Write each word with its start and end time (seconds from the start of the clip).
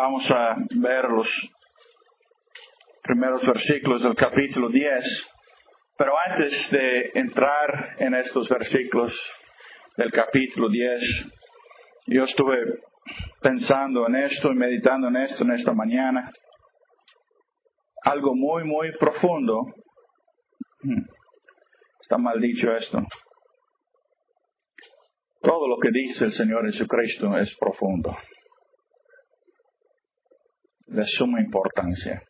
Vamos 0.00 0.30
a 0.30 0.54
ver 0.76 1.06
los 1.06 1.28
primeros 3.02 3.44
versículos 3.44 4.00
del 4.00 4.14
capítulo 4.14 4.68
10. 4.68 5.28
Pero 5.96 6.12
antes 6.16 6.70
de 6.70 7.10
entrar 7.14 7.96
en 7.98 8.14
estos 8.14 8.48
versículos 8.48 9.12
del 9.96 10.12
capítulo 10.12 10.68
10, 10.68 11.32
yo 12.06 12.22
estuve 12.22 12.58
pensando 13.42 14.06
en 14.06 14.14
esto 14.14 14.52
y 14.52 14.54
meditando 14.54 15.08
en 15.08 15.16
esto 15.16 15.42
en 15.42 15.50
esta 15.50 15.72
mañana. 15.72 16.30
Algo 18.04 18.36
muy, 18.36 18.62
muy 18.62 18.96
profundo. 18.98 19.62
Hmm. 20.80 21.06
Está 22.00 22.18
mal 22.18 22.40
dicho 22.40 22.72
esto. 22.72 23.00
Todo 25.42 25.66
lo 25.66 25.76
que 25.78 25.90
dice 25.90 26.26
el 26.26 26.32
Señor 26.34 26.66
Jesucristo 26.66 27.36
es 27.36 27.52
profundo. 27.58 28.16
De 30.88 31.04
suma 31.06 31.38
importancia. 31.40 32.22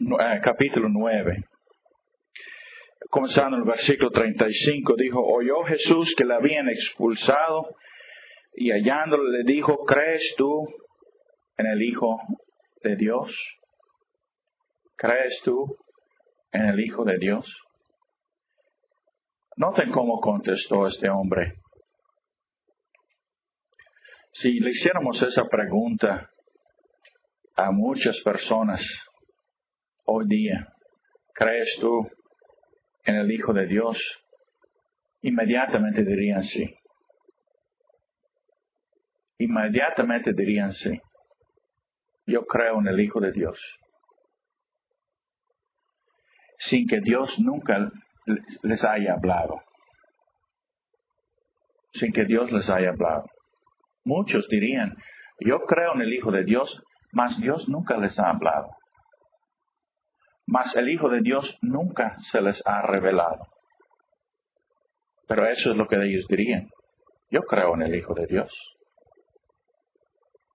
Eh, 0.00 0.40
capítulo 0.40 0.88
9. 0.88 1.44
Comenzando 3.10 3.56
en 3.56 3.62
el 3.64 3.68
versículo 3.68 4.10
35, 4.12 4.94
dijo, 4.96 5.20
oyó 5.20 5.64
Jesús 5.64 6.14
que 6.16 6.24
le 6.24 6.34
habían 6.34 6.68
expulsado 6.68 7.74
y 8.54 8.70
hallándolo 8.70 9.24
le 9.30 9.42
dijo, 9.42 9.84
¿crees 9.84 10.34
tú 10.36 10.64
en 11.56 11.66
el 11.66 11.82
Hijo 11.82 12.20
de 12.84 12.94
Dios? 12.94 13.36
¿Crees 14.96 15.40
tú 15.42 15.76
en 16.52 16.66
el 16.66 16.78
Hijo 16.78 17.04
de 17.04 17.18
Dios? 17.18 17.52
Noten 19.56 19.90
cómo 19.90 20.20
contestó 20.20 20.86
este 20.86 21.08
hombre. 21.08 21.63
Si 24.34 24.58
le 24.58 24.70
hiciéramos 24.70 25.22
esa 25.22 25.44
pregunta 25.44 26.28
a 27.54 27.70
muchas 27.70 28.20
personas 28.24 28.84
hoy 30.06 30.24
día, 30.26 30.72
¿crees 31.32 31.76
tú 31.80 32.10
en 33.04 33.14
el 33.14 33.30
Hijo 33.30 33.52
de 33.52 33.68
Dios? 33.68 33.96
Inmediatamente 35.22 36.04
dirían 36.04 36.42
sí. 36.42 36.68
Inmediatamente 39.38 40.32
dirían 40.32 40.72
sí. 40.72 41.00
Yo 42.26 42.44
creo 42.44 42.80
en 42.80 42.88
el 42.88 42.98
Hijo 42.98 43.20
de 43.20 43.30
Dios. 43.30 43.56
Sin 46.58 46.88
que 46.88 46.98
Dios 47.00 47.38
nunca 47.38 47.88
les 48.64 48.84
haya 48.84 49.12
hablado. 49.12 49.60
Sin 51.92 52.12
que 52.12 52.24
Dios 52.24 52.50
les 52.50 52.68
haya 52.68 52.88
hablado. 52.88 53.26
Muchos 54.04 54.48
dirían, 54.48 54.94
yo 55.40 55.60
creo 55.60 55.94
en 55.94 56.02
el 56.02 56.12
Hijo 56.12 56.30
de 56.30 56.44
Dios, 56.44 56.82
mas 57.12 57.40
Dios 57.40 57.68
nunca 57.68 57.96
les 57.96 58.18
ha 58.18 58.30
hablado 58.30 58.70
mas 60.46 60.74
el 60.76 60.88
Hijo 60.88 61.08
de 61.08 61.20
Dios 61.20 61.58
nunca 61.62 62.16
se 62.30 62.40
les 62.40 62.60
ha 62.66 62.82
revelado. 62.82 63.46
Pero 65.26 65.46
eso 65.48 65.70
es 65.70 65.76
lo 65.76 65.86
que 65.86 65.96
ellos 65.96 66.26
dirían. 66.28 66.68
Yo 67.30 67.42
creo 67.42 67.74
en 67.74 67.82
el 67.82 67.94
Hijo 67.94 68.14
de 68.14 68.26
Dios. 68.26 68.52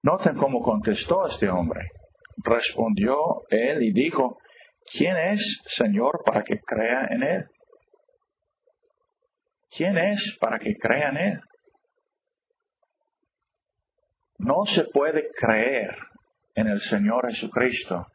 Noten 0.03 0.37
cómo 0.37 0.61
contestó 0.61 1.25
este 1.27 1.49
hombre. 1.49 1.89
Respondió 2.37 3.17
él 3.49 3.83
y 3.83 3.91
dijo, 3.91 4.37
¿quién 4.91 5.17
es, 5.17 5.61
Señor, 5.65 6.21
para 6.23 6.43
que 6.43 6.59
crea 6.59 7.07
en 7.09 7.23
él? 7.23 7.45
¿Quién 9.75 9.97
es 9.97 10.37
para 10.39 10.59
que 10.59 10.75
crea 10.77 11.09
en 11.09 11.17
él? 11.17 11.41
No 14.39 14.65
se 14.65 14.85
puede 14.85 15.31
creer 15.37 15.95
en 16.55 16.67
el 16.67 16.79
Señor 16.79 17.29
Jesucristo 17.29 18.07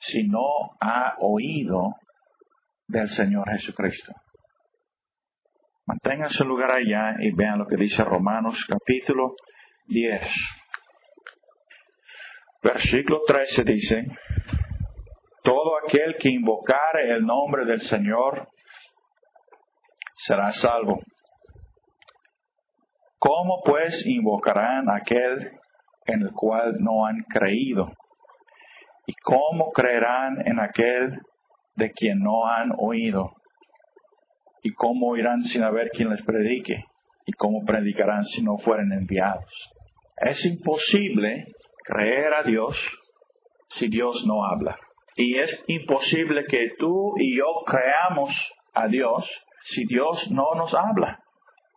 si 0.00 0.26
no 0.26 0.46
ha 0.80 1.14
oído 1.20 1.94
del 2.88 3.06
Señor 3.08 3.50
Jesucristo. 3.50 4.12
Mantengan 5.84 6.30
su 6.30 6.44
lugar 6.44 6.70
allá 6.70 7.16
y 7.20 7.34
vean 7.34 7.58
lo 7.58 7.66
que 7.66 7.76
dice 7.76 8.02
Romanos 8.02 8.64
capítulo 8.66 9.34
10. 9.86 10.22
Versículo 12.62 13.20
13 13.26 13.64
dice, 13.64 14.06
todo 15.42 15.76
aquel 15.84 16.16
que 16.16 16.30
invocare 16.30 17.12
el 17.14 17.26
nombre 17.26 17.66
del 17.66 17.82
Señor 17.82 18.48
será 20.16 20.50
salvo. 20.52 20.98
¿Cómo 23.22 23.62
pues 23.64 24.04
invocarán 24.04 24.90
aquel 24.90 25.52
en 26.06 26.22
el 26.22 26.32
cual 26.32 26.74
no 26.80 27.06
han 27.06 27.22
creído? 27.32 27.92
¿Y 29.06 29.14
cómo 29.22 29.70
creerán 29.70 30.44
en 30.44 30.58
aquel 30.58 31.20
de 31.76 31.92
quien 31.92 32.18
no 32.18 32.48
han 32.48 32.72
oído? 32.76 33.30
¿Y 34.64 34.72
cómo 34.72 35.10
oirán 35.10 35.42
sin 35.44 35.62
haber 35.62 35.90
quien 35.90 36.10
les 36.10 36.20
predique? 36.24 36.82
¿Y 37.24 37.32
cómo 37.34 37.60
predicarán 37.64 38.24
si 38.24 38.42
no 38.42 38.58
fueren 38.58 38.90
enviados? 38.90 39.70
Es 40.16 40.44
imposible 40.44 41.46
creer 41.84 42.34
a 42.34 42.42
Dios 42.42 42.76
si 43.68 43.86
Dios 43.86 44.24
no 44.26 44.44
habla. 44.44 44.76
Y 45.14 45.38
es 45.38 45.62
imposible 45.68 46.44
que 46.46 46.70
tú 46.76 47.14
y 47.18 47.38
yo 47.38 47.46
creamos 47.66 48.36
a 48.74 48.88
Dios 48.88 49.30
si 49.62 49.86
Dios 49.86 50.28
no 50.32 50.56
nos 50.56 50.74
habla. 50.74 51.20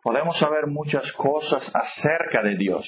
Podemos 0.06 0.38
saber 0.38 0.68
muchas 0.68 1.10
cosas 1.14 1.68
acerca 1.74 2.40
de 2.40 2.54
Dios, 2.54 2.86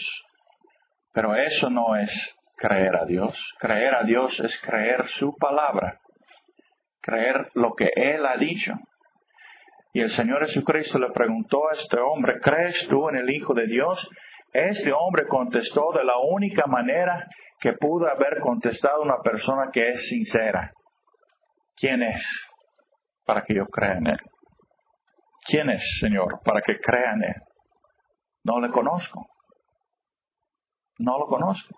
pero 1.12 1.34
eso 1.34 1.68
no 1.68 1.96
es 1.96 2.12
creer 2.54 2.94
a 2.94 3.06
Dios. 3.06 3.36
Creer 3.58 3.92
a 3.96 4.04
Dios 4.04 4.38
es 4.38 4.56
creer 4.60 5.04
su 5.08 5.34
palabra, 5.34 5.98
creer 7.02 7.50
lo 7.54 7.74
que 7.74 7.90
Él 7.96 8.24
ha 8.24 8.36
dicho. 8.36 8.72
Y 9.92 10.02
el 10.02 10.10
Señor 10.10 10.46
Jesucristo 10.46 11.00
le 11.00 11.10
preguntó 11.10 11.68
a 11.68 11.72
este 11.72 11.98
hombre, 11.98 12.38
¿crees 12.40 12.86
tú 12.86 13.08
en 13.08 13.16
el 13.16 13.28
Hijo 13.30 13.52
de 13.52 13.66
Dios? 13.66 14.08
Este 14.52 14.92
hombre 14.92 15.26
contestó 15.26 15.90
de 15.98 16.04
la 16.04 16.18
única 16.18 16.68
manera 16.68 17.26
que 17.58 17.72
pudo 17.72 18.06
haber 18.06 18.38
contestado 18.38 19.02
una 19.02 19.18
persona 19.24 19.70
que 19.72 19.88
es 19.88 20.06
sincera. 20.06 20.70
¿Quién 21.74 22.00
es 22.00 22.24
para 23.24 23.42
que 23.42 23.56
yo 23.56 23.66
crea 23.66 23.94
en 23.94 24.06
Él? 24.06 24.18
¿Quién 25.48 25.70
es, 25.70 25.82
Señor, 26.00 26.40
para 26.44 26.60
que 26.60 26.78
crea 26.78 27.14
en 27.14 27.24
Él? 27.24 27.42
No 28.44 28.60
le 28.60 28.70
conozco. 28.70 29.26
No 30.98 31.18
lo 31.18 31.26
conozco. 31.26 31.74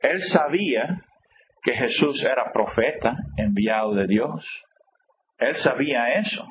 Él 0.00 0.22
sabía 0.22 1.00
que 1.62 1.72
Jesús 1.72 2.22
era 2.24 2.52
profeta 2.52 3.16
enviado 3.36 3.94
de 3.94 4.06
Dios. 4.06 4.44
Él 5.38 5.56
sabía 5.56 6.14
eso. 6.14 6.46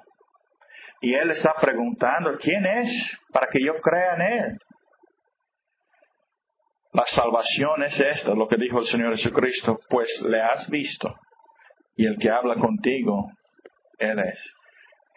Y 1.02 1.14
él 1.14 1.32
está 1.32 1.54
preguntando, 1.54 2.38
¿quién 2.38 2.66
es 2.66 3.18
para 3.32 3.48
que 3.48 3.64
yo 3.64 3.76
crea 3.82 4.16
en 4.16 4.22
él? 4.22 4.58
La 6.92 7.06
salvación 7.06 7.84
es 7.84 8.00
esto, 8.00 8.36
lo 8.36 8.48
que 8.48 8.58
dijo 8.58 8.80
el 8.80 8.86
Señor 8.86 9.12
Jesucristo, 9.12 9.80
pues 9.88 10.22
le 10.28 10.42
has 10.42 10.70
visto 10.70 11.16
y 12.00 12.06
el 12.06 12.18
que 12.18 12.30
habla 12.30 12.56
contigo, 12.56 13.30
Él 13.98 14.20
es. 14.20 14.42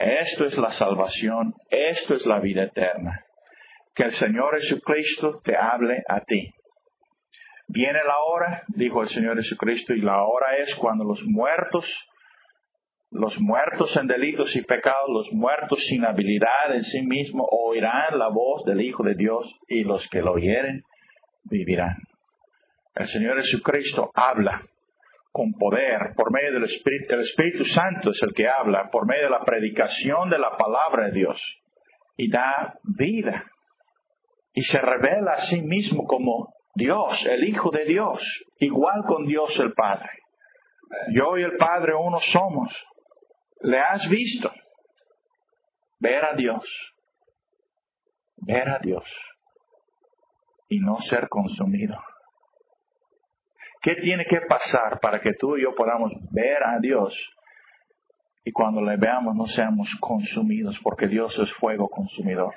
Esto 0.02 0.44
es 0.46 0.58
la 0.58 0.70
salvación, 0.70 1.54
esto 1.70 2.14
es 2.14 2.26
la 2.26 2.40
vida 2.40 2.64
eterna. 2.64 3.24
Que 3.94 4.02
el 4.02 4.12
Señor 4.14 4.58
Jesucristo 4.58 5.40
te 5.44 5.56
hable 5.56 6.02
a 6.08 6.20
ti. 6.22 6.52
Viene 7.68 8.00
la 8.04 8.18
hora, 8.18 8.64
dijo 8.66 9.00
el 9.00 9.08
Señor 9.08 9.36
Jesucristo, 9.36 9.94
y 9.94 10.00
la 10.00 10.24
hora 10.24 10.56
es 10.56 10.74
cuando 10.74 11.04
los 11.04 11.22
muertos, 11.22 11.86
los 13.12 13.38
muertos 13.38 13.96
en 13.96 14.08
delitos 14.08 14.56
y 14.56 14.62
pecados, 14.62 15.08
los 15.08 15.32
muertos 15.32 15.78
sin 15.86 16.04
habilidad 16.04 16.74
en 16.74 16.82
sí 16.82 17.06
mismos, 17.06 17.46
oirán 17.52 18.18
la 18.18 18.26
voz 18.26 18.64
del 18.64 18.80
Hijo 18.80 19.04
de 19.04 19.14
Dios 19.14 19.54
y 19.68 19.84
los 19.84 20.08
que 20.08 20.20
lo 20.20 20.32
oyeren 20.32 20.82
vivirán. 21.44 21.96
El 22.96 23.06
Señor 23.06 23.36
Jesucristo 23.36 24.10
habla 24.14 24.62
con 25.32 25.54
poder 25.54 26.12
por 26.14 26.30
medio 26.30 26.52
del 26.52 26.64
Espíritu. 26.64 27.14
El 27.14 27.20
Espíritu 27.20 27.64
Santo 27.64 28.10
es 28.10 28.22
el 28.22 28.34
que 28.34 28.48
habla 28.48 28.90
por 28.90 29.06
medio 29.06 29.24
de 29.24 29.30
la 29.30 29.44
predicación 29.44 30.30
de 30.30 30.38
la 30.38 30.56
palabra 30.56 31.06
de 31.06 31.12
Dios 31.12 31.42
y 32.16 32.30
da 32.30 32.78
vida 32.84 33.44
y 34.52 34.60
se 34.62 34.78
revela 34.78 35.32
a 35.32 35.40
sí 35.40 35.62
mismo 35.62 36.04
como 36.04 36.54
Dios, 36.74 37.24
el 37.26 37.48
Hijo 37.48 37.70
de 37.70 37.84
Dios, 37.84 38.22
igual 38.58 39.04
con 39.06 39.26
Dios 39.26 39.58
el 39.58 39.72
Padre. 39.72 40.10
Yo 41.14 41.38
y 41.38 41.42
el 41.42 41.56
Padre 41.56 41.94
uno 41.94 42.20
somos. 42.20 42.70
¿Le 43.60 43.78
has 43.78 44.08
visto? 44.08 44.52
Ver 45.98 46.24
a 46.24 46.34
Dios. 46.34 46.64
Ver 48.36 48.68
a 48.68 48.78
Dios. 48.78 49.04
Y 50.68 50.80
no 50.80 50.96
ser 50.96 51.28
consumido. 51.28 51.96
¿Qué 53.82 53.96
tiene 53.96 54.24
que 54.26 54.40
pasar 54.42 55.00
para 55.00 55.20
que 55.20 55.34
tú 55.34 55.56
y 55.56 55.62
yo 55.62 55.74
podamos 55.74 56.12
ver 56.30 56.62
a 56.64 56.78
Dios 56.78 57.14
y 58.44 58.52
cuando 58.52 58.80
le 58.80 58.96
veamos 58.96 59.34
no 59.34 59.46
seamos 59.46 59.96
consumidos 60.00 60.78
porque 60.82 61.08
Dios 61.08 61.36
es 61.38 61.52
fuego 61.54 61.88
consumidor? 61.88 62.54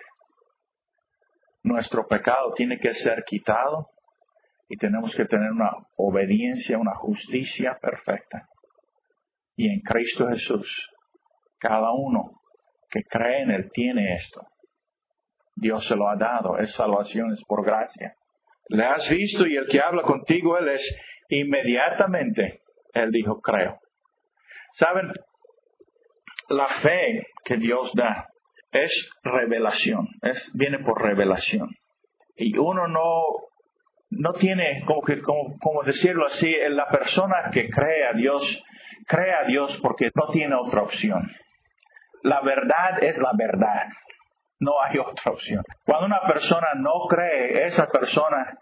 Nuestro 1.63 2.05
pecado 2.07 2.53
tiene 2.53 2.77
que 2.77 2.93
ser 2.93 3.23
quitado 3.25 3.89
Y 4.67 4.77
tenemos 4.77 5.15
que 5.15 5.25
tener 5.25 5.51
una 5.51 5.71
obediencia, 5.95 6.77
una 6.77 6.95
justicia 6.95 7.77
perfecta. 7.81 8.47
Y 9.55 9.69
en 9.69 9.81
Cristo 9.81 10.27
Jesús, 10.27 10.89
cada 11.59 11.91
uno 11.91 12.41
que 12.89 13.03
cree 13.03 13.41
en 13.43 13.51
Él 13.51 13.71
tiene 13.71 14.13
esto. 14.13 14.41
Dios 15.55 15.87
se 15.87 15.95
lo 15.95 16.09
ha 16.09 16.15
dado, 16.15 16.57
es 16.57 16.73
salvación, 16.73 17.33
es 17.33 17.43
por 17.47 17.65
gracia. 17.65 18.15
Le 18.69 18.83
has 18.83 19.09
visto 19.09 19.45
y 19.47 19.55
el 19.55 19.67
que 19.67 19.79
habla 19.79 20.01
contigo, 20.03 20.57
Él 20.57 20.69
es 20.69 20.97
inmediatamente, 21.29 22.61
Él 22.93 23.11
dijo, 23.11 23.41
creo. 23.41 23.79
Saben, 24.73 25.11
la 26.49 26.67
fe 26.81 27.27
que 27.43 27.57
Dios 27.57 27.91
da 27.93 28.27
es 28.71 29.09
revelación, 29.23 30.07
es, 30.21 30.51
viene 30.53 30.79
por 30.79 31.01
revelación. 31.01 31.69
Y 32.35 32.57
uno 32.57 32.87
no, 32.87 33.21
no 34.09 34.33
tiene, 34.33 34.83
como, 34.85 35.01
que, 35.01 35.21
como, 35.21 35.57
como 35.59 35.83
decirlo 35.83 36.25
así, 36.25 36.53
la 36.69 36.87
persona 36.89 37.49
que 37.51 37.69
cree 37.69 38.07
a 38.07 38.13
Dios, 38.13 38.63
cree 39.07 39.33
a 39.33 39.45
Dios 39.45 39.79
porque 39.81 40.11
no 40.13 40.27
tiene 40.27 40.55
otra 40.55 40.83
opción. 40.83 41.31
La 42.23 42.41
verdad 42.41 43.01
es 43.01 43.17
la 43.17 43.31
verdad. 43.37 43.83
No 44.59 44.73
hay 44.81 44.97
otra 44.97 45.31
opción. 45.31 45.63
Cuando 45.85 46.07
una 46.07 46.21
persona 46.27 46.67
no 46.75 47.05
cree, 47.07 47.63
esa 47.65 47.87
persona 47.87 48.57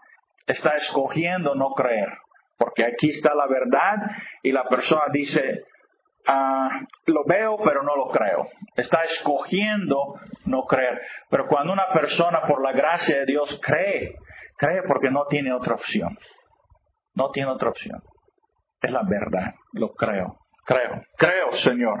está 0.46 0.76
escogiendo 0.76 1.54
no 1.54 1.70
creer. 1.70 2.08
Porque 2.56 2.84
aquí 2.84 3.10
está 3.10 3.34
la 3.34 3.46
verdad 3.46 3.96
y 4.42 4.52
la 4.52 4.64
persona 4.68 5.04
dice, 5.12 5.64
Ah, 6.26 6.80
lo 7.06 7.24
veo 7.26 7.58
pero 7.62 7.82
no 7.82 7.96
lo 7.96 8.08
creo. 8.08 8.48
Está 8.76 9.02
escogiendo 9.02 10.14
no 10.46 10.62
creer. 10.64 11.00
Pero 11.28 11.46
cuando 11.46 11.72
una 11.72 11.88
persona 11.92 12.42
por 12.46 12.62
la 12.62 12.72
gracia 12.72 13.18
de 13.18 13.26
Dios 13.26 13.60
cree, 13.62 14.14
cree 14.56 14.82
porque 14.84 15.10
no 15.10 15.26
tiene 15.26 15.52
otra 15.52 15.74
opción. 15.74 16.16
No 17.14 17.30
tiene 17.30 17.50
otra 17.50 17.68
opción. 17.68 18.00
Es 18.80 18.90
la 18.90 19.02
verdad. 19.02 19.52
Lo 19.72 19.92
creo. 19.92 20.38
Creo. 20.64 21.02
Creo, 21.16 21.52
Señor. 21.52 21.98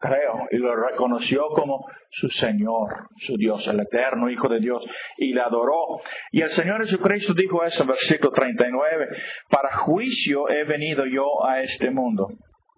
Creo. 0.00 0.48
Y 0.50 0.56
lo 0.56 0.74
reconoció 0.74 1.42
como 1.54 1.84
su 2.10 2.28
Señor, 2.30 3.08
su 3.18 3.36
Dios, 3.36 3.68
el 3.68 3.80
eterno 3.80 4.30
Hijo 4.30 4.48
de 4.48 4.58
Dios. 4.58 4.84
Y 5.18 5.32
le 5.34 5.42
adoró. 5.42 6.00
Y 6.32 6.40
el 6.40 6.48
Señor 6.48 6.82
Jesucristo 6.82 7.34
dijo 7.34 7.62
eso 7.62 7.82
en 7.82 7.88
versículo 7.88 8.32
39. 8.32 9.08
Para 9.50 9.76
juicio 9.76 10.48
he 10.48 10.64
venido 10.64 11.04
yo 11.06 11.44
a 11.44 11.60
este 11.60 11.90
mundo 11.90 12.28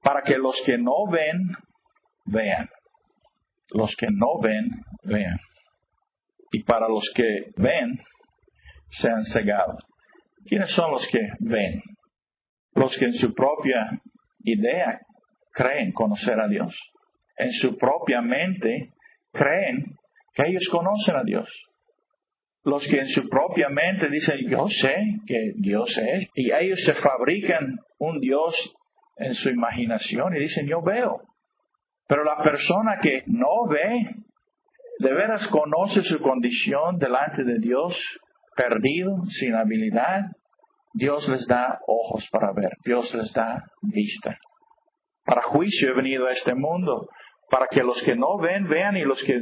para 0.02 0.22
que 0.22 0.36
los 0.36 0.60
que 0.66 0.76
no 0.78 1.06
ven, 1.10 1.48
vean. 2.26 2.68
Los 3.70 3.94
que 3.96 4.08
no 4.10 4.40
ven, 4.42 4.68
vean. 5.04 5.38
Y 6.50 6.64
para 6.64 6.88
los 6.88 7.10
que 7.14 7.52
ven, 7.56 7.98
sean 8.90 9.24
cegados. 9.24 9.82
¿Quiénes 10.44 10.70
son 10.70 10.90
los 10.90 11.06
que 11.06 11.20
ven? 11.38 11.82
Los 12.74 12.96
que 12.98 13.06
en 13.06 13.14
su 13.14 13.32
propia 13.32 14.02
idea 14.40 15.00
creen 15.52 15.92
conocer 15.92 16.38
a 16.40 16.48
Dios. 16.48 16.76
En 17.36 17.52
su 17.52 17.76
propia 17.76 18.20
mente 18.20 18.92
creen 19.32 19.96
que 20.34 20.48
ellos 20.48 20.68
conocen 20.70 21.16
a 21.16 21.24
Dios. 21.24 21.48
Los 22.64 22.86
que 22.86 22.98
en 22.98 23.08
su 23.08 23.28
propia 23.28 23.68
mente 23.68 24.08
dicen, 24.08 24.48
yo 24.48 24.66
sé 24.68 24.94
que 25.26 25.52
Dios 25.56 25.96
es. 25.98 26.28
Y 26.34 26.52
ellos 26.52 26.80
se 26.84 26.94
fabrican 26.94 27.76
un 27.98 28.20
Dios 28.20 28.74
en 29.16 29.34
su 29.34 29.50
imaginación 29.50 30.36
y 30.36 30.40
dicen, 30.40 30.66
yo 30.68 30.80
veo. 30.82 31.20
Pero 32.06 32.24
la 32.24 32.42
persona 32.42 32.98
que 33.00 33.22
no 33.26 33.66
ve, 33.68 34.06
de 34.98 35.12
veras 35.12 35.46
conoce 35.48 36.02
su 36.02 36.20
condición 36.20 36.98
delante 36.98 37.42
de 37.44 37.58
Dios, 37.58 37.98
perdido, 38.54 39.24
sin 39.26 39.54
habilidad, 39.54 40.26
Dios 40.94 41.28
les 41.28 41.46
da 41.46 41.80
ojos 41.86 42.28
para 42.30 42.52
ver, 42.52 42.72
Dios 42.84 43.14
les 43.14 43.32
da 43.32 43.64
vista. 43.80 44.38
Para 45.24 45.42
juicio 45.42 45.90
he 45.90 45.94
venido 45.94 46.26
a 46.26 46.32
este 46.32 46.54
mundo, 46.54 47.08
para 47.52 47.66
que 47.70 47.82
los 47.82 48.02
que 48.02 48.16
no 48.16 48.38
ven 48.38 48.66
vean 48.66 48.96
y 48.96 49.02
los 49.02 49.22
que 49.22 49.38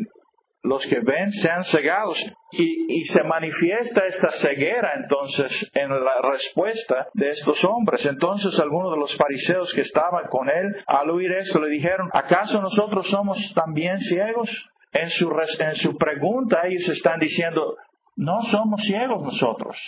los 0.62 0.84
que 0.88 0.98
ven 1.00 1.30
sean 1.30 1.62
cegados. 1.62 2.18
Y, 2.50 3.04
se 3.04 3.22
manifiesta 3.22 4.04
esta 4.04 4.30
ceguera 4.30 4.92
entonces 4.96 5.70
en 5.74 5.88
la 5.88 6.20
respuesta 6.22 7.06
de 7.14 7.30
estos 7.30 7.64
hombres. 7.64 8.04
Entonces 8.04 8.58
algunos 8.58 8.92
de 8.92 8.98
los 8.98 9.16
fariseos 9.16 9.72
que 9.72 9.82
estaban 9.82 10.26
con 10.28 10.50
él, 10.50 10.66
al 10.86 11.08
oír 11.08 11.32
esto, 11.32 11.60
le 11.60 11.70
dijeron, 11.70 12.10
¿acaso 12.12 12.60
nosotros 12.60 13.08
somos 13.08 13.38
también 13.54 13.96
ciegos? 13.98 14.50
En 14.92 15.08
su, 15.08 15.30
en 15.60 15.74
su 15.76 15.96
pregunta 15.96 16.62
ellos 16.66 16.88
están 16.88 17.20
diciendo, 17.20 17.76
no 18.16 18.40
somos 18.42 18.82
ciegos 18.82 19.22
nosotros. 19.22 19.78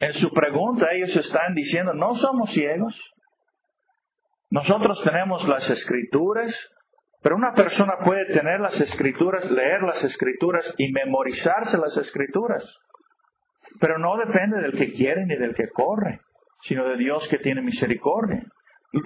En 0.00 0.12
su 0.14 0.30
pregunta 0.32 0.86
ellos 0.92 1.16
están 1.16 1.54
diciendo, 1.54 1.94
no 1.94 2.16
somos 2.16 2.50
ciegos. 2.50 3.00
Nosotros 4.50 5.00
tenemos 5.02 5.46
las 5.48 5.70
escrituras, 5.70 6.54
pero 7.24 7.36
una 7.36 7.54
persona 7.54 7.96
puede 8.04 8.26
tener 8.26 8.60
las 8.60 8.78
escrituras, 8.78 9.50
leer 9.50 9.80
las 9.82 10.04
escrituras 10.04 10.74
y 10.76 10.92
memorizarse 10.92 11.78
las 11.78 11.96
escrituras. 11.96 12.78
Pero 13.80 13.96
no 13.98 14.18
depende 14.18 14.60
del 14.60 14.72
que 14.72 14.92
quiere 14.92 15.24
ni 15.24 15.34
del 15.36 15.54
que 15.54 15.70
corre, 15.70 16.20
sino 16.60 16.86
de 16.86 16.98
Dios 16.98 17.26
que 17.28 17.38
tiene 17.38 17.62
misericordia. 17.62 18.42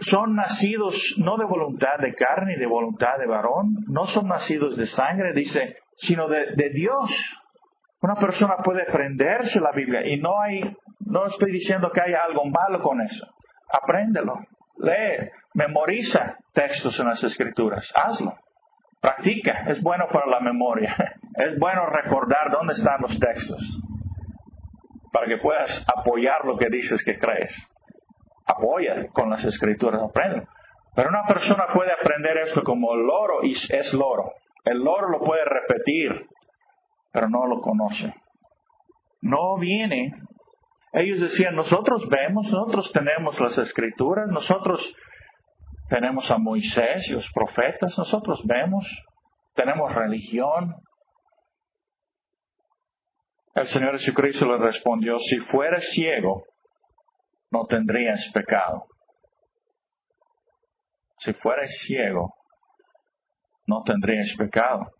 Son 0.00 0.34
nacidos 0.34 1.00
no 1.18 1.36
de 1.36 1.44
voluntad 1.44 1.96
de 2.00 2.12
carne 2.16 2.54
ni 2.54 2.58
de 2.58 2.66
voluntad 2.66 3.18
de 3.20 3.26
varón, 3.26 3.76
no 3.86 4.06
son 4.06 4.26
nacidos 4.26 4.76
de 4.76 4.86
sangre, 4.86 5.32
dice, 5.32 5.76
sino 5.98 6.26
de, 6.26 6.70
Dios. 6.74 7.12
Una 8.00 8.16
persona 8.16 8.56
puede 8.64 8.82
aprenderse 8.82 9.60
la 9.60 9.70
Biblia 9.70 10.04
y 10.04 10.18
no 10.18 10.40
hay, 10.42 10.60
no 11.06 11.26
estoy 11.26 11.52
diciendo 11.52 11.92
que 11.92 12.00
haya 12.00 12.24
algo 12.26 12.44
malo 12.46 12.82
con 12.82 13.00
eso. 13.00 13.28
Apréndelo, 13.72 14.40
lee, 14.78 15.30
memoriza 15.54 16.36
textos 16.52 16.98
en 16.98 17.06
las 17.06 17.22
escrituras, 17.22 17.90
hazlo. 17.94 18.34
Practica, 19.00 19.64
es 19.68 19.82
bueno 19.82 20.06
para 20.12 20.26
la 20.26 20.40
memoria. 20.40 20.94
Es 21.38 21.56
bueno 21.56 21.86
recordar 21.86 22.50
dónde 22.50 22.72
están 22.72 23.00
los 23.00 23.16
textos 23.16 23.62
para 25.12 25.28
que 25.28 25.36
puedas 25.36 25.86
apoyar 25.86 26.44
lo 26.44 26.56
que 26.56 26.66
dices 26.68 27.04
que 27.04 27.16
crees. 27.16 27.52
Apoya 28.44 29.06
con 29.12 29.30
las 29.30 29.44
escrituras, 29.44 30.02
aprende. 30.02 30.48
Pero 30.96 31.10
una 31.10 31.26
persona 31.28 31.66
puede 31.72 31.92
aprender 31.92 32.38
esto 32.38 32.64
como 32.64 32.92
el 32.92 33.06
loro 33.06 33.44
y 33.44 33.52
es 33.52 33.94
loro. 33.94 34.32
El 34.64 34.78
loro 34.78 35.10
lo 35.10 35.20
puede 35.20 35.44
repetir, 35.44 36.26
pero 37.12 37.28
no 37.28 37.46
lo 37.46 37.60
conoce. 37.60 38.12
No 39.20 39.58
viene 39.58 40.12
ellos 40.92 41.20
decían, 41.20 41.54
nosotros 41.54 42.08
vemos, 42.08 42.50
nosotros 42.50 42.90
tenemos 42.92 43.38
las 43.40 43.58
escrituras, 43.58 44.28
nosotros 44.28 44.94
tenemos 45.88 46.30
a 46.30 46.38
Moisés 46.38 47.08
y 47.08 47.12
los 47.12 47.30
profetas, 47.32 47.96
nosotros 47.96 48.42
vemos, 48.44 48.86
tenemos 49.54 49.94
religión. 49.94 50.74
El 53.54 53.66
Señor 53.66 53.92
Jesucristo 53.92 54.46
le 54.46 54.58
respondió, 54.58 55.18
si 55.18 55.38
fueras 55.38 55.86
ciego, 55.90 56.44
no 57.50 57.66
tendrías 57.66 58.30
pecado. 58.32 58.84
Si 61.18 61.32
fueras 61.32 61.70
ciego, 61.78 62.34
no 63.66 63.82
tendrías 63.82 64.32
pecado. 64.36 64.92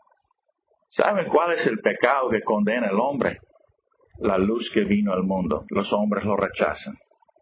¿Saben 0.89 1.29
cuál 1.29 1.53
es 1.53 1.67
el 1.67 1.79
pecado 1.79 2.31
que 2.31 2.43
condena 2.43 2.89
al 2.89 2.99
hombre? 2.99 3.39
la 4.19 4.37
luz 4.37 4.71
que 4.73 4.85
vino 4.85 5.13
al 5.13 5.23
mundo. 5.23 5.65
Los 5.71 5.93
hombres 5.93 6.25
lo 6.25 6.37
rechazan. 6.37 6.95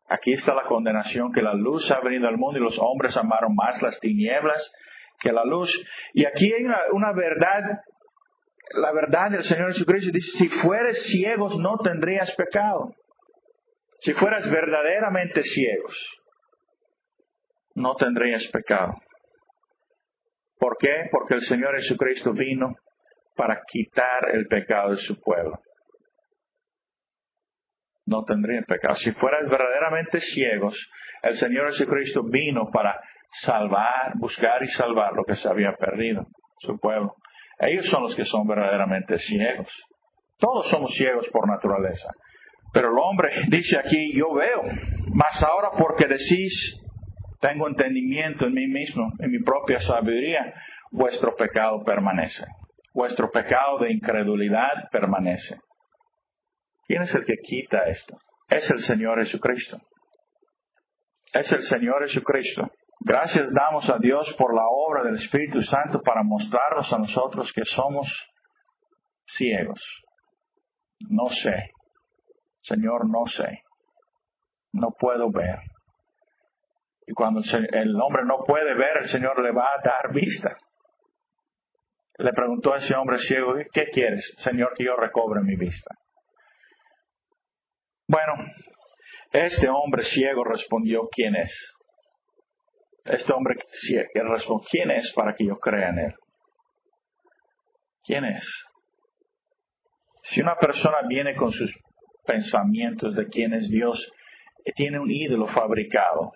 Aquí 0.08 0.32
está 0.32 0.54
la 0.54 0.64
condenación, 0.64 1.32
que 1.32 1.42
la 1.42 1.54
luz 1.54 1.90
ha 1.90 2.00
venido 2.00 2.28
al 2.28 2.36
mundo 2.36 2.58
y 2.58 2.62
los 2.62 2.78
hombres 2.78 3.16
amaron 3.16 3.54
más 3.54 3.82
las 3.82 3.98
tinieblas 3.98 4.72
que 5.18 5.32
la 5.32 5.44
luz. 5.44 5.68
Y 6.12 6.24
aquí 6.24 6.52
hay 6.52 6.64
una, 6.92 7.12
verdad, 7.12 7.80
la 8.74 8.92
verdad 8.92 9.30
del 9.32 9.42
Señor 9.42 9.72
Jesucristo 9.72 10.12
dice, 10.12 10.30
si 10.38 10.48
fueres 10.48 11.02
ciegos 11.06 11.58
no 11.58 11.78
tendrías 11.78 12.32
pecado. 12.36 12.94
Si 14.00 14.12
fueras 14.12 14.48
verdaderamente 14.48 15.42
ciegos, 15.42 15.96
no 17.74 17.96
tendrías 17.96 18.46
pecado. 18.48 18.94
¿Por 20.58 20.76
qué? 20.78 21.08
Porque 21.10 21.34
el 21.34 21.42
Señor 21.42 21.74
Jesucristo 21.76 22.32
vino 22.32 22.76
para 23.34 23.60
quitar 23.66 24.30
el 24.32 24.46
pecado 24.46 24.90
de 24.92 24.98
su 24.98 25.20
pueblo 25.20 25.58
no 28.06 28.24
tendrían 28.24 28.64
pecado. 28.64 28.94
Si 28.94 29.12
fueras 29.12 29.48
verdaderamente 29.48 30.20
ciegos, 30.20 30.90
el 31.22 31.36
Señor 31.36 31.66
Jesucristo 31.66 32.22
vino 32.22 32.70
para 32.70 32.98
salvar, 33.30 34.12
buscar 34.16 34.62
y 34.62 34.68
salvar 34.68 35.12
lo 35.12 35.24
que 35.24 35.34
se 35.34 35.48
había 35.48 35.72
perdido, 35.72 36.26
su 36.58 36.78
pueblo. 36.78 37.14
Ellos 37.58 37.86
son 37.86 38.02
los 38.04 38.14
que 38.14 38.24
son 38.24 38.46
verdaderamente 38.46 39.18
ciegos. 39.18 39.68
Todos 40.38 40.68
somos 40.68 40.90
ciegos 40.94 41.28
por 41.28 41.48
naturaleza. 41.48 42.10
Pero 42.72 42.90
el 42.90 42.98
hombre 42.98 43.30
dice 43.48 43.78
aquí, 43.78 44.12
yo 44.14 44.34
veo, 44.34 44.62
mas 45.14 45.42
ahora 45.42 45.70
porque 45.78 46.06
decís, 46.06 46.82
tengo 47.40 47.68
entendimiento 47.68 48.46
en 48.46 48.52
mí 48.52 48.66
mismo, 48.66 49.12
en 49.18 49.30
mi 49.30 49.42
propia 49.42 49.80
sabiduría, 49.80 50.52
vuestro 50.90 51.34
pecado 51.34 51.82
permanece. 51.84 52.44
Vuestro 52.92 53.30
pecado 53.30 53.78
de 53.78 53.92
incredulidad 53.92 54.88
permanece. 54.90 55.56
¿Quién 56.86 57.02
es 57.02 57.14
el 57.14 57.24
que 57.24 57.36
quita 57.42 57.84
esto? 57.86 58.16
es 58.48 58.70
el 58.70 58.80
Señor 58.80 59.18
Jesucristo. 59.18 59.78
Es 61.32 61.50
el 61.52 61.62
Señor 61.62 62.02
Jesucristo. 62.02 62.70
Gracias 63.00 63.52
damos 63.52 63.88
a 63.90 63.98
Dios 63.98 64.34
por 64.38 64.54
la 64.54 64.64
obra 64.68 65.04
del 65.04 65.16
Espíritu 65.16 65.62
Santo 65.62 66.00
para 66.00 66.22
mostrarnos 66.22 66.92
a 66.92 66.98
nosotros 66.98 67.52
que 67.52 67.64
somos 67.64 68.06
ciegos. 69.26 69.80
No 71.10 71.28
sé. 71.28 71.70
Señor, 72.62 73.08
no 73.08 73.26
sé. 73.26 73.62
No 74.72 74.92
puedo 74.98 75.30
ver. 75.30 75.58
Y 77.06 77.12
cuando 77.12 77.40
el 77.40 78.00
hombre 78.00 78.24
no 78.24 78.38
puede 78.44 78.74
ver, 78.74 78.98
el 79.02 79.06
Señor 79.06 79.40
le 79.42 79.52
va 79.52 79.66
a 79.66 79.82
dar 79.82 80.12
vista. 80.12 80.56
Le 82.18 82.32
preguntó 82.32 82.72
a 82.72 82.78
ese 82.78 82.94
hombre 82.94 83.18
ciego, 83.18 83.54
¿qué 83.72 83.90
quieres, 83.92 84.34
Señor, 84.38 84.72
que 84.74 84.84
yo 84.84 84.96
recobre 84.96 85.42
mi 85.42 85.54
vista? 85.54 85.94
Bueno, 88.08 88.34
este 89.32 89.68
hombre 89.68 90.04
ciego 90.04 90.44
respondió, 90.44 91.08
¿quién 91.10 91.34
es? 91.34 91.74
Este 93.04 93.32
hombre 93.32 93.56
ciego 93.68 94.32
respondió, 94.32 94.66
¿quién 94.70 94.90
es 94.92 95.12
para 95.12 95.34
que 95.34 95.46
yo 95.46 95.58
crea 95.58 95.88
en 95.88 95.98
él? 95.98 96.14
¿Quién 98.04 98.24
es? 98.24 98.44
Si 100.22 100.40
una 100.40 100.56
persona 100.56 100.98
viene 101.08 101.34
con 101.34 101.50
sus 101.50 101.76
pensamientos 102.24 103.14
de 103.14 103.26
quién 103.28 103.54
es 103.54 103.68
Dios, 103.68 104.12
tiene 104.76 105.00
un 105.00 105.10
ídolo 105.10 105.48
fabricado. 105.48 106.32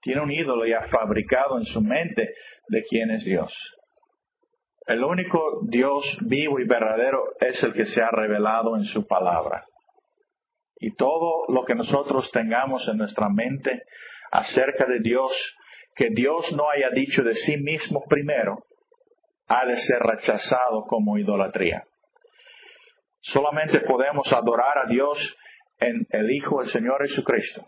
Tiene 0.00 0.22
un 0.22 0.30
ídolo 0.30 0.66
ya 0.66 0.82
fabricado 0.82 1.58
en 1.58 1.64
su 1.64 1.80
mente 1.80 2.34
de 2.68 2.82
quién 2.84 3.10
es 3.10 3.24
Dios. 3.24 3.52
El 4.86 5.02
único 5.02 5.60
Dios 5.68 6.16
vivo 6.22 6.60
y 6.60 6.64
verdadero 6.64 7.24
es 7.40 7.62
el 7.62 7.72
que 7.72 7.86
se 7.86 8.02
ha 8.02 8.10
revelado 8.10 8.76
en 8.76 8.84
su 8.84 9.06
palabra. 9.06 9.64
Y 10.78 10.94
todo 10.94 11.44
lo 11.48 11.64
que 11.64 11.74
nosotros 11.74 12.30
tengamos 12.30 12.86
en 12.88 12.98
nuestra 12.98 13.28
mente 13.28 13.82
acerca 14.30 14.86
de 14.86 15.00
Dios, 15.00 15.56
que 15.94 16.10
Dios 16.10 16.52
no 16.52 16.68
haya 16.70 16.90
dicho 16.90 17.22
de 17.22 17.34
sí 17.34 17.56
mismo 17.56 18.04
primero, 18.08 18.64
ha 19.48 19.64
de 19.64 19.76
ser 19.76 20.00
rechazado 20.00 20.84
como 20.86 21.18
idolatría. 21.18 21.84
Solamente 23.20 23.80
podemos 23.80 24.32
adorar 24.32 24.78
a 24.78 24.86
Dios 24.86 25.36
en 25.78 26.06
el 26.10 26.30
Hijo 26.30 26.60
del 26.60 26.68
Señor 26.68 27.02
Jesucristo. 27.02 27.66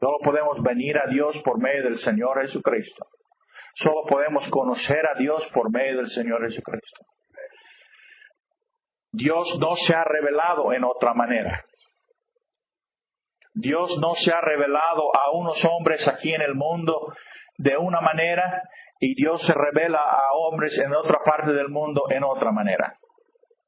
Solo 0.00 0.18
podemos 0.22 0.62
venir 0.62 0.96
a 0.98 1.08
Dios 1.08 1.36
por 1.42 1.60
medio 1.60 1.84
del 1.84 1.98
Señor 1.98 2.40
Jesucristo. 2.40 3.06
Solo 3.74 4.04
podemos 4.08 4.48
conocer 4.48 5.06
a 5.06 5.18
Dios 5.18 5.46
por 5.52 5.70
medio 5.70 5.98
del 5.98 6.08
Señor 6.08 6.42
Jesucristo. 6.48 7.04
Dios 9.12 9.58
no 9.58 9.76
se 9.76 9.94
ha 9.94 10.04
revelado 10.04 10.72
en 10.72 10.84
otra 10.84 11.14
manera. 11.14 11.64
Dios 13.54 13.98
no 13.98 14.14
se 14.14 14.32
ha 14.32 14.40
revelado 14.40 15.14
a 15.16 15.32
unos 15.32 15.64
hombres 15.64 16.06
aquí 16.06 16.32
en 16.32 16.42
el 16.42 16.54
mundo 16.54 17.12
de 17.56 17.76
una 17.76 18.00
manera 18.00 18.62
y 19.00 19.14
Dios 19.14 19.42
se 19.42 19.52
revela 19.52 19.98
a 19.98 20.32
hombres 20.34 20.78
en 20.78 20.94
otra 20.94 21.18
parte 21.24 21.52
del 21.52 21.68
mundo 21.68 22.04
en 22.10 22.22
otra 22.24 22.52
manera. 22.52 22.98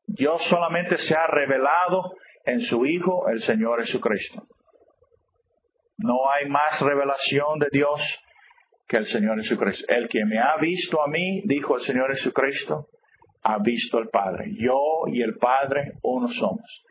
Dios 0.07 0.43
solamente 0.45 0.97
se 0.97 1.15
ha 1.15 1.27
revelado 1.27 2.15
en 2.45 2.61
su 2.61 2.85
Hijo, 2.87 3.29
el 3.29 3.41
Señor 3.41 3.81
Jesucristo. 3.81 4.47
No 5.99 6.31
hay 6.31 6.49
más 6.49 6.81
revelación 6.81 7.59
de 7.59 7.69
Dios 7.71 8.01
que 8.89 8.97
el 8.97 9.07
Señor 9.07 9.41
Jesucristo. 9.41 9.85
El 9.89 10.09
que 10.09 10.25
me 10.25 10.39
ha 10.39 10.57
visto 10.57 11.03
a 11.03 11.09
mí, 11.09 11.43
dijo 11.45 11.77
el 11.77 11.83
Señor 11.83 12.11
Jesucristo, 12.11 12.89
ha 13.43 13.59
visto 13.59 13.99
al 13.99 14.09
Padre. 14.09 14.53
Yo 14.59 15.05
y 15.09 15.23
el 15.23 15.37
Padre 15.37 15.95
uno 16.03 16.29
somos. 16.29 16.85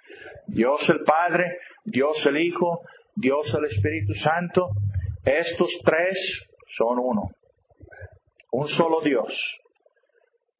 Dios 0.48 0.89
el 0.89 1.01
Padre, 1.01 1.58
Dios 1.84 2.25
el 2.25 2.38
Hijo, 2.38 2.82
Dios 3.15 3.53
el 3.53 3.65
Espíritu 3.65 4.13
Santo, 4.13 4.70
estos 5.24 5.70
tres 5.84 6.48
son 6.77 7.00
uno. 7.00 7.29
Un 8.51 8.68
solo 8.68 9.01
Dios. 9.01 9.58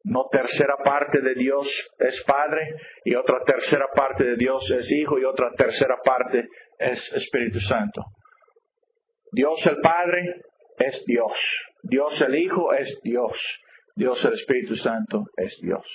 No 0.04 0.28
tercera 0.30 0.76
parte 0.82 1.20
de 1.20 1.34
Dios 1.34 1.68
es 1.98 2.22
Padre 2.24 2.74
y 3.04 3.14
otra 3.14 3.42
tercera 3.44 3.86
parte 3.94 4.24
de 4.24 4.36
Dios 4.36 4.70
es 4.70 4.90
Hijo 4.90 5.18
y 5.18 5.24
otra 5.24 5.52
tercera 5.52 5.98
parte 6.02 6.48
es 6.78 7.12
Espíritu 7.12 7.60
Santo. 7.60 8.02
Dios 9.32 9.64
el 9.66 9.78
Padre 9.80 10.42
es 10.78 11.04
Dios. 11.06 11.32
Dios 11.82 12.20
el 12.22 12.34
Hijo 12.36 12.72
es 12.72 12.98
Dios. 13.02 13.60
Dios 13.96 14.24
el 14.24 14.34
Espíritu 14.34 14.76
Santo 14.76 15.24
es 15.36 15.58
Dios. 15.60 15.86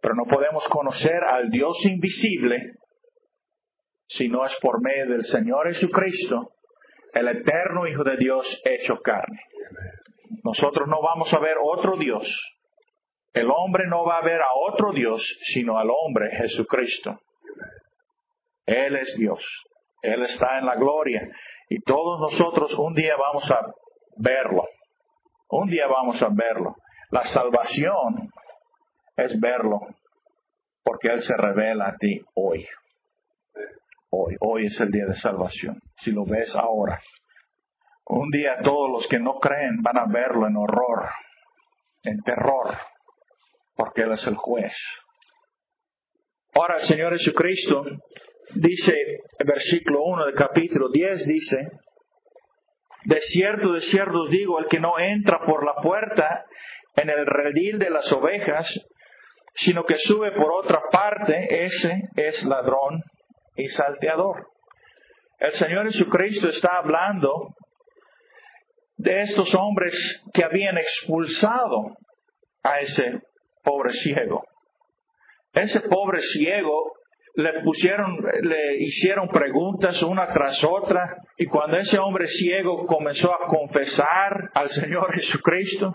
Pero 0.00 0.14
no 0.14 0.24
podemos 0.24 0.66
conocer 0.68 1.22
al 1.24 1.50
Dios 1.50 1.84
invisible 1.86 2.74
si 4.08 4.28
no 4.28 4.44
es 4.44 4.58
por 4.60 4.82
medio 4.82 5.08
del 5.08 5.24
Señor 5.24 5.68
Jesucristo, 5.68 6.50
el 7.14 7.28
eterno 7.28 7.86
Hijo 7.86 8.04
de 8.04 8.16
Dios 8.16 8.60
hecho 8.64 9.00
carne. 9.00 9.40
Nosotros 10.44 10.88
no 10.88 11.00
vamos 11.00 11.32
a 11.32 11.38
ver 11.38 11.56
otro 11.62 11.96
Dios. 11.96 12.28
El 13.32 13.50
hombre 13.50 13.84
no 13.88 14.04
va 14.04 14.18
a 14.18 14.24
ver 14.24 14.40
a 14.42 14.48
otro 14.70 14.92
Dios, 14.92 15.22
sino 15.52 15.78
al 15.78 15.88
hombre 15.90 16.30
Jesucristo. 16.36 17.18
Él 18.66 18.96
es 18.96 19.16
Dios. 19.16 19.42
Él 20.02 20.22
está 20.22 20.58
en 20.58 20.66
la 20.66 20.74
gloria. 20.74 21.28
Y 21.68 21.80
todos 21.80 22.20
nosotros 22.20 22.74
un 22.78 22.94
día 22.94 23.14
vamos 23.16 23.50
a 23.50 23.60
verlo. 24.16 24.64
Un 25.48 25.68
día 25.68 25.86
vamos 25.86 26.22
a 26.22 26.28
verlo. 26.30 26.76
La 27.10 27.24
salvación 27.24 28.30
es 29.16 29.38
verlo. 29.40 29.80
Porque 30.82 31.08
Él 31.08 31.22
se 31.22 31.36
revela 31.36 31.88
a 31.88 31.96
ti 31.96 32.20
hoy. 32.34 32.66
Hoy, 34.10 34.36
hoy 34.40 34.66
es 34.66 34.80
el 34.80 34.90
día 34.90 35.06
de 35.06 35.14
salvación. 35.14 35.80
Si 35.96 36.10
lo 36.10 36.24
ves 36.24 36.54
ahora. 36.56 37.00
Un 38.06 38.30
día 38.30 38.58
todos 38.62 38.90
los 38.90 39.08
que 39.08 39.18
no 39.18 39.34
creen 39.38 39.80
van 39.80 39.96
a 39.96 40.06
verlo 40.06 40.46
en 40.46 40.56
horror, 40.56 41.08
en 42.02 42.20
terror, 42.22 42.76
porque 43.74 44.02
Él 44.02 44.12
es 44.12 44.26
el 44.26 44.34
juez. 44.34 44.74
Ahora 46.54 46.80
el 46.80 46.86
Señor 46.86 47.12
Jesucristo 47.12 47.84
dice, 48.54 48.94
versículo 49.46 50.02
1 50.04 50.26
del 50.26 50.34
capítulo 50.34 50.90
10 50.90 51.26
dice, 51.26 51.68
de 53.04 53.20
cierto, 53.20 53.72
de 53.72 53.80
cierto 53.80 54.22
os 54.22 54.30
digo, 54.30 54.58
el 54.58 54.66
que 54.66 54.80
no 54.80 54.98
entra 54.98 55.40
por 55.44 55.64
la 55.64 55.74
puerta 55.82 56.44
en 56.96 57.10
el 57.10 57.26
redil 57.26 57.78
de 57.78 57.90
las 57.90 58.10
ovejas, 58.12 58.80
sino 59.54 59.84
que 59.84 59.96
sube 59.96 60.32
por 60.32 60.52
otra 60.52 60.82
parte, 60.90 61.64
ese 61.64 62.02
es 62.16 62.44
ladrón 62.44 63.02
y 63.56 63.66
salteador. 63.68 64.46
El 65.38 65.52
Señor 65.52 65.86
Jesucristo 65.86 66.48
está 66.48 66.76
hablando 66.76 67.54
de 68.96 69.20
estos 69.22 69.54
hombres 69.54 70.22
que 70.32 70.44
habían 70.44 70.78
expulsado 70.78 71.96
a 72.62 72.80
ese 72.80 73.20
pobre 73.64 73.90
ciego. 73.90 74.44
Ese 75.52 75.80
pobre 75.80 76.20
ciego 76.20 76.92
le 77.34 77.62
pusieron, 77.62 78.18
le 78.42 78.82
hicieron 78.82 79.28
preguntas 79.28 80.02
una 80.02 80.32
tras 80.32 80.62
otra 80.64 81.16
y 81.36 81.46
cuando 81.46 81.78
ese 81.78 81.98
hombre 81.98 82.26
ciego 82.26 82.86
comenzó 82.86 83.32
a 83.32 83.46
confesar 83.46 84.50
al 84.54 84.68
Señor 84.68 85.14
Jesucristo, 85.14 85.94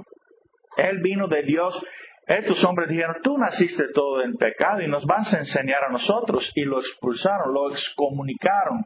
él 0.78 1.00
vino 1.02 1.28
de 1.28 1.44
Dios. 1.44 1.84
Estos 2.26 2.64
hombres 2.64 2.90
dijeron, 2.90 3.18
tú 3.24 3.38
naciste 3.38 3.86
todo 3.94 4.22
en 4.22 4.36
pecado 4.36 4.82
y 4.82 4.88
nos 4.88 5.06
vas 5.06 5.34
a 5.34 5.40
enseñar 5.40 5.84
a 5.84 5.92
nosotros. 5.92 6.52
Y 6.56 6.64
lo 6.64 6.80
expulsaron, 6.80 7.54
lo 7.54 7.72
excomunicaron, 7.72 8.86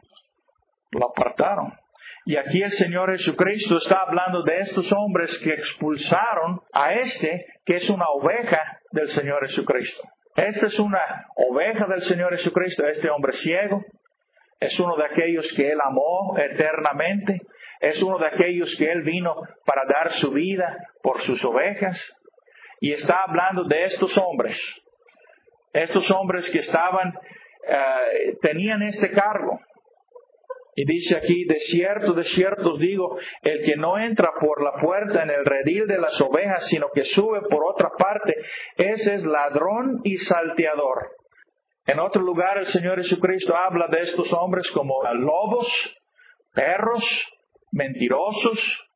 lo 0.91 1.09
apartaron. 1.09 1.73
Y 2.25 2.35
aquí 2.35 2.61
el 2.61 2.71
Señor 2.71 3.11
Jesucristo 3.11 3.77
está 3.77 4.03
hablando 4.07 4.43
de 4.43 4.59
estos 4.59 4.91
hombres 4.91 5.39
que 5.39 5.53
expulsaron 5.53 6.61
a 6.71 6.93
este 6.93 7.45
que 7.65 7.75
es 7.75 7.89
una 7.89 8.05
oveja 8.09 8.79
del 8.91 9.09
Señor 9.09 9.45
Jesucristo. 9.47 10.03
Esta 10.41 10.65
es 10.65 10.79
una 10.79 11.27
oveja 11.35 11.85
del 11.85 12.01
Señor 12.01 12.31
Jesucristo, 12.31 12.87
este 12.87 13.11
hombre 13.11 13.31
ciego. 13.33 13.85
Es 14.59 14.79
uno 14.79 14.95
de 14.95 15.05
aquellos 15.05 15.53
que 15.53 15.69
Él 15.71 15.77
amó 15.79 16.35
eternamente. 16.35 17.41
Es 17.79 18.01
uno 18.01 18.17
de 18.17 18.25
aquellos 18.25 18.75
que 18.75 18.91
Él 18.91 19.03
vino 19.03 19.35
para 19.67 19.83
dar 19.87 20.09
su 20.09 20.31
vida 20.31 20.75
por 21.03 21.21
sus 21.21 21.45
ovejas. 21.45 22.17
Y 22.79 22.91
está 22.91 23.17
hablando 23.27 23.65
de 23.65 23.83
estos 23.83 24.17
hombres. 24.17 24.59
Estos 25.73 26.09
hombres 26.09 26.49
que 26.49 26.57
estaban, 26.57 27.13
eh, 27.67 28.35
tenían 28.41 28.81
este 28.81 29.11
cargo. 29.11 29.59
Y 30.73 30.85
dice 30.85 31.17
aquí, 31.17 31.43
de 31.45 31.59
cierto, 31.59 32.13
de 32.13 32.23
cierto 32.23 32.71
os 32.71 32.79
digo, 32.79 33.17
el 33.41 33.63
que 33.65 33.75
no 33.75 33.97
entra 33.97 34.31
por 34.39 34.63
la 34.63 34.81
puerta 34.81 35.23
en 35.23 35.29
el 35.29 35.45
redil 35.45 35.85
de 35.85 35.97
las 35.97 36.19
ovejas, 36.21 36.65
sino 36.67 36.87
que 36.93 37.03
sube 37.03 37.41
por 37.49 37.65
otra 37.65 37.89
parte, 37.97 38.35
ese 38.77 39.15
es 39.15 39.25
ladrón 39.25 39.99
y 40.03 40.17
salteador. 40.17 41.11
En 41.87 41.99
otro 41.99 42.21
lugar 42.21 42.57
el 42.57 42.67
Señor 42.67 42.97
Jesucristo 42.99 43.55
habla 43.55 43.87
de 43.87 43.99
estos 43.99 44.31
hombres 44.31 44.69
como 44.71 45.03
lobos, 45.13 45.67
perros, 46.53 47.03
mentirosos, 47.71 48.87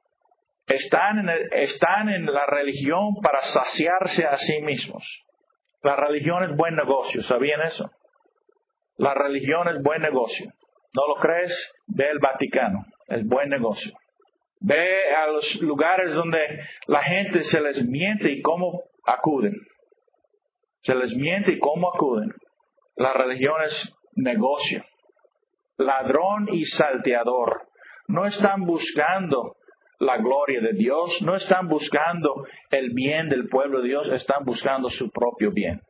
están 0.67 1.19
en, 1.19 1.29
están 1.51 2.09
en 2.09 2.25
la 2.25 2.45
religión 2.45 3.15
para 3.21 3.41
saciarse 3.41 4.25
a 4.25 4.37
sí 4.37 4.61
mismos. 4.61 5.03
La 5.83 5.95
religión 5.95 6.43
es 6.43 6.55
buen 6.55 6.75
negocio, 6.75 7.21
¿sabían 7.23 7.61
eso? 7.61 7.91
La 8.97 9.13
religión 9.13 9.67
es 9.67 9.81
buen 9.83 10.01
negocio. 10.01 10.51
¿No 10.95 11.07
lo 11.07 11.15
crees? 11.15 11.73
Ve 11.87 12.09
el 12.09 12.19
Vaticano, 12.19 12.85
es 13.07 13.25
buen 13.25 13.49
negocio. 13.49 13.91
Ve 14.61 15.13
a 15.13 15.27
los 15.27 15.61
lugares 15.61 16.13
donde 16.13 16.39
la 16.87 17.01
gente 17.03 17.41
se 17.41 17.61
les 17.61 17.85
miente 17.85 18.31
y 18.31 18.41
cómo 18.41 18.83
acuden. 19.05 19.55
Se 20.83 20.95
les 20.95 21.13
miente 21.15 21.51
y 21.51 21.59
cómo 21.59 21.89
acuden. 21.93 22.31
La 22.95 23.13
religión 23.13 23.61
es 23.63 23.93
negocio. 24.15 24.83
Ladrón 25.77 26.47
y 26.51 26.63
salteador. 26.63 27.67
No 28.07 28.25
están 28.25 28.65
buscando 28.65 29.57
la 29.99 30.17
gloria 30.17 30.61
de 30.61 30.73
Dios, 30.73 31.21
no 31.21 31.35
están 31.35 31.67
buscando 31.67 32.45
el 32.69 32.91
bien 32.93 33.27
del 33.27 33.47
pueblo 33.49 33.81
de 33.81 33.89
Dios, 33.89 34.07
están 34.09 34.45
buscando 34.45 34.89
su 34.89 35.09
propio 35.09 35.51
bien 35.51 35.81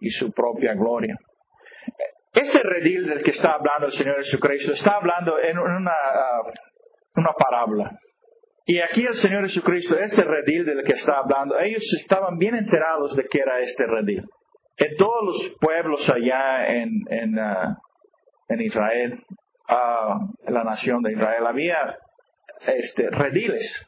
y 0.00 0.10
su 0.10 0.30
propia 0.32 0.74
gloria. 0.74 1.16
Este 2.34 2.58
redil 2.64 3.06
del 3.06 3.22
que 3.22 3.30
está 3.30 3.52
hablando 3.52 3.86
el 3.86 3.92
Señor 3.92 4.16
Jesucristo 4.16 4.72
está 4.72 4.96
hablando 4.96 5.38
en 5.38 5.56
una, 5.56 5.92
uh, 5.92 6.50
una 7.14 7.32
parábola. 7.32 7.96
Y 8.66 8.80
aquí 8.80 9.06
el 9.06 9.14
Señor 9.14 9.42
Jesucristo, 9.42 9.96
este 9.96 10.24
redil 10.24 10.64
del 10.64 10.82
que 10.82 10.94
está 10.94 11.18
hablando, 11.18 11.56
ellos 11.60 11.84
estaban 12.00 12.36
bien 12.38 12.56
enterados 12.56 13.14
de 13.14 13.24
que 13.26 13.38
era 13.38 13.60
este 13.60 13.86
redil. 13.86 14.24
En 14.78 14.96
todos 14.96 15.24
los 15.24 15.56
pueblos 15.60 16.08
allá 16.08 16.66
en, 16.66 16.90
en, 17.08 17.38
uh, 17.38 17.76
en 18.48 18.60
Israel, 18.62 19.22
uh, 19.68 20.48
en 20.48 20.54
la 20.54 20.64
nación 20.64 21.02
de 21.02 21.12
Israel, 21.12 21.46
había 21.46 21.96
este, 22.66 23.10
rediles, 23.10 23.86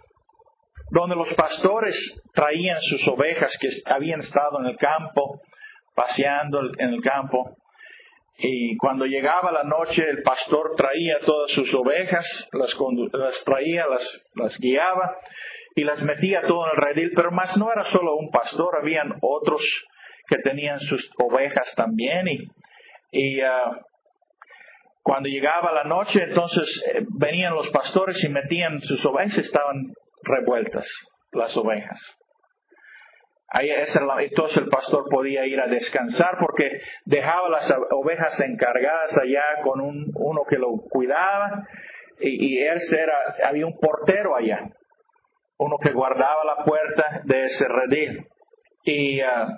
donde 0.92 1.16
los 1.16 1.34
pastores 1.34 2.22
traían 2.32 2.80
sus 2.80 3.08
ovejas 3.08 3.58
que 3.58 3.70
habían 3.86 4.20
estado 4.20 4.60
en 4.60 4.66
el 4.66 4.76
campo, 4.76 5.40
paseando 5.96 6.60
en 6.78 6.90
el 6.90 7.00
campo, 7.00 7.56
y 8.38 8.76
cuando 8.76 9.06
llegaba 9.06 9.50
la 9.50 9.64
noche 9.64 10.04
el 10.08 10.22
pastor 10.22 10.74
traía 10.76 11.18
todas 11.24 11.50
sus 11.50 11.72
ovejas, 11.72 12.48
las, 12.52 12.76
las 13.12 13.44
traía, 13.44 13.86
las, 13.86 14.24
las, 14.34 14.58
guiaba 14.58 15.16
y 15.74 15.84
las 15.84 16.02
metía 16.02 16.42
todo 16.42 16.66
en 16.66 16.72
el 16.72 16.86
redil, 16.86 17.12
pero 17.14 17.30
más 17.30 17.56
no 17.56 17.72
era 17.72 17.84
solo 17.84 18.16
un 18.16 18.30
pastor, 18.30 18.76
habían 18.80 19.14
otros 19.22 19.62
que 20.28 20.38
tenían 20.38 20.80
sus 20.80 21.10
ovejas 21.18 21.74
también 21.76 22.28
y, 22.28 22.38
y 23.12 23.42
uh, 23.42 23.76
cuando 25.02 25.28
llegaba 25.28 25.72
la 25.72 25.84
noche, 25.84 26.24
entonces 26.24 26.82
eh, 26.92 27.04
venían 27.18 27.54
los 27.54 27.70
pastores 27.70 28.22
y 28.24 28.28
metían 28.28 28.80
sus 28.80 29.04
ovejas, 29.06 29.38
estaban 29.38 29.94
revueltas 30.22 30.86
las 31.32 31.56
ovejas. 31.56 32.00
Ahí 33.48 33.70
entonces 33.70 34.56
el 34.56 34.68
pastor 34.68 35.08
podía 35.08 35.46
ir 35.46 35.60
a 35.60 35.68
descansar 35.68 36.36
porque 36.40 36.80
dejaba 37.04 37.48
las 37.48 37.72
ovejas 37.92 38.40
encargadas 38.40 39.16
allá 39.18 39.42
con 39.62 39.80
un, 39.80 40.10
uno 40.14 40.42
que 40.48 40.58
lo 40.58 40.78
cuidaba 40.90 41.66
y, 42.18 42.58
él 42.58 42.80
era, 42.92 43.14
había 43.44 43.66
un 43.66 43.78
portero 43.78 44.36
allá, 44.36 44.70
uno 45.58 45.78
que 45.78 45.92
guardaba 45.92 46.44
la 46.44 46.64
puerta 46.64 47.20
de 47.24 47.44
ese 47.44 47.66
redil. 47.68 48.26
Y 48.84 49.22
uh, 49.22 49.48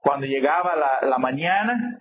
cuando 0.00 0.26
llegaba 0.26 0.76
la, 0.76 1.08
la 1.08 1.18
mañana, 1.18 2.00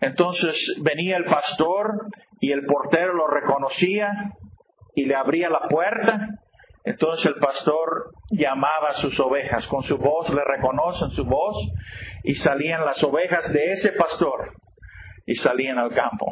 entonces 0.00 0.76
venía 0.82 1.16
el 1.16 1.24
pastor 1.24 2.08
y 2.40 2.52
el 2.52 2.66
portero 2.66 3.14
lo 3.14 3.26
reconocía 3.26 4.32
y 4.94 5.06
le 5.06 5.14
abría 5.14 5.48
la 5.48 5.66
puerta. 5.68 6.28
Entonces 6.84 7.24
el 7.26 7.36
pastor 7.36 8.12
llamaba 8.30 8.88
a 8.88 8.94
sus 8.94 9.18
ovejas, 9.18 9.66
con 9.68 9.82
su 9.82 9.96
voz 9.96 10.28
le 10.28 10.44
reconocen 10.44 11.10
su 11.10 11.24
voz 11.24 11.56
y 12.22 12.34
salían 12.34 12.84
las 12.84 13.02
ovejas 13.02 13.50
de 13.52 13.72
ese 13.72 13.92
pastor 13.92 14.52
y 15.24 15.34
salían 15.34 15.78
al 15.78 15.94
campo. 15.94 16.26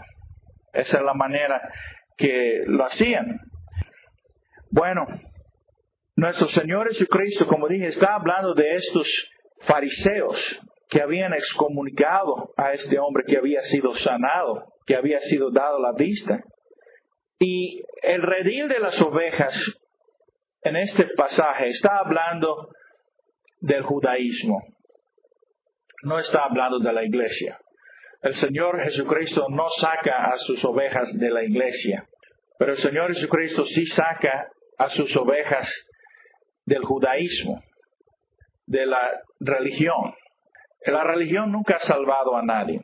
Esa 0.75 0.99
es 0.99 1.03
la 1.03 1.15
manera 1.15 1.61
que 2.19 2.65
lo 2.67 2.85
hacían. 2.85 3.38
Bueno, 4.71 5.07
nuestro 6.17 6.47
Señor 6.49 6.88
Jesucristo, 6.88 7.47
como 7.47 7.69
dije, 7.69 7.87
está 7.87 8.15
hablando 8.15 8.55
de 8.55 8.75
estos 8.75 9.09
fariseos 9.61 10.61
que 10.91 11.01
habían 11.01 11.33
excomunicado 11.33 12.53
a 12.59 12.73
este 12.73 12.99
hombre 12.99 13.25
que 13.27 13.38
había 13.38 13.61
sido 13.61 13.95
sanado, 13.95 14.67
que 14.87 14.97
había 14.97 15.19
sido 15.21 15.51
dado 15.51 15.81
la 15.81 15.93
vista. 15.93 16.41
Y 17.38 17.83
el 18.03 18.21
redil 18.21 18.69
de 18.69 18.79
las 18.79 19.01
ovejas 19.01 19.75
en 20.62 20.77
este 20.77 21.07
pasaje 21.16 21.66
está 21.66 21.98
hablando 21.98 22.68
del 23.61 23.83
judaísmo, 23.83 24.62
no 26.05 26.18
está 26.18 26.44
hablando 26.44 26.79
de 26.79 26.92
la 26.92 27.05
iglesia. 27.05 27.59
El 28.22 28.35
Señor 28.35 28.81
Jesucristo 28.83 29.46
no 29.51 29.68
saca 29.68 30.31
a 30.31 30.37
sus 30.37 30.64
ovejas 30.64 31.12
de 31.18 31.31
la 31.31 31.42
iglesia, 31.42 32.07
pero 32.59 32.72
el 32.72 32.79
Señor 32.79 33.12
Jesucristo 33.14 33.64
sí 33.64 33.87
saca 33.87 34.48
a 34.79 34.88
sus 34.90 35.14
ovejas 35.16 35.68
del 36.64 36.85
judaísmo, 36.85 37.61
de 38.66 38.87
la 38.87 39.20
religión. 39.40 40.14
La 40.87 41.05
religión 41.05 41.51
nunca 41.51 41.77
ha 41.77 41.81
salvado 41.81 42.37
a 42.37 42.42
nadie. 42.42 42.81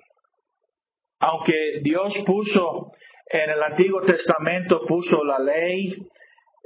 Aunque 1.21 1.81
Dios 1.83 2.17
puso 2.27 2.93
en 3.27 3.51
el 3.51 3.63
Antiguo 3.63 4.01
Testamento, 4.03 4.81
puso 4.87 5.25
la 5.25 5.39
ley, 5.39 5.95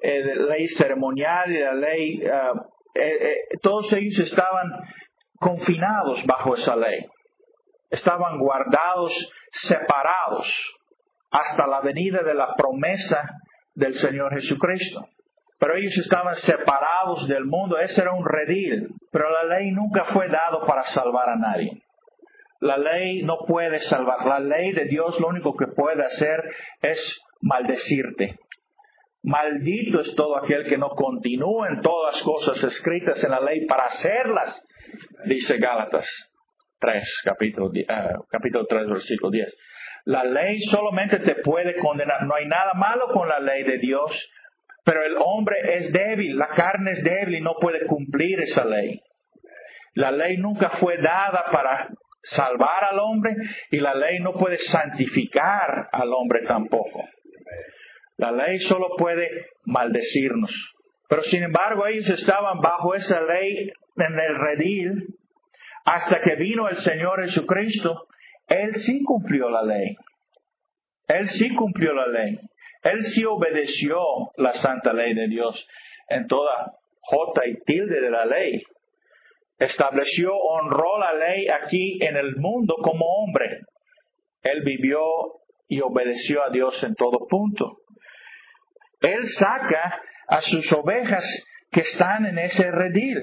eh, 0.03 0.35
la 0.35 0.55
ley 0.55 0.69
ceremonial 0.69 1.51
y 1.53 1.59
la 1.59 1.75
ley, 1.75 2.23
uh, 2.25 2.59
eh, 2.95 3.17
eh, 3.21 3.37
todos 3.63 3.93
ellos 3.93 4.19
estaban 4.19 4.71
confinados 5.39 6.25
bajo 6.27 6.55
esa 6.57 6.77
ley. 6.77 7.07
Estaban 7.91 8.39
guardados, 8.39 9.13
separados, 9.51 10.49
hasta 11.31 11.67
la 11.67 11.81
venida 11.81 12.23
de 12.23 12.35
la 12.35 12.55
promesa 12.55 13.23
del 13.75 13.95
Señor 13.95 14.35
Jesucristo 14.35 15.07
pero 15.63 15.77
ellos 15.77 15.97
estaban 15.97 16.35
separados 16.35 17.29
del 17.29 17.45
mundo, 17.45 17.79
ese 17.79 18.03
era 18.03 18.13
un 18.13 18.27
redil, 18.27 18.89
pero 19.13 19.31
la 19.31 19.45
ley 19.45 19.71
nunca 19.71 20.07
fue 20.07 20.27
dado 20.27 20.67
para 20.67 20.83
salvar 20.83 21.29
a 21.29 21.37
nadie. 21.37 21.85
La 22.59 22.77
ley 22.79 23.23
no 23.23 23.37
puede 23.47 23.79
salvar, 23.79 24.27
la 24.27 24.41
ley 24.41 24.73
de 24.73 24.87
Dios 24.87 25.21
lo 25.21 25.29
único 25.29 25.55
que 25.55 25.69
puede 25.69 26.03
hacer 26.03 26.43
es 26.81 27.21
maldecirte. 27.43 28.41
Maldito 29.23 30.01
es 30.01 30.15
todo 30.17 30.37
aquel 30.37 30.65
que 30.65 30.79
no 30.79 30.91
continúa 30.91 31.69
en 31.69 31.81
todas 31.81 32.21
cosas 32.23 32.63
escritas 32.65 33.23
en 33.23 33.31
la 33.31 33.41
ley 33.41 33.67
para 33.67 33.85
hacerlas, 33.85 34.67
dice 35.27 35.59
Gálatas 35.59 36.09
3, 36.81 37.21
capítulo, 37.25 37.69
uh, 37.69 38.27
capítulo 38.29 38.67
3, 38.67 38.89
versículo 38.89 39.31
10. 39.31 39.57
La 40.07 40.25
ley 40.25 40.61
solamente 40.63 41.21
te 41.21 41.37
puede 41.37 41.77
condenar. 41.77 42.27
No 42.27 42.35
hay 42.35 42.47
nada 42.47 42.75
malo 42.75 43.07
con 43.13 43.29
la 43.29 43.39
ley 43.39 43.63
de 43.63 43.79
Dios, 43.79 44.11
pero 44.85 45.05
el 45.05 45.15
hombre 45.17 45.77
es 45.77 45.93
débil, 45.93 46.37
la 46.37 46.49
carne 46.49 46.91
es 46.91 47.05
débil 47.05 47.37
y 47.37 47.41
no 47.41 47.55
puede 47.61 47.87
cumplir 47.87 48.41
esa 48.41 48.65
ley. 48.65 49.01
La 49.95 50.11
ley 50.11 50.37
nunca 50.39 50.71
fue 50.71 50.99
dada 50.99 51.45
para 51.53 51.91
salvar 52.23 52.85
al 52.85 52.99
hombre 52.99 53.37
y 53.71 53.79
la 53.79 53.95
ley 53.95 54.19
no 54.19 54.33
puede 54.33 54.59
santificar 54.59 55.89
al 55.93 56.13
hombre 56.13 56.41
tampoco. 56.43 57.05
La 58.17 58.33
ley 58.33 58.59
solo 58.61 58.97
puede 58.97 59.47
maldecirnos. 59.65 60.75
Pero 61.09 61.23
sin 61.23 61.43
embargo 61.43 61.87
ellos 61.87 62.09
estaban 62.09 62.61
bajo 62.61 62.95
esa 62.95 63.21
ley 63.21 63.71
en 63.97 64.19
el 64.19 64.39
redil 64.39 65.19
hasta 65.85 66.21
que 66.21 66.37
vino 66.37 66.69
el 66.69 66.77
Señor 66.77 67.23
Jesucristo. 67.25 68.07
Él 68.47 68.75
sí 68.75 69.03
cumplió 69.05 69.51
la 69.51 69.63
ley. 69.63 69.97
Él 71.09 71.29
sí 71.29 71.55
cumplió 71.55 71.93
la 71.93 72.07
ley. 72.07 72.39
Él 72.83 73.05
sí 73.05 73.25
obedeció 73.25 73.99
la 74.37 74.53
santa 74.53 74.93
ley 74.93 75.15
de 75.15 75.29
Dios 75.29 75.67
en 76.09 76.27
toda 76.27 76.73
J 77.01 77.47
y 77.47 77.61
tilde 77.65 78.01
de 78.01 78.11
la 78.11 78.25
ley. 78.25 78.63
Estableció, 79.59 80.35
honró 80.35 80.99
la 80.99 81.13
ley 81.15 81.47
aquí 81.49 81.99
en 82.03 82.17
el 82.17 82.37
mundo 82.37 82.75
como 82.83 83.05
hombre. 83.05 83.61
Él 84.43 84.63
vivió 84.65 85.01
y 85.69 85.81
obedeció 85.81 86.43
a 86.43 86.51
Dios 86.51 86.83
en 86.83 86.95
todo 86.95 87.27
punto. 87.29 87.82
Él 89.03 89.27
saca 89.29 90.01
a 90.29 90.41
sus 90.41 90.71
ovejas 90.73 91.25
que 91.71 91.81
están 91.81 92.27
en 92.27 92.39
ese 92.39 92.71
redil 92.71 93.19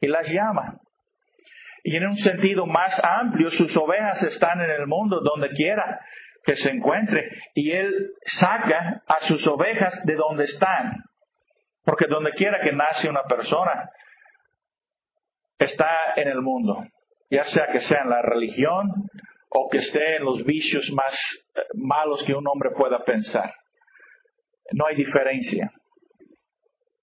y 0.00 0.06
las 0.06 0.28
llama. 0.28 0.78
Y 1.82 1.96
en 1.96 2.06
un 2.06 2.16
sentido 2.16 2.66
más 2.66 3.02
amplio, 3.02 3.48
sus 3.48 3.76
ovejas 3.76 4.22
están 4.22 4.60
en 4.60 4.70
el 4.70 4.86
mundo 4.86 5.20
donde 5.22 5.50
quiera 5.50 6.00
que 6.44 6.54
se 6.54 6.70
encuentre 6.70 7.28
y 7.54 7.70
él 7.72 8.12
saca 8.24 9.02
a 9.06 9.20
sus 9.20 9.46
ovejas 9.46 10.04
de 10.04 10.14
donde 10.14 10.44
están. 10.44 11.04
Porque 11.84 12.06
donde 12.08 12.32
quiera 12.32 12.60
que 12.62 12.72
nace 12.72 13.08
una 13.08 13.22
persona, 13.22 13.90
está 15.58 15.88
en 16.16 16.28
el 16.28 16.40
mundo, 16.40 16.84
ya 17.30 17.44
sea 17.44 17.68
que 17.72 17.80
sea 17.80 18.02
en 18.02 18.10
la 18.10 18.22
religión 18.22 18.88
o 19.50 19.68
que 19.68 19.78
esté 19.78 20.16
en 20.16 20.24
los 20.24 20.44
vicios 20.44 20.90
más 20.92 21.14
eh, 21.54 21.60
malos 21.74 22.22
que 22.24 22.34
un 22.34 22.46
hombre 22.46 22.70
pueda 22.76 23.04
pensar. 23.04 23.52
No 24.72 24.86
hay 24.86 24.96
diferencia. 24.96 25.72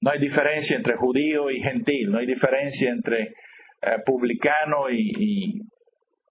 No 0.02 0.12
hay 0.12 0.20
diferencia 0.20 0.78
entre 0.78 0.96
judío 0.96 1.50
y 1.50 1.62
gentil, 1.62 2.12
no 2.12 2.20
hay 2.20 2.28
diferencia 2.28 2.92
entre 2.92 3.34
eh, 3.82 3.98
publicano 4.06 4.90
y, 4.92 5.62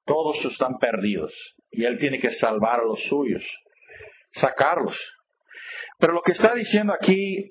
todos 0.04 0.44
están 0.44 0.78
perdidos. 0.78 1.34
Y 1.68 1.84
él 1.84 1.98
tiene 1.98 2.20
que 2.20 2.30
salvar 2.30 2.78
a 2.78 2.84
los 2.84 3.02
suyos, 3.08 3.44
sacarlos. 4.30 4.96
Pero 5.98 6.12
lo 6.12 6.22
que 6.22 6.30
está 6.30 6.54
diciendo 6.54 6.92
aquí 6.92 7.50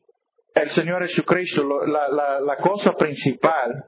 el 0.53 0.69
Señor 0.69 1.03
Jesucristo, 1.03 1.65
la, 1.85 2.07
la, 2.07 2.39
la 2.39 2.55
cosa 2.55 2.93
principal, 2.93 3.83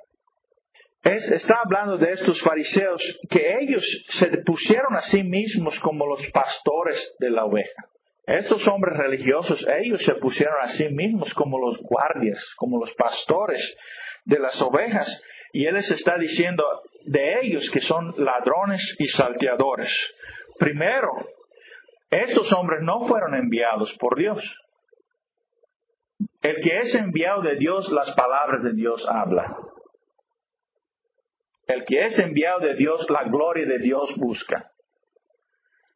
es, 1.01 1.31
está 1.31 1.61
hablando 1.63 1.97
de 1.97 2.11
estos 2.11 2.41
fariseos 2.41 3.01
que 3.29 3.57
ellos 3.61 3.85
se 4.09 4.27
pusieron 4.39 4.95
a 4.95 5.01
sí 5.01 5.23
mismos 5.23 5.79
como 5.79 6.05
los 6.05 6.27
pastores 6.31 7.15
de 7.19 7.29
la 7.29 7.45
oveja. 7.45 7.85
Estos 8.27 8.67
hombres 8.67 8.97
religiosos, 8.97 9.65
ellos 9.79 10.03
se 10.03 10.13
pusieron 10.15 10.57
a 10.61 10.67
sí 10.67 10.89
mismos 10.89 11.33
como 11.33 11.57
los 11.59 11.81
guardias, 11.81 12.43
como 12.57 12.77
los 12.77 12.93
pastores 12.95 13.77
de 14.25 14.37
las 14.37 14.61
ovejas. 14.61 15.23
Y 15.53 15.65
Él 15.65 15.75
les 15.75 15.89
está 15.91 16.17
diciendo 16.17 16.63
de 17.05 17.39
ellos 17.39 17.71
que 17.71 17.79
son 17.79 18.13
ladrones 18.17 18.81
y 18.99 19.07
salteadores. 19.07 19.89
Primero, 20.59 21.09
estos 22.09 22.51
hombres 22.51 22.81
no 22.81 23.07
fueron 23.07 23.33
enviados 23.33 23.93
por 23.97 24.17
Dios. 24.17 24.43
El 26.41 26.59
que 26.59 26.79
es 26.79 26.95
enviado 26.95 27.43
de 27.43 27.55
Dios, 27.55 27.89
las 27.93 28.11
palabras 28.13 28.61
de 28.61 28.73
Dios 28.73 29.07
habla. 29.07 29.57
El 31.65 31.85
que 31.85 32.03
es 32.03 32.19
enviado 32.19 32.59
de 32.59 32.75
Dios, 32.75 33.09
la 33.09 33.23
gloria 33.23 33.65
de 33.65 33.79
Dios 33.79 34.13
busca. 34.17 34.69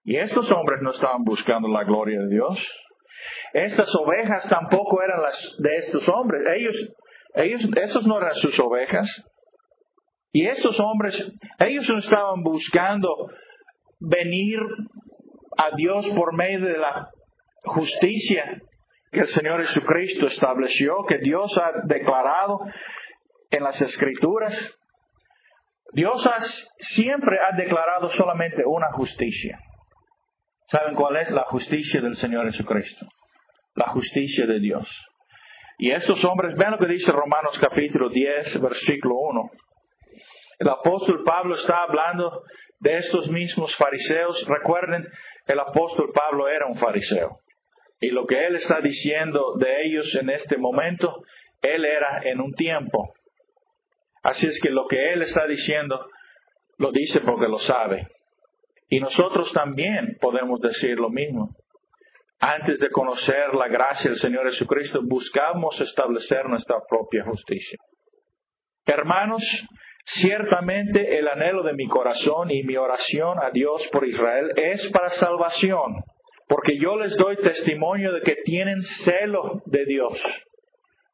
Y 0.04 0.18
estos 0.18 0.52
hombres 0.52 0.82
no 0.82 0.92
estaban 0.92 1.24
buscando 1.24 1.68
la 1.68 1.84
gloria 1.84 2.20
de 2.22 2.30
Dios. 2.30 2.72
Estas 3.54 3.94
ovejas 3.96 4.48
tampoco 4.50 5.02
eran 5.04 5.22
las 5.22 5.56
de 5.60 5.76
estos 5.78 6.08
hombres. 6.10 6.42
Ellos, 6.56 6.94
ellos, 7.36 7.70
esos 7.76 8.08
no 8.08 8.18
eran 8.18 8.36
sus 8.36 8.60
ovejas. 8.60 9.08
Y 10.32 10.48
estos 10.48 10.80
hombres, 10.80 11.34
ellos 11.60 11.90
no 11.90 11.98
estaban 11.98 12.42
buscando 12.42 13.10
venir 14.00 14.60
a 15.58 15.76
Dios 15.76 16.08
por 16.16 16.36
medio 16.36 16.66
de 16.66 16.78
la 16.78 17.10
justicia 17.64 18.62
que 19.12 19.20
el 19.20 19.28
Señor 19.28 19.60
Jesucristo 19.60 20.26
estableció, 20.28 21.04
que 21.08 21.18
Dios 21.18 21.58
ha 21.58 21.86
declarado 21.86 22.60
en 23.52 23.64
las 23.64 23.82
Escrituras. 23.82 24.78
Dios 25.94 26.28
siempre 26.80 27.38
ha 27.40 27.56
declarado 27.56 28.10
solamente 28.12 28.64
una 28.66 28.90
justicia. 28.94 29.60
¿Saben 30.72 30.96
cuál 30.96 31.18
es 31.18 31.30
la 31.32 31.44
justicia 31.44 32.00
del 32.00 32.16
Señor 32.16 32.46
Jesucristo? 32.46 33.06
La 33.76 33.90
justicia 33.90 34.46
de 34.46 34.62
Dios. 34.62 34.88
Y 35.78 35.92
estos 35.92 36.24
hombres, 36.24 36.56
ven 36.56 36.72
lo 36.72 36.78
que 36.78 36.86
dice 36.86 37.12
Romanos 37.12 37.60
capítulo 37.60 38.08
10, 38.08 38.62
versículo 38.62 39.16
1. 39.16 39.52
El 40.60 40.70
apóstol 40.70 41.24
Pablo 41.26 41.56
está 41.56 41.84
hablando 41.84 42.44
de 42.80 42.96
estos 42.96 43.30
mismos 43.30 43.76
fariseos. 43.76 44.48
Recuerden, 44.48 45.06
el 45.46 45.60
apóstol 45.60 46.10
Pablo 46.14 46.48
era 46.48 46.68
un 46.68 46.78
fariseo. 46.78 47.42
Y 48.00 48.12
lo 48.12 48.26
que 48.26 48.48
él 48.48 48.56
está 48.56 48.80
diciendo 48.80 49.56
de 49.58 49.82
ellos 49.84 50.16
en 50.16 50.30
este 50.30 50.58
momento, 50.58 51.22
él 51.62 51.84
era 51.84 52.22
en 52.24 52.40
un 52.40 52.54
tiempo. 52.54 53.14
Así 54.24 54.48
es 54.48 54.58
que 54.62 54.70
lo 54.70 54.88
que 54.88 55.12
él 55.12 55.22
está 55.22 55.46
diciendo, 55.48 56.00
lo 56.78 56.94
dice 56.94 57.20
porque 57.20 57.50
lo 57.50 57.58
sabe. 57.58 58.08
Y 58.92 59.00
nosotros 59.00 59.54
también 59.54 60.18
podemos 60.20 60.60
decir 60.60 61.00
lo 61.00 61.10
mismo. 61.10 61.56
Antes 62.40 62.78
de 62.80 62.90
conocer 62.90 63.56
la 63.56 63.70
gracia 63.70 64.10
del 64.10 64.20
Señor 64.20 64.46
Jesucristo, 64.50 65.00
buscamos 65.02 65.80
establecer 65.80 66.46
nuestra 66.50 66.78
propia 66.90 67.24
justicia. 67.24 67.80
Hermanos, 68.86 69.42
ciertamente 70.04 71.18
el 71.18 71.30
anhelo 71.30 71.64
de 71.64 71.74
mi 71.74 71.88
corazón 71.88 72.52
y 72.52 72.64
mi 72.64 72.76
oración 72.76 73.40
a 73.42 73.52
Dios 73.52 73.88
por 73.94 74.06
Israel 74.06 74.52
es 74.58 74.92
para 74.92 75.08
salvación 75.08 76.04
porque 76.52 76.78
yo 76.78 76.98
les 76.98 77.16
doy 77.16 77.38
testimonio 77.38 78.12
de 78.12 78.20
que 78.24 78.36
tienen 78.44 78.82
celo 78.82 79.62
de 79.68 79.86
Dios, 79.86 80.22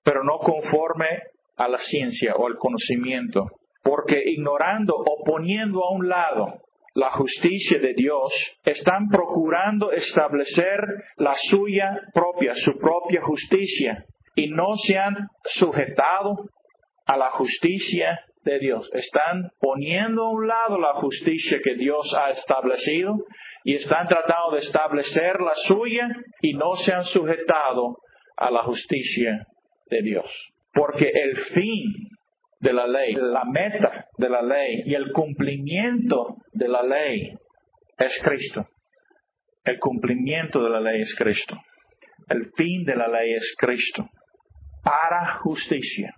pero 0.04 0.24
no 0.24 0.40
conforme 0.40 1.06
a 1.56 1.68
la 1.68 1.78
ciencia 1.78 2.34
o 2.36 2.48
al 2.48 2.56
conocimiento, 2.56 3.46
porque 3.84 4.20
ignorando 4.26 4.96
o 4.96 5.24
poniendo 5.24 5.86
a 5.86 5.92
un 5.94 6.10
lado 6.10 6.56
la 6.97 7.12
justicia 7.12 7.77
de 7.77 7.93
Dios, 7.93 8.33
están 8.65 9.10
procurando 9.10 9.91
establecer 9.91 10.79
la 11.17 11.36
suya 11.36 11.95
propia, 12.12 12.55
su 12.55 12.75
propia 12.79 13.21
justicia, 13.21 14.03
y 14.33 14.47
no 14.47 14.75
se 14.77 14.97
han 14.97 15.15
sujetado 15.45 16.49
a 17.05 17.15
la 17.15 17.29
justicia 17.29 18.19
de 18.41 18.57
Dios. 18.57 18.89
Están 18.93 19.51
poniendo 19.60 20.23
a 20.23 20.31
un 20.31 20.47
lado 20.47 20.79
la 20.79 20.95
justicia 20.95 21.60
que 21.63 21.75
Dios 21.75 22.15
ha 22.15 22.31
establecido 22.31 23.13
y 23.63 23.75
están 23.75 24.07
tratando 24.07 24.53
de 24.53 24.60
establecer 24.62 25.39
la 25.39 25.53
suya 25.53 26.10
y 26.41 26.53
no 26.53 26.77
se 26.77 26.93
han 26.93 27.03
sujetado 27.03 27.97
a 28.38 28.49
la 28.49 28.63
justicia 28.63 29.45
de 29.86 30.01
Dios. 30.01 30.25
Porque 30.73 31.12
el 31.13 31.38
fin 31.38 31.93
de 32.60 32.74
la 32.74 32.88
ley, 32.88 33.13
la 33.13 33.46
meta 33.46 34.08
de 34.17 34.30
la 34.30 34.41
ley 34.41 34.84
y 34.86 34.96
el 34.96 35.12
cumplimiento 35.12 36.38
de 36.54 36.67
la 36.67 36.84
ley 36.84 37.38
es 37.98 38.22
Cristo. 38.24 38.67
El 39.63 39.80
cumplimiento 39.80 40.63
de 40.63 40.70
la 40.70 40.80
ley 40.80 41.02
es 41.02 41.15
Cristo. 41.15 41.58
El 42.30 42.52
fin 42.56 42.84
de 42.84 42.96
la 42.96 43.08
ley 43.08 43.34
es 43.34 43.56
Cristo. 43.58 44.10
Para 44.84 45.39
justicia. 45.39 46.13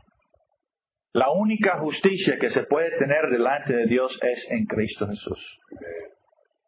La 1.13 1.31
única 1.31 1.79
justicia 1.79 2.37
que 2.37 2.49
se 2.49 2.63
puede 2.63 2.97
tener 2.97 3.29
delante 3.31 3.73
de 3.73 3.87
Dios 3.87 4.19
es 4.21 4.47
en 4.51 4.65
Cristo 4.65 5.07
Jesús. 5.07 5.59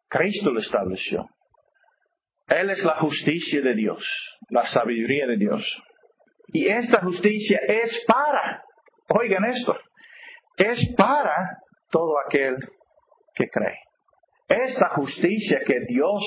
Cristo 0.08 0.50
lo 0.50 0.58
estableció. 0.58 1.28
Él 2.48 2.70
es 2.70 2.84
la 2.84 2.96
justicia 2.96 3.62
de 3.62 3.74
Dios, 3.74 4.04
la 4.50 4.62
sabiduría 4.62 5.26
de 5.26 5.36
Dios. 5.36 5.82
Y 6.48 6.68
esta 6.68 7.00
justicia 7.00 7.60
es 7.66 8.04
para, 8.06 8.61
oigan 9.18 9.44
esto, 9.44 9.76
es 10.56 10.94
para 10.96 11.58
todo 11.90 12.14
aquel 12.26 12.56
que 13.34 13.48
cree. 13.48 13.78
Esta 14.48 14.90
justicia 14.90 15.60
que 15.64 15.80
Dios 15.86 16.22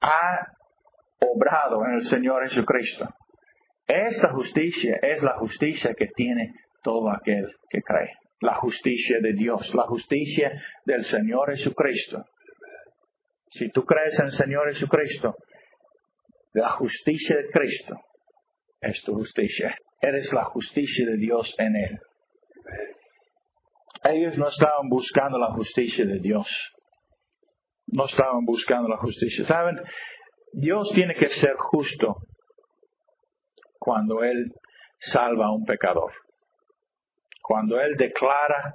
ha 0.00 0.46
obrado 1.20 1.84
en 1.84 1.94
el 1.94 2.04
Señor 2.04 2.48
Jesucristo, 2.48 3.08
esta 3.86 4.32
justicia 4.32 4.98
es 5.02 5.22
la 5.22 5.38
justicia 5.38 5.94
que 5.94 6.08
tiene 6.14 6.52
todo 6.82 7.10
aquel 7.10 7.52
que 7.68 7.82
cree. 7.82 8.12
La 8.40 8.54
justicia 8.54 9.18
de 9.20 9.34
Dios, 9.34 9.72
la 9.74 9.84
justicia 9.84 10.50
del 10.84 11.04
Señor 11.04 11.50
Jesucristo. 11.52 12.24
Si 13.50 13.70
tú 13.70 13.84
crees 13.84 14.18
en 14.18 14.26
el 14.26 14.32
Señor 14.32 14.72
Jesucristo, 14.72 15.36
la 16.54 16.70
justicia 16.70 17.36
de 17.36 17.50
Cristo 17.50 17.96
es 18.80 19.02
tu 19.02 19.14
justicia. 19.14 19.76
Eres 20.02 20.32
la 20.32 20.44
justicia 20.44 21.06
de 21.06 21.16
Dios 21.16 21.54
en 21.58 21.76
Él. 21.76 22.00
Ellos 24.04 24.36
no 24.36 24.48
estaban 24.48 24.88
buscando 24.88 25.38
la 25.38 25.52
justicia 25.52 26.04
de 26.04 26.18
Dios. 26.18 26.48
No 27.86 28.06
estaban 28.06 28.44
buscando 28.44 28.88
la 28.88 28.96
justicia. 28.96 29.44
¿Saben? 29.44 29.80
Dios 30.52 30.90
tiene 30.92 31.14
que 31.14 31.28
ser 31.28 31.54
justo 31.56 32.16
cuando 33.78 34.24
Él 34.24 34.52
salva 34.98 35.46
a 35.46 35.52
un 35.52 35.64
pecador. 35.64 36.12
Cuando 37.40 37.80
Él 37.80 37.96
declara 37.96 38.74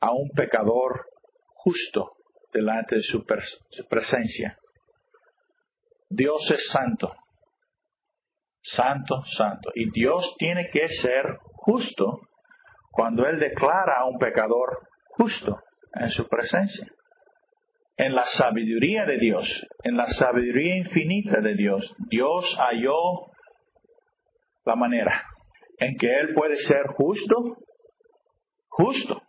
a 0.00 0.12
un 0.12 0.30
pecador 0.30 1.06
justo 1.54 2.16
delante 2.52 2.96
de 2.96 3.02
su, 3.02 3.24
presencia. 3.88 4.58
Dios 6.08 6.50
es 6.50 6.68
santo. 6.68 7.14
Santo, 8.70 9.22
santo. 9.24 9.70
Y 9.74 9.90
Dios 9.90 10.34
tiene 10.38 10.68
que 10.70 10.88
ser 10.88 11.38
justo 11.54 12.20
cuando 12.90 13.26
Él 13.26 13.38
declara 13.38 14.00
a 14.00 14.06
un 14.06 14.18
pecador 14.18 14.88
justo 15.10 15.58
en 15.94 16.10
su 16.10 16.26
presencia. 16.28 16.86
En 17.96 18.14
la 18.14 18.24
sabiduría 18.24 19.04
de 19.04 19.18
Dios, 19.18 19.66
en 19.82 19.96
la 19.96 20.06
sabiduría 20.06 20.76
infinita 20.76 21.40
de 21.40 21.54
Dios, 21.54 21.94
Dios 22.08 22.56
halló 22.58 23.32
la 24.64 24.76
manera 24.76 25.24
en 25.78 25.96
que 25.96 26.08
Él 26.20 26.34
puede 26.34 26.56
ser 26.56 26.86
justo, 26.96 27.56
justo. 28.68 29.22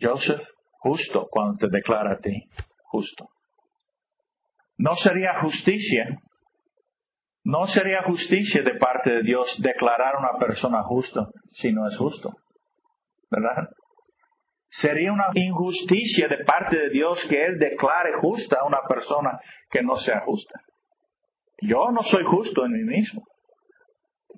Joseph 0.00 0.46
justo 0.78 1.26
cuando 1.30 1.56
te 1.58 1.68
declara 1.70 2.14
a 2.14 2.18
ti 2.18 2.48
justo. 2.84 3.28
No 4.78 4.94
sería 4.94 5.40
justicia, 5.40 6.20
no 7.46 7.68
sería 7.68 8.02
justicia 8.02 8.60
de 8.62 8.74
parte 8.74 9.08
de 9.08 9.22
Dios 9.22 9.54
declarar 9.60 10.16
a 10.16 10.18
una 10.18 10.36
persona 10.36 10.82
justo 10.82 11.30
si 11.52 11.72
no 11.72 11.86
es 11.86 11.96
justo. 11.96 12.32
¿Verdad? 13.30 13.68
Sería 14.68 15.12
una 15.12 15.28
injusticia 15.32 16.26
de 16.26 16.44
parte 16.44 16.76
de 16.76 16.90
Dios 16.90 17.24
que 17.26 17.44
Él 17.44 17.58
declare 17.60 18.14
justa 18.14 18.58
a 18.60 18.66
una 18.66 18.80
persona 18.88 19.38
que 19.70 19.80
no 19.80 19.94
sea 19.94 20.22
justa. 20.22 20.60
Yo 21.62 21.92
no 21.92 22.02
soy 22.02 22.24
justo 22.24 22.64
en 22.64 22.72
mí 22.72 22.82
mismo. 22.82 23.22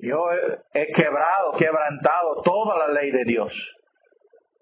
Yo 0.03 0.19
he, 0.75 0.93
quebrado, 0.93 1.53
quebrantado 1.59 2.43
toda 2.43 2.77
la 2.79 2.93
ley 2.93 3.11
de 3.11 3.25
Dios. 3.25 3.55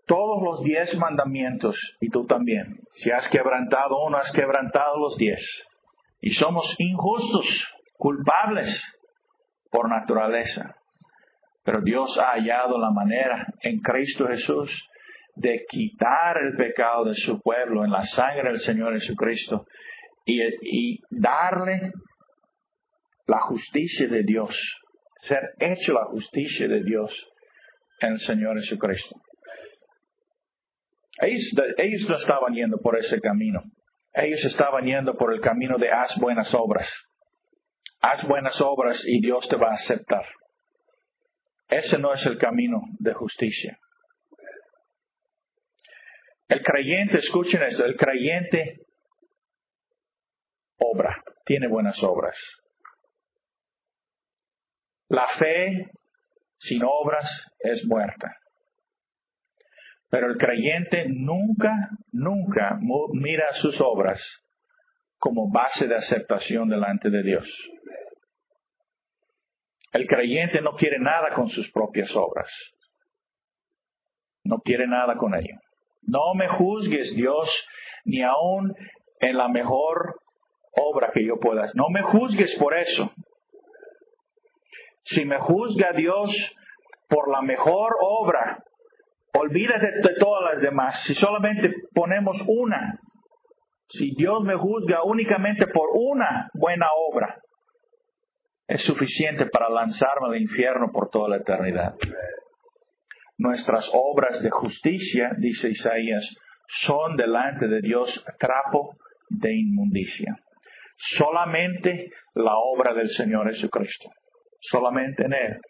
todos 0.07 0.41
los 0.41 0.63
diez 0.63 0.97
mandamientos 0.97 1.97
y 2.01 2.11
tú 2.11 2.27
también. 2.27 2.79
Si 2.95 3.11
has 3.11 3.29
quebrantado 3.29 4.05
uno, 4.07 4.19
has 4.19 4.31
quebrantado 4.31 4.99
los 4.99 5.17
diez. 5.17 5.45
Y 6.21 6.31
somos 6.31 6.77
injustos, 6.79 7.76
culpables 7.99 8.83
por 9.71 9.89
naturaleza. 9.89 10.75
Pero 11.65 11.81
Dios 11.83 12.19
ha 12.19 12.33
hallado 12.33 12.79
la 12.79 12.91
manera 12.91 13.47
en 13.61 13.81
Cristo 13.81 14.27
Jesús 14.29 14.89
de 15.35 15.65
quitar 15.69 16.39
el 16.39 16.57
pecado 16.57 17.05
de 17.05 17.15
su 17.15 17.41
pueblo 17.41 17.85
en 17.85 17.91
la 17.91 18.03
sangre 18.03 18.51
del 18.51 18.61
Señor 18.61 18.95
Jesucristo 18.95 19.67
y, 20.25 20.41
y 20.63 21.01
darle 21.11 21.93
la 23.27 23.41
justicia 23.41 24.09
de 24.09 24.23
Dios, 24.23 24.57
ser 25.23 25.55
hecho 25.59 25.93
la 25.93 26.05
justicia 26.07 26.69
de 26.69 26.83
Dios 26.83 27.13
en 28.01 28.13
el 28.13 28.21
Señor 28.21 28.59
Jesucristo. 28.61 29.17
Ellos, 31.19 32.09
no 32.09 32.17
estaban 32.17 32.55
yendo 32.55 32.79
por 32.79 32.99
ese 32.99 33.21
camino. 33.21 33.63
Ellos 34.13 34.45
estaban 34.45 34.85
yendo 34.85 35.17
por 35.17 35.33
el 35.33 35.41
camino 35.41 35.79
de 35.79 35.91
haz 35.91 36.19
buenas 36.21 36.55
obras. 36.55 36.89
Haz 38.09 38.25
buenas 38.29 38.61
obras 38.61 39.03
y 39.05 39.21
Dios 39.21 39.49
te 39.49 39.57
va 39.57 39.71
a 39.71 39.75
aceptar. 39.75 40.25
Ese 41.67 41.99
no 41.99 42.15
es 42.15 42.25
el 42.25 42.39
camino 42.39 42.83
de 43.01 43.13
justicia. 43.15 43.77
El 46.47 46.63
creyente, 46.63 47.19
escuchen 47.19 47.65
esto, 47.65 47.85
el 47.85 47.97
creyente 47.97 48.79
obra, 50.77 51.21
tiene 51.45 51.67
buenas 51.67 52.01
obras. 52.05 52.37
La 55.09 55.27
fe 55.37 55.91
sin 56.59 56.85
obras 56.85 57.29
es 57.59 57.85
muerta. 57.87 58.37
Pero 60.11 60.31
el 60.31 60.39
creyente 60.39 61.07
nunca, 61.09 61.73
nunca 62.13 62.79
mira 63.15 63.53
sus 63.55 63.81
obras 63.81 64.23
como 65.27 65.51
base 65.51 65.89
de 65.89 65.97
aceptación 65.97 66.69
delante 66.69 67.11
de 67.11 67.21
Dios. 67.25 67.45
El 69.91 70.07
creyente 70.07 70.61
no 70.61 70.77
quiere 70.77 71.01
nada 71.01 71.35
con 71.35 71.49
sus 71.49 71.69
propias 71.73 72.15
obras. 72.15 72.49
No 74.45 74.59
quiere 74.59 74.87
nada 74.87 75.17
con 75.17 75.35
ello. 75.35 75.57
No 76.03 76.33
me 76.37 76.47
juzgues, 76.47 77.13
Dios, 77.17 77.51
ni 78.05 78.23
aun 78.23 78.73
en 79.19 79.37
la 79.37 79.49
mejor 79.49 80.21
obra 80.71 81.11
que 81.13 81.27
yo 81.27 81.41
pueda. 81.41 81.73
No 81.75 81.89
me 81.91 82.03
juzgues 82.03 82.55
por 82.57 82.79
eso. 82.79 83.11
Si 85.03 85.25
me 85.25 85.41
juzga 85.41 85.91
Dios 85.91 86.55
por 87.09 87.33
la 87.33 87.43
mejor 87.43 87.97
obra 88.01 88.63
Olvídate 89.39 89.87
de 90.03 90.15
todas 90.19 90.43
las 90.51 90.61
demás. 90.61 91.03
Si 91.03 91.15
solamente 91.15 91.71
ponemos 91.95 92.43
una, 92.47 92.99
si 93.89 94.15
Dios 94.17 94.43
me 94.43 94.57
juzga 94.57 95.05
únicamente 95.05 95.67
por 95.67 95.89
una 95.95 96.51
buena 96.55 96.87
obra, 97.13 97.41
es 98.67 98.83
suficiente 98.83 99.47
para 99.47 99.71
lanzarme 99.71 100.29
al 100.29 100.41
infierno 100.41 100.91
por 100.93 101.09
toda 101.11 101.29
la 101.29 101.37
eternidad. 101.37 101.95
Nuestras 103.39 103.91
obras 103.93 104.43
de 104.43 104.51
justicia, 104.51 105.31
dice 105.39 105.69
Isaías, 105.69 106.35
son 106.69 107.17
delante 107.17 107.69
de 107.69 107.81
Dios 107.81 108.25
trapo 108.39 108.97
de 109.29 109.55
inmundicia. 109.55 110.37
Solamente 110.97 112.11
la 112.35 112.57
obra 112.57 112.95
del 112.95 113.11
Señor 113.11 113.49
Jesucristo. 113.51 114.11
Solamente 114.61 115.27
en 115.27 115.35
Él 115.35 115.61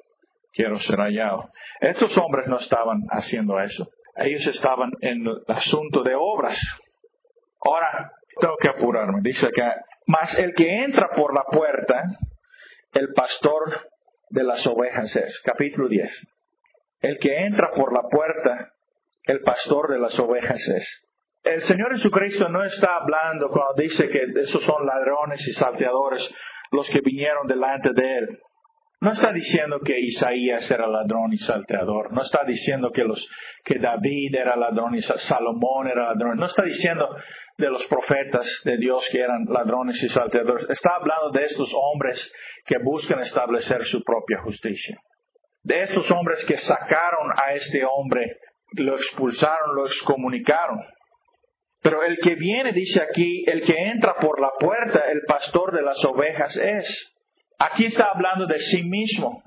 quiero 0.52 0.78
ser 0.78 0.98
hallado. 0.98 1.50
Estos 1.80 2.16
hombres 2.16 2.48
no 2.48 2.58
estaban 2.58 3.02
haciendo 3.10 3.60
eso. 3.60 3.88
Ellos 4.16 4.46
estaban 4.46 4.90
en 5.00 5.26
el 5.26 5.42
asunto 5.48 6.02
de 6.02 6.14
obras. 6.14 6.58
Ahora, 7.60 8.12
tengo 8.40 8.56
que 8.60 8.68
apurarme. 8.68 9.20
Dice 9.22 9.48
que, 9.54 9.62
más 10.06 10.38
el 10.38 10.54
que 10.54 10.84
entra 10.84 11.08
por 11.10 11.34
la 11.34 11.44
puerta, 11.44 12.04
el 12.92 13.12
pastor 13.12 13.88
de 14.30 14.44
las 14.44 14.66
ovejas 14.66 15.14
es. 15.16 15.40
Capítulo 15.42 15.88
10. 15.88 16.26
El 17.00 17.18
que 17.18 17.38
entra 17.38 17.70
por 17.70 17.92
la 17.92 18.02
puerta, 18.08 18.72
el 19.24 19.40
pastor 19.40 19.90
de 19.90 19.98
las 19.98 20.18
ovejas 20.18 20.66
es. 20.68 21.06
El 21.42 21.62
Señor 21.62 21.92
Jesucristo 21.92 22.48
no 22.48 22.64
está 22.64 22.96
hablando 22.96 23.48
cuando 23.50 23.74
dice 23.76 24.08
que 24.08 24.24
esos 24.40 24.62
son 24.64 24.84
ladrones 24.84 25.46
y 25.46 25.52
salteadores 25.52 26.34
los 26.72 26.88
que 26.90 27.00
vinieron 27.00 27.46
delante 27.46 27.92
de 27.92 28.18
Él. 28.18 28.40
No 28.98 29.12
está 29.12 29.30
diciendo 29.32 29.80
que 29.80 29.98
Isaías 30.00 30.70
era 30.70 30.86
ladrón 30.86 31.32
y 31.32 31.36
salteador. 31.36 32.12
No 32.12 32.22
está 32.22 32.44
diciendo 32.44 32.90
que, 32.90 33.04
los, 33.04 33.28
que 33.62 33.78
David 33.78 34.34
era 34.34 34.56
ladrón 34.56 34.94
y 34.94 35.02
Salomón 35.02 35.88
era 35.88 36.06
ladrón. 36.06 36.38
No 36.38 36.46
está 36.46 36.62
diciendo 36.62 37.06
de 37.58 37.68
los 37.68 37.84
profetas 37.86 38.62
de 38.64 38.78
Dios 38.78 39.06
que 39.12 39.20
eran 39.20 39.44
ladrones 39.48 40.02
y 40.02 40.08
salteadores. 40.08 40.68
Está 40.70 40.96
hablando 40.96 41.30
de 41.30 41.44
estos 41.44 41.70
hombres 41.74 42.32
que 42.64 42.78
buscan 42.82 43.20
establecer 43.20 43.84
su 43.84 44.02
propia 44.02 44.40
justicia. 44.42 44.98
De 45.62 45.82
estos 45.82 46.10
hombres 46.10 46.44
que 46.44 46.56
sacaron 46.56 47.32
a 47.36 47.52
este 47.52 47.84
hombre, 47.84 48.38
lo 48.72 48.94
expulsaron, 48.94 49.74
lo 49.74 49.84
excomunicaron. 49.84 50.78
Pero 51.82 52.02
el 52.02 52.16
que 52.18 52.34
viene, 52.34 52.72
dice 52.72 53.02
aquí, 53.02 53.44
el 53.46 53.62
que 53.62 53.76
entra 53.76 54.14
por 54.14 54.40
la 54.40 54.50
puerta, 54.58 55.10
el 55.10 55.20
pastor 55.26 55.74
de 55.74 55.82
las 55.82 56.02
ovejas 56.04 56.56
es. 56.56 57.12
Aquí 57.58 57.86
está 57.86 58.10
hablando 58.14 58.46
de 58.46 58.58
sí 58.58 58.82
mismo. 58.82 59.42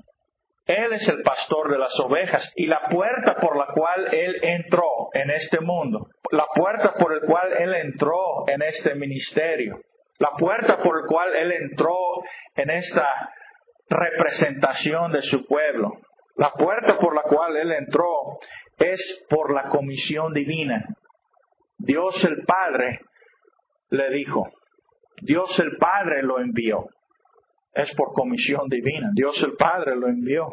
Él 0.66 0.92
es 0.92 1.08
el 1.08 1.22
pastor 1.22 1.70
de 1.70 1.78
las 1.78 1.98
ovejas 1.98 2.52
y 2.54 2.66
la 2.66 2.88
puerta 2.90 3.36
por 3.36 3.56
la 3.56 3.66
cual 3.74 4.14
Él 4.14 4.36
entró 4.42 5.08
en 5.14 5.30
este 5.30 5.60
mundo, 5.60 6.06
la 6.30 6.46
puerta 6.54 6.94
por 6.94 7.12
la 7.12 7.26
cual 7.26 7.52
Él 7.58 7.74
entró 7.74 8.44
en 8.46 8.62
este 8.62 8.94
ministerio, 8.94 9.80
la 10.18 10.30
puerta 10.38 10.78
por 10.78 11.02
la 11.02 11.06
cual 11.08 11.34
Él 11.34 11.52
entró 11.52 11.96
en 12.54 12.70
esta 12.70 13.32
representación 13.88 15.10
de 15.12 15.22
su 15.22 15.44
pueblo, 15.46 15.90
la 16.36 16.52
puerta 16.52 16.98
por 16.98 17.16
la 17.16 17.22
cual 17.22 17.56
Él 17.56 17.72
entró 17.72 18.38
es 18.78 19.26
por 19.28 19.52
la 19.52 19.68
comisión 19.70 20.32
divina. 20.32 20.84
Dios 21.78 22.24
el 22.24 22.44
Padre 22.44 23.00
le 23.88 24.10
dijo, 24.10 24.48
Dios 25.22 25.58
el 25.58 25.76
Padre 25.78 26.22
lo 26.22 26.38
envió 26.38 26.86
es 27.74 27.94
por 27.94 28.12
comisión 28.12 28.68
divina. 28.68 29.10
Dios 29.14 29.42
el 29.42 29.54
Padre 29.54 29.96
lo 29.96 30.08
envió 30.08 30.48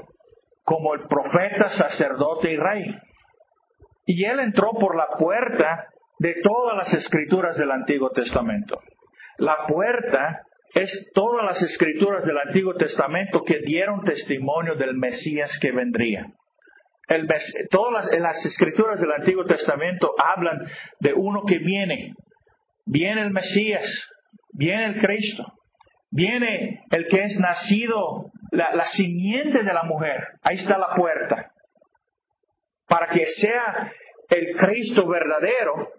como 0.64 0.94
el 0.94 1.08
profeta, 1.08 1.68
sacerdote 1.70 2.52
y 2.52 2.58
rey. 2.58 2.84
Y 4.06 4.26
él 4.26 4.40
entró 4.40 4.72
por 4.72 4.96
la 4.96 5.08
puerta 5.18 5.88
de 6.20 6.36
todas 6.44 6.76
las 6.76 6.94
escrituras 6.94 7.58
del 7.58 7.72
Antiguo 7.72 8.10
Testamento. 8.12 8.80
La 9.38 9.66
puerta 9.68 10.42
es 10.74 11.10
todas 11.14 11.46
las 11.46 11.62
escrituras 11.62 12.26
del 12.26 12.38
Antiguo 12.38 12.74
Testamento 12.76 13.44
que 13.44 13.60
dieron 13.60 14.04
testimonio 14.04 14.76
del 14.76 14.96
Mesías 14.96 15.58
que 15.60 15.72
vendría. 15.72 16.26
todas 17.72 18.10
las 18.20 18.46
escrituras 18.46 19.00
del 19.00 19.12
Antiguo 19.12 19.46
Testamento 19.46 20.14
hablan 20.18 20.68
de 21.00 21.14
uno 21.14 21.44
que 21.48 21.60
viene. 21.60 22.14
Viene 22.86 23.22
el 23.22 23.32
Mesías, 23.32 24.10
viene 24.54 24.86
el 24.86 25.02
Cristo. 25.02 25.46
Viene 26.10 26.84
el 26.90 27.08
que 27.08 27.24
es 27.24 27.40
nacido, 27.40 28.32
la, 28.52 28.84
simiente 28.86 29.64
de 29.64 29.74
la 29.74 29.84
mujer. 29.84 30.24
Ahí 30.42 30.56
está 30.56 30.78
la 30.78 30.96
puerta. 30.96 31.52
Para 32.88 33.08
que 33.08 33.26
sea 33.26 33.92
el 34.30 34.56
Cristo 34.56 35.08
verdadero, 35.08 35.92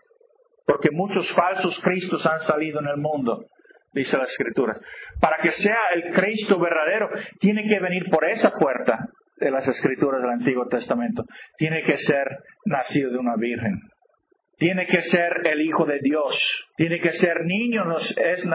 porque 0.67 0.91
muchos 0.91 1.31
falsos 1.33 1.81
Cristos 1.81 2.25
han 2.27 2.41
salido 2.41 2.81
en 2.81 2.87
el 2.89 2.97
mundo, 2.97 3.45
dice 3.93 4.17
la 4.17 4.25
Escritura. 4.25 4.79
Para 5.21 5.39
que 5.39 5.51
sea 5.51 5.79
el 5.95 6.13
Cristo 6.15 6.59
verdadero, 6.59 7.11
tiene 7.41 7.67
que 7.69 7.79
venir 7.79 8.09
por 8.11 8.25
esa 8.25 8.53
puerta 8.53 9.09
de 9.37 9.51
las 9.51 9.69
Escrituras 9.69 10.23
del 10.23 10.31
Antiguo 10.31 10.67
Testamento. 10.69 11.25
Tiene 11.57 11.83
que 11.83 11.97
ser 11.97 12.27
nacido 12.65 13.11
de 13.11 13.19
una 13.19 13.37
virgen. 13.37 13.79
Tiene 14.57 14.87
que 14.87 15.01
ser 15.03 15.47
el 15.47 15.61
Hijo 15.61 15.85
de 15.85 16.01
Dios. 16.01 16.67
Tiene 16.77 17.01
que 17.01 17.11
ser 17.11 17.45
niño, 17.45 17.85
es 17.99 18.47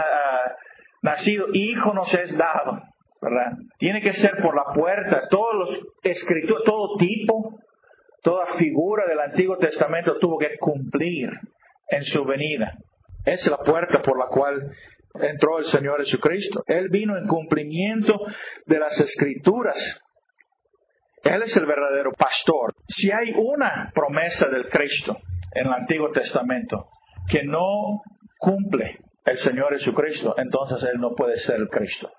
nacido, 1.04 1.48
hijo 1.54 1.94
nos 1.94 2.12
es 2.14 2.36
dado, 2.36 2.82
¿verdad? 3.22 3.58
Tiene 3.78 4.02
que 4.02 4.14
ser 4.14 4.38
por 4.42 4.56
la 4.56 4.74
puerta. 4.74 5.28
Todos 5.30 5.56
los 5.56 6.64
todo 6.66 6.98
tipo, 6.98 7.60
toda 8.24 8.46
figura 8.58 9.06
del 9.06 9.20
Antiguo 9.20 9.58
Testamento 9.58 10.18
tuvo 10.18 10.40
que 10.40 10.58
cumplir 10.58 11.30
en 11.90 12.04
su 12.04 12.24
venida. 12.26 12.74
Es 13.26 13.46
la 13.48 13.58
puerta 13.58 14.02
por 14.02 14.18
la 14.18 14.28
cual 14.28 14.72
entró 15.16 15.60
el 15.60 15.66
Señor 15.66 16.04
Jesucristo. 16.04 16.64
Él 16.68 16.90
vino 16.90 17.18
en 17.18 17.28
cumplimiento 17.28 18.14
de 18.66 18.80
las 18.80 19.00
escrituras. 19.00 20.02
Él 21.24 21.44
es 21.44 21.56
el 21.56 21.66
verdadero 21.66 22.12
pastor. 22.14 22.74
Si 22.88 23.12
hay 23.12 23.34
una 23.34 23.92
promesa 23.94 24.48
del 24.50 24.68
Cristo 24.68 25.18
en 25.54 25.68
el 25.68 25.74
Antiguo 25.74 26.12
Testamento 26.12 26.90
que 27.30 27.44
no 27.44 28.02
cumple 28.38 29.00
el 29.26 29.38
Señor 29.38 29.74
Jesucristo, 29.74 30.36
entonces 30.38 30.84
Él 30.84 31.00
no 31.00 31.14
puede 31.16 31.40
ser 31.40 31.56
el 31.56 31.70
Cristo. 31.70 32.12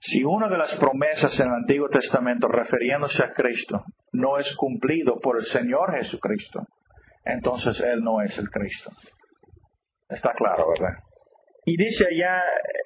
Si 0.00 0.22
una 0.22 0.48
de 0.48 0.58
las 0.58 0.74
promesas 0.76 1.38
en 1.40 1.48
el 1.48 1.54
Antiguo 1.54 1.88
Testamento 1.88 2.46
refiriéndose 2.48 3.22
a 3.24 3.32
Cristo 3.32 3.82
no 4.12 4.38
es 4.38 4.54
cumplido 4.56 5.18
por 5.18 5.38
el 5.38 5.44
Señor 5.44 5.94
Jesucristo, 5.94 6.66
entonces 7.24 7.80
Él 7.80 8.02
no 8.02 8.20
es 8.20 8.36
el 8.38 8.48
Cristo. 8.50 8.90
Está 10.08 10.32
claro, 10.32 10.68
¿verdad? 10.68 10.98
Y 11.64 11.76
dice 11.76 12.06
allá, 12.10 12.42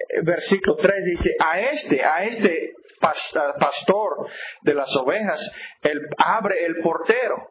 eh, 0.08 0.20
versículo 0.22 0.76
3, 0.76 1.04
dice, 1.04 1.34
a 1.40 1.60
este, 1.60 2.04
a 2.04 2.24
este 2.24 2.74
pastor 3.00 4.28
de 4.62 4.74
las 4.74 4.94
ovejas, 4.96 5.40
él 5.82 6.00
abre 6.16 6.64
el 6.64 6.76
portero. 6.82 7.48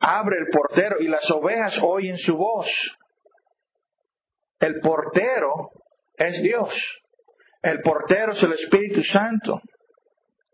Abre 0.00 0.38
el 0.38 0.46
portero 0.48 0.96
y 1.00 1.08
las 1.08 1.30
ovejas 1.30 1.78
oyen 1.82 2.16
su 2.18 2.36
voz. 2.36 2.70
El 4.58 4.80
portero 4.80 5.70
es 6.16 6.42
Dios. 6.42 6.72
El 7.62 7.80
portero 7.80 8.32
es 8.32 8.42
el 8.42 8.52
Espíritu 8.52 9.02
Santo. 9.02 9.60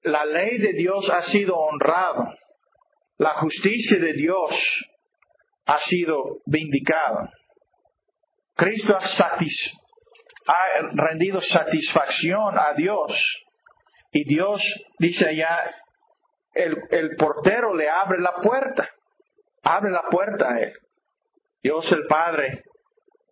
La 0.02 0.24
ley 0.24 0.58
de 0.58 0.72
Dios 0.72 1.08
ha 1.10 1.22
sido 1.22 1.54
honrada. 1.56 2.34
La 3.18 3.34
justicia 3.34 3.98
de 3.98 4.12
Dios 4.14 4.50
ha 5.66 5.78
sido 5.78 6.40
vindicada. 6.46 7.30
Cristo 8.54 8.94
ha, 8.96 9.38
rendido 10.94 11.40
satisfacción 11.40 12.58
a 12.58 12.74
Dios. 12.74 13.42
Y 14.10 14.24
Dios 14.24 14.60
dice 14.98 15.28
allá, 15.28 15.74
el, 16.54 16.76
el 16.90 17.16
portero 17.16 17.74
le 17.74 17.88
abre 17.88 18.20
la 18.20 18.34
puerta. 18.42 18.88
Abre 19.62 19.92
la 19.92 20.02
puerta 20.10 20.52
a 20.52 20.58
él. 20.58 20.72
Dios 21.62 21.90
el 21.92 22.06
Padre 22.08 22.64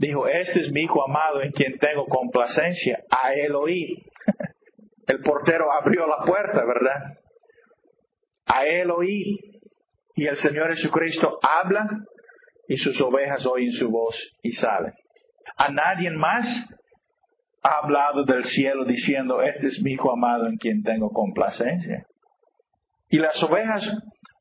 dijo, 0.00 0.26
este 0.26 0.60
es 0.60 0.72
mi 0.72 0.82
hijo 0.82 1.04
amado 1.04 1.42
en 1.42 1.52
quien 1.52 1.78
tengo 1.78 2.06
complacencia. 2.06 3.04
A 3.10 3.34
él 3.34 3.54
oí. 3.54 4.02
El 5.06 5.20
portero 5.22 5.70
abrió 5.72 6.06
la 6.06 6.24
puerta, 6.24 6.64
¿verdad? 6.64 7.18
A 8.46 8.64
él 8.64 8.90
oí. 8.90 9.38
Y 10.16 10.26
el 10.26 10.36
Señor 10.36 10.70
Jesucristo 10.70 11.38
habla 11.42 11.86
y 12.66 12.76
sus 12.78 12.98
ovejas 13.00 13.44
oyen 13.46 13.72
su 13.72 13.90
voz 13.90 14.16
y 14.42 14.52
salen. 14.52 14.94
A 15.56 15.70
nadie 15.70 16.10
más 16.10 16.68
ha 17.62 17.78
hablado 17.82 18.24
del 18.24 18.44
cielo 18.44 18.86
diciendo, 18.86 19.42
este 19.42 19.66
es 19.66 19.82
mi 19.82 19.92
hijo 19.92 20.12
amado 20.12 20.46
en 20.46 20.56
quien 20.56 20.82
tengo 20.82 21.10
complacencia. 21.10 22.06
Y 23.10 23.18
las 23.18 23.42
ovejas 23.42 23.94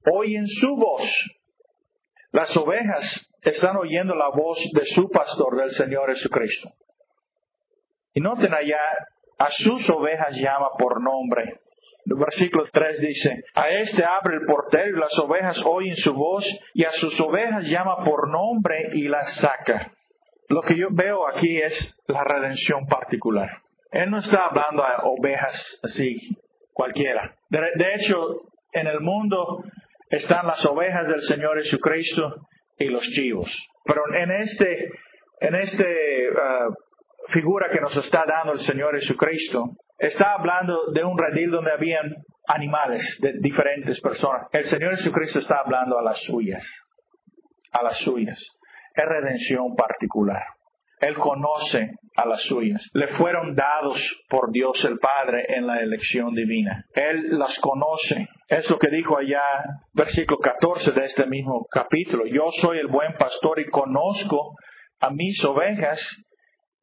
oyen 0.09 0.47
su 0.47 0.75
voz. 0.75 1.11
Las 2.31 2.55
ovejas 2.55 3.28
están 3.41 3.77
oyendo 3.77 4.15
la 4.15 4.29
voz 4.29 4.59
de 4.73 4.85
su 4.85 5.09
pastor, 5.09 5.57
del 5.57 5.71
Señor 5.71 6.09
Jesucristo. 6.09 6.71
Y 8.13 8.21
noten 8.21 8.53
allá, 8.53 8.81
a 9.37 9.49
sus 9.51 9.89
ovejas 9.89 10.35
llama 10.35 10.69
por 10.77 11.01
nombre. 11.01 11.61
El 12.05 12.15
versículo 12.15 12.65
3 12.71 13.01
dice, 13.01 13.43
a 13.53 13.69
este 13.69 14.03
abre 14.03 14.37
el 14.37 14.45
portero 14.45 14.97
y 14.97 14.99
las 14.99 15.17
ovejas 15.19 15.61
oyen 15.65 15.95
su 15.95 16.13
voz 16.13 16.45
y 16.73 16.83
a 16.83 16.91
sus 16.91 17.19
ovejas 17.19 17.67
llama 17.67 18.03
por 18.03 18.29
nombre 18.29 18.89
y 18.93 19.07
las 19.07 19.35
saca. 19.35 19.93
Lo 20.47 20.61
que 20.63 20.75
yo 20.75 20.87
veo 20.91 21.27
aquí 21.27 21.57
es 21.57 21.95
la 22.07 22.23
redención 22.23 22.87
particular. 22.87 23.61
Él 23.91 24.09
no 24.09 24.19
está 24.19 24.45
hablando 24.45 24.83
a 24.83 25.03
ovejas 25.03 25.79
así, 25.83 26.35
cualquiera. 26.73 27.35
De, 27.49 27.93
hecho, 27.95 28.41
en 28.71 28.87
el 28.87 28.99
mundo 29.01 29.63
están 30.09 30.47
las 30.47 30.65
ovejas 30.65 31.07
del 31.07 31.21
Señor 31.21 31.61
Jesucristo 31.61 32.48
y 32.79 32.85
los 32.85 33.03
chivos. 33.03 33.51
Pero 33.85 34.01
en 34.15 34.31
este, 34.31 34.89
en 35.41 35.55
este 35.55 36.29
uh, 36.31 36.73
figura 37.27 37.69
que 37.69 37.81
nos 37.81 37.95
está 37.97 38.25
dando 38.25 38.53
el 38.53 38.59
Señor 38.59 38.97
Jesucristo, 38.99 39.75
está 39.97 40.33
hablando 40.33 40.91
de 40.91 41.03
un 41.03 41.17
redil 41.17 41.51
donde 41.51 41.71
habían 41.71 42.15
animales 42.47 43.19
de 43.21 43.33
diferentes 43.39 44.01
personas. 44.01 44.47
El 44.51 44.65
Señor 44.65 44.95
Jesucristo 44.95 45.39
está 45.39 45.57
hablando 45.57 45.99
a 45.99 46.01
las 46.01 46.23
suyas, 46.23 46.63
a 47.71 47.83
las 47.83 47.97
suyas 47.97 48.39
es 48.95 49.05
redención 49.05 49.75
particular. 49.75 50.43
Él 50.99 51.15
conoce 51.15 51.91
a 52.15 52.25
las 52.25 52.43
suyas. 52.43 52.81
Le 52.93 53.07
fueron 53.07 53.55
dados 53.55 53.99
por 54.27 54.51
Dios 54.51 54.83
el 54.83 54.99
Padre 54.99 55.45
en 55.49 55.65
la 55.65 55.79
elección 55.79 56.33
divina. 56.33 56.85
Él 56.93 57.37
las 57.37 57.57
conoce. 57.59 58.27
Es 58.47 58.69
lo 58.69 58.77
que 58.77 58.89
dijo 58.89 59.17
allá, 59.17 59.41
versículo 59.93 60.39
14 60.39 60.91
de 60.91 61.05
este 61.05 61.25
mismo 61.25 61.65
capítulo. 61.71 62.25
Yo 62.25 62.47
soy 62.51 62.79
el 62.79 62.87
buen 62.87 63.13
pastor 63.13 63.59
y 63.59 63.69
conozco 63.69 64.55
a 64.99 65.09
mis 65.09 65.43
ovejas 65.45 66.17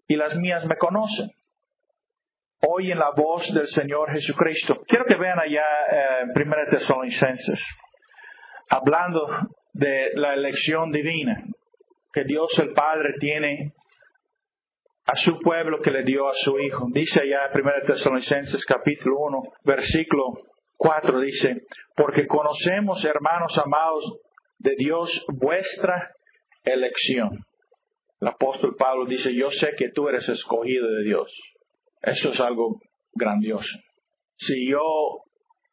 y 0.09 0.17
las 0.17 0.37
mías 0.37 0.65
me 0.65 0.77
conocen. 0.77 1.31
Oyen 2.69 2.99
la 2.99 3.11
voz 3.15 3.53
del 3.53 3.67
Señor 3.67 4.11
Jesucristo. 4.11 4.81
Quiero 4.87 5.05
que 5.05 5.17
vean 5.17 5.39
allá 5.39 5.65
eh, 5.91 6.23
en 6.23 6.31
1 6.31 6.57
Tesalonicenses, 6.71 7.63
hablando 8.71 9.29
de 9.75 10.13
la 10.15 10.33
elección 10.33 10.91
divina 10.91 11.45
que 12.17 12.25
Dios 12.25 12.49
el 12.61 12.73
Padre 12.73 13.13
tiene 13.21 13.75
a 15.07 15.15
su 15.15 15.39
pueblo 15.39 15.81
que 15.81 15.93
le 15.93 16.03
dio 16.03 16.29
a 16.29 16.33
su 16.35 16.59
Hijo. 16.59 16.87
Dice 16.91 17.21
allá 17.21 17.51
1 17.55 17.73
Tesalonicenses 17.87 18.65
capítulo 18.65 19.21
1, 19.21 19.43
versículo 19.65 20.35
4, 20.77 21.21
dice, 21.21 21.63
porque 21.95 22.27
conocemos, 22.27 23.05
hermanos 23.05 23.57
amados 23.59 24.19
de 24.59 24.75
Dios, 24.77 25.25
vuestra 25.29 26.13
elección. 26.65 27.39
El 28.21 28.29
apóstol 28.29 28.75
Pablo 28.77 29.07
dice, 29.07 29.33
yo 29.33 29.51
sé 29.51 29.75
que 29.79 29.91
tú 29.91 30.09
eres 30.09 30.29
escogido 30.29 30.91
de 30.91 31.05
Dios. 31.05 31.33
Eso 32.03 32.31
es 32.31 32.41
algo 32.41 32.81
grandioso. 33.13 33.79
Si 34.37 34.69
yo, 34.69 34.81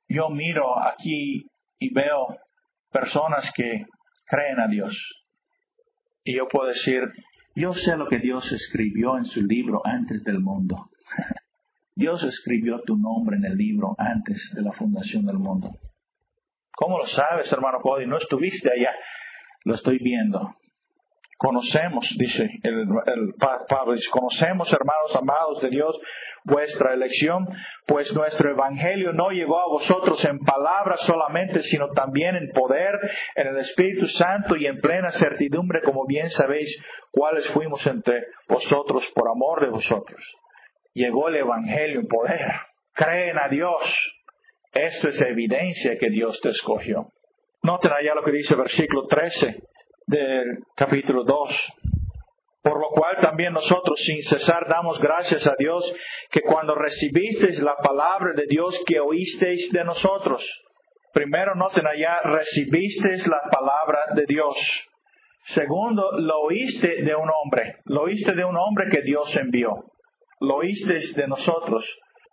yo 0.07 0.29
miro 0.29 0.79
aquí 0.79 1.47
y 1.79 1.93
veo 1.93 2.27
personas 2.91 3.51
que 3.55 3.83
creen 4.25 4.59
a 4.59 4.67
Dios, 4.67 4.95
y 6.23 6.37
yo 6.37 6.47
puedo 6.47 6.67
decir, 6.67 7.01
yo 7.55 7.73
sé 7.73 7.95
lo 7.97 8.07
que 8.07 8.19
Dios 8.19 8.51
escribió 8.51 9.17
en 9.17 9.25
su 9.25 9.41
libro 9.41 9.81
antes 9.85 10.23
del 10.23 10.39
mundo. 10.39 10.89
Dios 11.95 12.23
escribió 12.23 12.81
tu 12.81 12.97
nombre 12.97 13.37
en 13.37 13.45
el 13.45 13.55
libro 13.55 13.95
antes 13.97 14.51
de 14.55 14.61
la 14.63 14.71
fundación 14.71 15.25
del 15.25 15.37
mundo. 15.37 15.69
¿Cómo 16.75 16.97
lo 16.97 17.05
sabes, 17.05 17.51
hermano 17.51 17.79
Cody? 17.81 18.07
No 18.07 18.17
estuviste 18.17 18.69
allá. 18.71 18.91
Lo 19.63 19.75
estoy 19.75 19.99
viendo. 19.99 20.55
Conocemos, 21.43 22.07
dice 22.17 22.49
el, 22.63 22.87
Pablo, 23.37 23.95
conocemos, 24.11 24.71
hermanos 24.71 25.13
amados 25.13 25.59
de 25.59 25.71
Dios, 25.71 25.99
vuestra 26.45 26.93
elección, 26.93 27.45
pues 27.85 28.13
nuestro 28.13 28.51
evangelio 28.51 29.11
no 29.11 29.29
llegó 29.29 29.59
a 29.59 29.67
vosotros 29.67 30.23
en 30.23 30.39
palabras 30.39 31.01
solamente, 31.01 31.61
sino 31.63 31.89
también 31.89 32.37
en 32.37 32.49
poder, 32.53 32.97
en 33.35 33.47
el 33.47 33.57
Espíritu 33.57 34.05
Santo 34.05 34.55
y 34.55 34.67
en 34.67 34.79
plena 34.79 35.09
certidumbre, 35.09 35.81
como 35.81 36.05
bien 36.05 36.29
sabéis 36.29 36.81
cuáles 37.11 37.45
fuimos 37.49 37.85
entre 37.87 38.23
vosotros 38.47 39.11
por 39.13 39.29
amor 39.29 39.65
de 39.65 39.69
vosotros. 39.69 40.23
Llegó 40.93 41.27
el 41.27 41.35
evangelio 41.35 41.99
en 41.99 42.07
poder. 42.07 42.53
Creen 42.93 43.37
a 43.37 43.49
Dios. 43.49 44.15
Esto 44.71 45.09
es 45.09 45.19
evidencia 45.19 45.97
que 45.97 46.09
Dios 46.09 46.39
te 46.39 46.51
escogió. 46.51 47.09
Noten 47.63 47.91
allá 47.91 48.15
lo 48.15 48.23
que 48.23 48.31
dice 48.31 48.53
el 48.53 48.61
versículo 48.61 49.07
13 49.07 49.72
del 50.07 50.59
capítulo 50.75 51.23
2. 51.23 51.73
Por 52.61 52.79
lo 52.79 52.89
cual 52.89 53.17
también 53.21 53.51
nosotros 53.51 53.99
sin 53.99 54.21
cesar 54.23 54.67
damos 54.69 54.99
gracias 55.01 55.45
a 55.47 55.55
Dios 55.57 55.93
que 56.31 56.41
cuando 56.41 56.75
recibisteis 56.75 57.61
la 57.61 57.75
palabra 57.75 58.31
de 58.33 58.45
Dios 58.47 58.81
que 58.85 59.01
oísteis 59.01 59.69
de 59.71 59.83
nosotros, 59.83 60.41
primero 61.13 61.55
noten 61.55 61.85
allá, 61.85 62.21
recibisteis 62.21 63.27
la 63.27 63.41
palabra 63.51 63.99
de 64.15 64.25
Dios. 64.25 64.55
Segundo, 65.45 66.17
lo 66.19 66.39
oíste 66.43 67.03
de 67.03 67.15
un 67.15 67.29
hombre, 67.29 67.79
lo 67.83 68.03
oíste 68.03 68.33
de 68.33 68.45
un 68.45 68.55
hombre 68.55 68.87
que 68.89 69.01
Dios 69.01 69.35
envió, 69.35 69.91
lo 70.39 70.55
oíste 70.55 70.99
de 71.15 71.27
nosotros. 71.27 71.85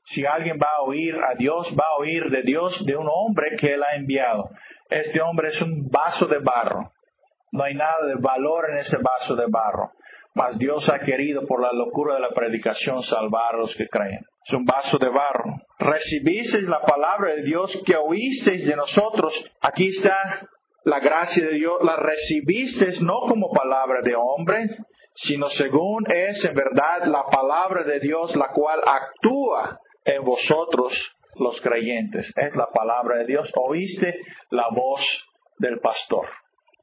Si 0.04 0.24
alguien 0.24 0.58
va 0.62 0.68
a 0.78 0.82
oír 0.82 1.16
a 1.16 1.34
Dios, 1.34 1.74
va 1.78 1.86
a 1.86 1.98
oír 1.98 2.30
de 2.30 2.42
Dios 2.42 2.84
de 2.86 2.96
un 2.96 3.08
hombre 3.12 3.56
que 3.58 3.74
Él 3.74 3.82
ha 3.82 3.96
enviado. 3.96 4.48
Este 4.88 5.20
hombre 5.20 5.48
es 5.48 5.60
un 5.60 5.88
vaso 5.88 6.26
de 6.26 6.38
barro 6.38 6.92
no 7.52 7.64
hay 7.64 7.74
nada 7.74 8.06
de 8.06 8.14
valor 8.16 8.70
en 8.70 8.78
ese 8.78 8.98
vaso 8.98 9.34
de 9.34 9.46
barro. 9.48 9.92
Mas 10.34 10.58
Dios 10.58 10.88
ha 10.88 11.00
querido 11.00 11.44
por 11.46 11.60
la 11.60 11.72
locura 11.72 12.14
de 12.14 12.20
la 12.20 12.30
predicación 12.30 13.02
salvar 13.02 13.54
a 13.54 13.58
los 13.58 13.74
que 13.74 13.88
creen. 13.88 14.20
Es 14.46 14.52
un 14.52 14.64
vaso 14.64 14.96
de 14.98 15.08
barro. 15.08 15.56
Recibisteis 15.78 16.68
la 16.68 16.80
palabra 16.82 17.34
de 17.34 17.42
Dios 17.42 17.82
que 17.84 17.96
oísteis 17.96 18.64
de 18.64 18.76
nosotros. 18.76 19.44
Aquí 19.60 19.88
está 19.88 20.16
la 20.84 21.00
gracia 21.00 21.44
de 21.44 21.54
Dios. 21.54 21.74
La 21.82 21.96
recibisteis 21.96 23.02
no 23.02 23.20
como 23.28 23.50
palabra 23.50 24.00
de 24.02 24.14
hombre, 24.14 24.68
sino 25.16 25.48
según 25.50 26.04
es 26.12 26.44
en 26.44 26.54
verdad 26.54 27.06
la 27.06 27.24
palabra 27.24 27.82
de 27.82 27.98
Dios, 27.98 28.36
la 28.36 28.48
cual 28.52 28.80
actúa 28.86 29.80
en 30.04 30.24
vosotros 30.24 31.16
los 31.34 31.60
creyentes. 31.60 32.32
Es 32.36 32.54
la 32.54 32.68
palabra 32.68 33.18
de 33.18 33.26
Dios. 33.26 33.50
Oíste 33.56 34.14
la 34.50 34.68
voz 34.70 35.04
del 35.58 35.80
pastor 35.80 36.26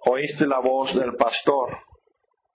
oíste 0.10 0.46
la 0.46 0.60
voz 0.60 0.94
del 0.96 1.16
pastor. 1.16 1.78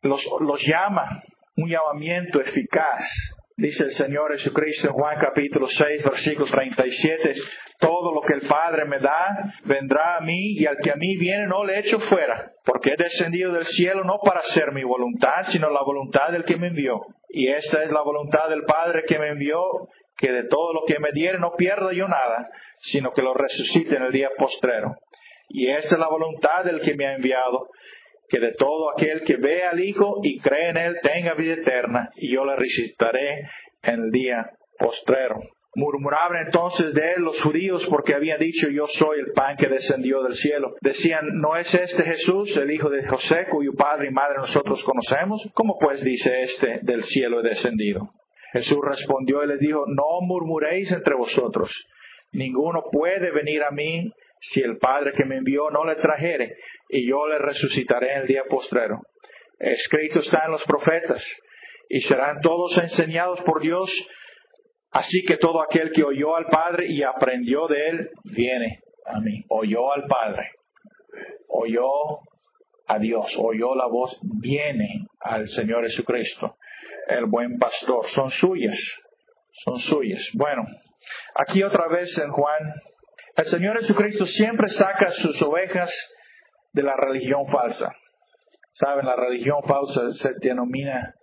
Los, 0.02 0.26
llama, 0.66 1.22
un 1.56 1.68
llamamiento 1.68 2.40
eficaz. 2.40 3.08
Dice 3.56 3.84
el 3.84 3.92
Señor 3.92 4.32
Jesucristo 4.32 4.88
en 4.88 4.94
Juan 4.94 5.16
capítulo 5.20 5.68
6, 5.68 6.02
versículo 6.02 6.46
37, 6.46 7.34
todo 7.78 8.12
lo 8.12 8.22
que 8.22 8.34
el 8.34 8.48
Padre 8.48 8.86
me 8.86 8.98
da 8.98 9.52
vendrá 9.64 10.16
a 10.16 10.20
mí 10.20 10.54
y 10.58 10.66
al 10.66 10.78
que 10.78 10.90
a 10.90 10.96
mí 10.96 11.16
viene 11.18 11.46
no 11.46 11.62
le 11.62 11.78
echo 11.78 12.00
fuera, 12.00 12.50
porque 12.64 12.90
he 12.90 12.96
descendido 12.96 13.52
del 13.52 13.66
cielo 13.66 14.02
no 14.04 14.18
para 14.24 14.40
hacer 14.40 14.72
mi 14.72 14.82
voluntad, 14.82 15.44
sino 15.44 15.68
la 15.68 15.82
voluntad 15.82 16.32
del 16.32 16.44
que 16.44 16.56
me 16.56 16.68
envió. 16.68 17.02
Y 17.28 17.48
esta 17.48 17.84
es 17.84 17.90
la 17.92 18.00
voluntad 18.02 18.48
del 18.48 18.64
Padre 18.64 19.04
que 19.06 19.18
me 19.18 19.28
envió, 19.28 19.60
que 20.16 20.32
de 20.32 20.44
todo 20.44 20.72
lo 20.72 20.80
que 20.86 20.98
me 20.98 21.12
diere 21.12 21.38
no 21.38 21.52
pierda 21.52 21.92
yo 21.92 22.08
nada, 22.08 22.48
sino 22.80 23.12
que 23.12 23.22
lo 23.22 23.34
resucite 23.34 23.94
en 23.94 24.02
el 24.02 24.12
día 24.12 24.30
postrero. 24.36 24.96
Y 25.52 25.70
esta 25.70 25.96
es 25.96 26.00
la 26.00 26.08
voluntad 26.08 26.64
del 26.64 26.80
que 26.80 26.94
me 26.94 27.06
ha 27.06 27.14
enviado, 27.14 27.68
que 28.28 28.40
de 28.40 28.52
todo 28.52 28.90
aquel 28.90 29.22
que 29.22 29.36
ve 29.36 29.64
al 29.64 29.80
Hijo 29.80 30.20
y 30.22 30.40
cree 30.40 30.70
en 30.70 30.78
Él 30.78 30.96
tenga 31.02 31.34
vida 31.34 31.54
eterna, 31.54 32.08
y 32.16 32.32
yo 32.32 32.44
le 32.44 32.56
resucitaré 32.56 33.48
en 33.82 34.04
el 34.04 34.10
día 34.10 34.50
postrero. 34.78 35.40
Murmuraban 35.74 36.46
entonces 36.46 36.92
de 36.92 37.12
él 37.12 37.22
los 37.22 37.40
judíos 37.40 37.86
porque 37.86 38.14
había 38.14 38.36
dicho 38.36 38.68
yo 38.68 38.86
soy 38.86 39.20
el 39.20 39.32
pan 39.32 39.56
que 39.56 39.68
descendió 39.68 40.22
del 40.22 40.36
cielo. 40.36 40.74
Decían, 40.82 41.40
¿no 41.40 41.56
es 41.56 41.72
este 41.72 42.02
Jesús, 42.02 42.54
el 42.58 42.70
hijo 42.70 42.90
de 42.90 43.06
José, 43.06 43.46
cuyo 43.50 43.72
padre 43.72 44.08
y 44.08 44.10
madre 44.10 44.36
nosotros 44.36 44.84
conocemos? 44.84 45.48
¿Cómo 45.54 45.78
pues 45.78 46.04
dice 46.04 46.42
este 46.42 46.80
del 46.82 47.02
cielo 47.04 47.40
he 47.40 47.48
descendido? 47.48 48.10
Jesús 48.52 48.80
respondió 48.82 49.42
y 49.44 49.46
les 49.46 49.60
dijo, 49.60 49.86
no 49.86 50.20
murmuréis 50.20 50.92
entre 50.92 51.14
vosotros. 51.14 51.86
Ninguno 52.32 52.82
puede 52.92 53.30
venir 53.30 53.62
a 53.62 53.70
mí 53.70 54.12
si 54.42 54.60
el 54.60 54.76
Padre 54.78 55.12
que 55.12 55.24
me 55.24 55.36
envió 55.36 55.70
no 55.70 55.84
le 55.84 55.94
trajere, 55.94 56.56
y 56.88 57.08
yo 57.08 57.28
le 57.28 57.38
resucitaré 57.38 58.12
en 58.12 58.22
el 58.22 58.26
día 58.26 58.42
postrero. 58.48 59.00
Escrito 59.58 60.18
está 60.18 60.46
en 60.46 60.50
los 60.50 60.64
profetas, 60.64 61.24
y 61.88 62.00
serán 62.00 62.40
todos 62.40 62.76
enseñados 62.78 63.40
por 63.42 63.62
Dios, 63.62 63.88
así 64.90 65.22
que 65.24 65.36
todo 65.36 65.62
aquel 65.62 65.92
que 65.92 66.02
oyó 66.02 66.34
al 66.34 66.46
Padre 66.46 66.86
y 66.88 67.04
aprendió 67.04 67.68
de 67.68 67.88
él, 67.88 68.10
viene 68.24 68.80
a 69.06 69.20
mí. 69.20 69.44
Oyó 69.48 69.92
al 69.92 70.08
Padre, 70.08 70.50
oyó 71.48 71.88
a 72.88 72.98
Dios, 72.98 73.32
oyó 73.38 73.76
la 73.76 73.86
voz, 73.86 74.18
viene 74.40 75.06
al 75.20 75.48
Señor 75.50 75.84
Jesucristo, 75.84 76.56
el 77.06 77.26
buen 77.26 77.58
pastor. 77.58 78.06
Son 78.08 78.32
suyas, 78.32 78.78
son 79.64 79.78
suyas. 79.78 80.28
Bueno, 80.34 80.64
aquí 81.36 81.62
otra 81.62 81.86
vez 81.86 82.18
en 82.18 82.32
Juan 82.32 82.74
el 83.36 83.44
Señor 83.46 83.78
Jesucristo 83.78 84.26
siempre 84.26 84.68
saca 84.68 85.08
sus 85.08 85.40
ovejas 85.42 85.90
de 86.72 86.82
la 86.82 86.96
religión 86.96 87.46
falsa. 87.46 87.94
¿Saben? 88.72 89.06
La 89.06 89.16
religión 89.16 89.62
falsa 89.64 90.10
se 90.12 90.32
denomina 90.40 91.14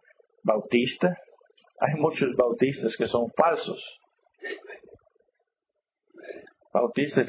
bautista. 0.44 1.18
Hay 1.80 2.00
muchos 2.00 2.36
bautistas 2.36 2.96
que 2.98 3.08
son 3.08 3.32
falsos. 3.36 3.84
Bautistas. 6.74 7.28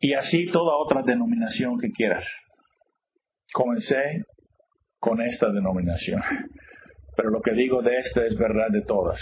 Y 0.00 0.14
así 0.14 0.50
toda 0.50 0.76
otra 0.76 1.02
denominación 1.02 1.78
que 1.78 1.90
quieras. 1.90 2.24
Comencé 3.52 4.24
con 4.98 5.20
esta 5.22 5.50
denominación. 5.50 6.22
Pero 7.16 7.30
lo 7.30 7.40
que 7.40 7.52
digo 7.52 7.82
de 7.82 7.96
esta 7.96 8.24
es 8.26 8.36
verdad 8.36 8.68
de 8.70 8.82
todas. 8.82 9.20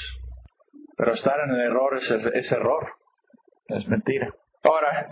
Pero 0.96 1.12
estar 1.12 1.38
en 1.44 1.54
el 1.54 1.60
error 1.60 1.96
es, 1.96 2.10
es 2.10 2.52
error. 2.52 2.88
Es 3.68 3.86
mentira. 3.88 4.34
Ahora, 4.66 5.08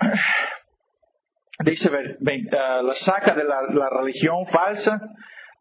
dice, 1.64 1.88
uh, 1.88 2.82
la 2.82 2.94
saca 2.94 3.34
de 3.34 3.44
la, 3.44 3.88
religión 3.90 4.46
falsa, 4.46 5.00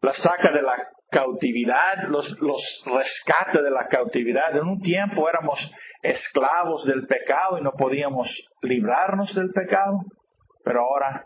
la 0.02 0.12
saca 0.12 0.50
de 0.52 0.62
la 0.62 0.74
cautividad, 1.10 2.08
los, 2.08 2.40
los 2.40 2.84
rescata 2.92 3.62
de 3.62 3.70
la 3.70 3.86
cautividad. 3.86 4.56
En 4.56 4.66
un 4.66 4.80
tiempo 4.80 5.28
éramos 5.28 5.70
esclavos 6.02 6.84
del 6.84 7.06
pecado 7.06 7.58
y 7.58 7.62
no 7.62 7.72
podíamos 7.72 8.28
librarnos 8.62 9.32
del 9.32 9.50
pecado, 9.50 10.00
pero 10.64 10.80
ahora 10.80 11.24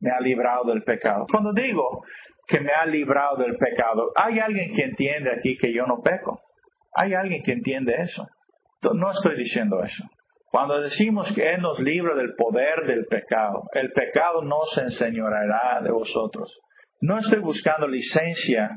me 0.00 0.10
ha 0.10 0.20
librado 0.20 0.64
del 0.64 0.84
pecado. 0.84 1.26
Cuando 1.30 1.52
digo 1.52 2.02
que 2.46 2.60
me 2.60 2.72
ha 2.72 2.86
librado 2.86 3.36
del 3.36 3.56
pecado, 3.56 4.10
¿hay 4.16 4.38
alguien 4.38 4.74
que 4.74 4.84
entiende 4.84 5.32
aquí 5.32 5.58
que 5.58 5.72
yo 5.74 5.84
no 5.86 6.00
peco? 6.00 6.40
¿Hay 6.94 7.12
alguien 7.12 7.42
que 7.42 7.52
entiende 7.52 7.94
eso? 7.98 8.26
No 8.80 9.10
estoy 9.10 9.36
diciendo 9.36 9.82
eso. 9.82 10.04
Cuando 10.54 10.80
decimos 10.80 11.32
que 11.32 11.52
Él 11.52 11.62
nos 11.62 11.80
libra 11.80 12.14
del 12.14 12.36
poder 12.36 12.86
del 12.86 13.06
pecado, 13.06 13.64
el 13.72 13.90
pecado 13.90 14.40
no 14.42 14.60
se 14.72 14.82
enseñoreará 14.82 15.80
de 15.82 15.90
vosotros. 15.90 16.56
No 17.00 17.18
estoy 17.18 17.40
buscando 17.40 17.88
licencia 17.88 18.70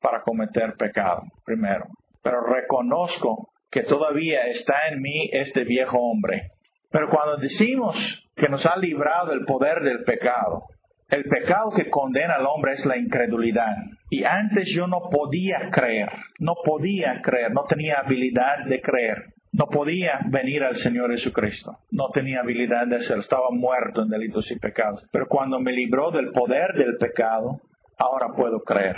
para 0.00 0.22
cometer 0.22 0.72
pecado, 0.78 1.20
primero, 1.44 1.84
pero 2.22 2.40
reconozco 2.40 3.50
que 3.70 3.82
todavía 3.82 4.46
está 4.46 4.88
en 4.90 5.02
mí 5.02 5.28
este 5.30 5.64
viejo 5.64 5.98
hombre. 5.98 6.52
Pero 6.90 7.10
cuando 7.10 7.36
decimos 7.36 7.94
que 8.34 8.48
nos 8.48 8.64
ha 8.64 8.78
librado 8.78 9.28
del 9.28 9.44
poder 9.44 9.82
del 9.82 10.04
pecado, 10.04 10.62
el 11.10 11.24
pecado 11.24 11.72
que 11.76 11.90
condena 11.90 12.36
al 12.36 12.46
hombre 12.46 12.72
es 12.72 12.86
la 12.86 12.96
incredulidad. 12.96 13.76
Y 14.08 14.24
antes 14.24 14.66
yo 14.74 14.86
no 14.86 15.10
podía 15.10 15.68
creer, 15.70 16.08
no 16.38 16.54
podía 16.64 17.20
creer, 17.20 17.52
no 17.52 17.64
tenía 17.64 17.98
habilidad 17.98 18.64
de 18.64 18.80
creer 18.80 19.34
no 19.52 19.66
podía 19.66 20.20
venir 20.30 20.62
al 20.62 20.76
Señor 20.76 21.10
Jesucristo. 21.10 21.78
No 21.90 22.08
tenía 22.12 22.40
habilidad 22.40 22.86
de 22.86 22.96
hacerlo. 22.96 23.22
Estaba 23.22 23.50
muerto 23.50 24.02
en 24.02 24.08
delitos 24.08 24.50
y 24.50 24.58
pecados. 24.58 25.04
Pero 25.10 25.26
cuando 25.26 25.58
me 25.60 25.72
libró 25.72 26.10
del 26.10 26.30
poder 26.32 26.74
del 26.74 26.96
pecado, 26.98 27.60
ahora 27.98 28.28
puedo 28.36 28.60
creer. 28.60 28.96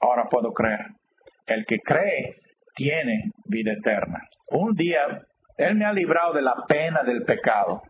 Ahora 0.00 0.24
puedo 0.30 0.52
creer. 0.52 0.86
El 1.46 1.64
que 1.64 1.78
cree 1.78 2.36
tiene 2.74 3.30
vida 3.46 3.72
eterna. 3.72 4.20
Un 4.50 4.74
día, 4.74 5.00
Él 5.56 5.76
me 5.76 5.86
ha 5.86 5.92
librado 5.92 6.34
de 6.34 6.42
la 6.42 6.54
pena 6.68 7.02
del 7.02 7.22
pecado 7.24 7.82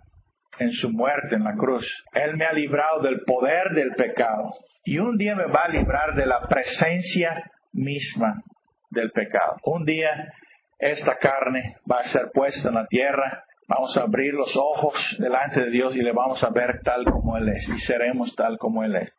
en 0.59 0.70
su 0.72 0.90
muerte 0.90 1.34
en 1.34 1.44
la 1.44 1.54
cruz. 1.54 1.86
Él 2.14 2.36
me 2.36 2.46
ha 2.46 2.52
librado 2.52 3.02
del 3.02 3.20
poder 3.26 3.70
del 3.74 3.90
pecado. 3.96 4.50
Y 4.84 4.98
un 4.98 5.16
día 5.16 5.34
me 5.34 5.46
va 5.46 5.64
a 5.64 5.68
librar 5.68 6.14
de 6.14 6.26
la 6.26 6.42
presencia 6.48 7.42
misma 7.72 8.42
del 8.90 9.11
pecado. 9.11 9.57
Un 9.64 9.84
día 9.84 10.32
esta 10.79 11.16
carne 11.16 11.77
va 11.91 11.99
a 11.99 12.05
ser 12.05 12.31
puesta 12.33 12.68
en 12.68 12.74
la 12.74 12.87
tierra, 12.87 13.45
vamos 13.68 13.97
a 13.97 14.03
abrir 14.03 14.35
los 14.35 14.55
ojos 14.57 15.16
delante 15.18 15.61
de 15.62 15.70
Dios 15.70 15.95
y 15.97 16.03
le 16.03 16.12
vamos 16.12 16.43
a 16.45 16.51
ver 16.51 16.81
tal 16.83 17.05
como 17.05 17.37
Él 17.37 17.49
es 17.49 17.68
y 17.68 17.79
seremos 17.79 18.35
tal 18.37 18.59
como 18.59 18.85
Él 18.85 18.97
es. 18.97 19.12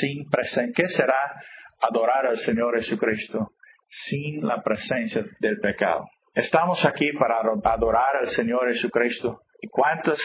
Sin 0.00 0.28
presencia. 0.28 0.72
¿Qué 0.74 0.88
será 0.88 1.42
adorar 1.80 2.26
al 2.26 2.38
Señor 2.38 2.76
Jesucristo 2.76 3.52
sin 3.88 4.46
la 4.46 4.62
presencia 4.62 5.24
del 5.40 5.58
pecado? 5.60 6.06
Estamos 6.34 6.84
aquí 6.84 7.12
para 7.12 7.40
adorar 7.64 8.16
al 8.20 8.28
Señor 8.28 8.68
Jesucristo. 8.72 9.42
¿Y 9.60 9.68
cuántas 9.68 10.18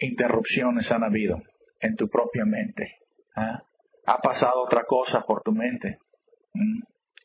interrupciones 0.00 0.90
han 0.92 1.04
habido 1.04 1.38
en 1.80 1.96
tu 1.96 2.08
propia 2.08 2.44
mente? 2.44 2.98
¿Ah? 3.34 3.62
¿Ha 4.06 4.18
pasado 4.18 4.62
otra 4.62 4.84
cosa 4.84 5.22
por 5.22 5.42
tu 5.42 5.52
mente? 5.52 5.98
¿Mm? 6.54 6.82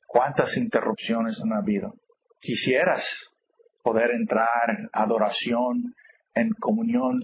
¿Cuántas 0.08 0.56
interrupciones 0.58 1.40
han 1.42 1.54
habido? 1.54 1.94
Quisieras 2.40 3.06
poder 3.84 4.12
entrar 4.12 4.70
en 4.70 4.90
adoración, 4.92 5.94
en 6.34 6.50
comunión 6.60 7.24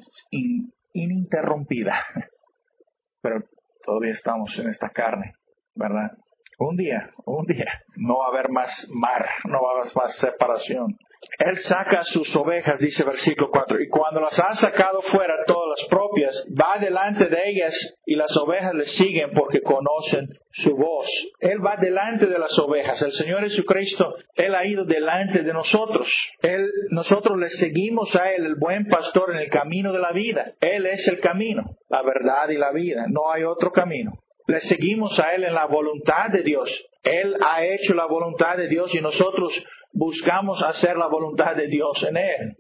ininterrumpida. 0.94 1.96
Pero 3.22 3.42
todavía 3.84 4.14
estamos 4.14 4.58
en 4.60 4.70
esta 4.70 4.90
carne, 4.90 5.34
¿verdad? 5.76 6.12
Un 6.60 6.78
día, 6.78 7.12
un 7.26 7.46
día, 7.46 7.82
no 7.96 8.20
va 8.20 8.26
a 8.28 8.30
haber 8.30 8.50
más 8.50 8.88
mar, 8.94 9.26
no 9.46 9.62
va 9.62 9.70
a 9.70 9.82
haber 9.82 9.96
más 9.96 10.16
separación. 10.16 10.98
Él 11.40 11.58
saca 11.58 12.04
sus 12.04 12.36
ovejas, 12.36 12.80
dice 12.80 13.04
versículo 13.04 13.50
4, 13.52 13.82
y 13.82 13.90
cuando 13.90 14.22
las 14.22 14.38
ha 14.40 14.56
sacado 14.56 15.02
fuera 15.02 15.36
todas 15.46 15.80
las 15.80 15.88
propias, 15.90 16.48
va 16.50 16.80
delante 16.80 17.26
de 17.26 17.50
ellas 17.50 17.74
y 18.06 18.16
las 18.16 18.36
ovejas 18.38 18.74
le 18.74 18.86
siguen 18.86 19.32
porque 19.32 19.62
conocen 19.62 20.30
su 20.52 20.76
voz. 20.76 21.08
Él 21.40 21.66
va 21.66 21.78
delante 21.78 22.28
de 22.28 22.38
las 22.38 22.58
ovejas. 22.60 23.02
El 23.02 23.12
Señor 23.12 23.42
Jesucristo, 23.42 24.16
Él 24.36 24.54
ha 24.56 24.66
ido 24.66 24.86
delante 24.86 25.42
de 25.42 25.54
nosotros. 25.54 26.08
Él, 26.42 26.70
nosotros 26.90 27.38
le 27.38 27.50
seguimos 27.50 28.16
a 28.16 28.32
Él, 28.32 28.46
el 28.46 28.56
buen 28.56 28.88
pastor, 28.88 29.32
en 29.32 29.38
el 29.38 29.50
camino 29.50 29.92
de 29.92 30.00
la 30.00 30.12
vida. 30.12 30.54
Él 30.62 30.86
es 30.86 31.08
el 31.08 31.20
camino, 31.20 31.78
la 31.90 32.04
verdad 32.04 32.50
y 32.50 32.58
la 32.58 32.72
vida. 32.72 33.06
No 33.10 33.32
hay 33.32 33.44
otro 33.44 33.72
camino. 33.72 34.14
Le 34.46 34.60
seguimos 34.60 35.18
a 35.20 35.34
Él 35.34 35.46
en 35.46 35.54
la 35.54 35.66
voluntad 35.66 36.30
de 36.30 36.44
Dios. 36.44 36.70
Él 37.04 37.36
ha 37.42 37.66
hecho 37.66 37.94
la 37.94 38.06
voluntad 38.06 38.58
de 38.58 38.68
Dios 38.68 38.94
y 38.94 39.02
nosotros 39.02 39.54
buscamos 39.94 40.64
hacer 40.64 40.98
la 40.98 41.08
voluntad 41.08 41.56
de 41.56 41.68
Dios 41.68 42.04
en 42.04 42.18
Él. 42.18 42.58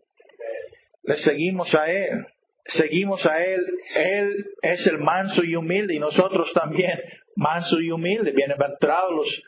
Le 1.04 1.16
seguimos 1.16 1.74
a 1.76 1.92
Él. 1.92 2.26
Seguimos 2.66 3.26
a 3.26 3.44
Él. 3.44 3.62
Él 3.96 4.46
es 4.62 4.88
el 4.88 5.00
manso 5.00 5.44
y 5.44 5.56
humilde 5.56 5.96
y 5.96 6.00
nosotros 6.00 6.54
también 6.54 6.98
manso 7.36 7.82
y 7.82 7.92
humilde. 7.92 8.32
Bienaventurados 8.32 9.12
los, 9.12 9.44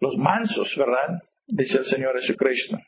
los 0.00 0.16
mansos, 0.16 0.74
¿verdad? 0.76 1.18
Dice 1.46 1.78
el 1.78 1.84
Señor 1.86 2.18
Jesucristo. 2.20 2.78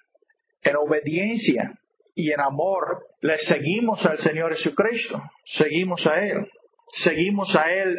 En 0.63 0.77
obediencia 0.77 1.75
y 2.15 2.31
en 2.31 2.41
amor 2.41 3.07
le 3.21 3.39
seguimos 3.39 4.05
al 4.07 4.19
Señor 4.19 4.53
Jesucristo. 4.53 5.21
Seguimos 5.47 6.07
a 6.07 6.21
Él. 6.21 6.47
Seguimos 6.93 7.57
a 7.57 7.73
Él. 7.73 7.97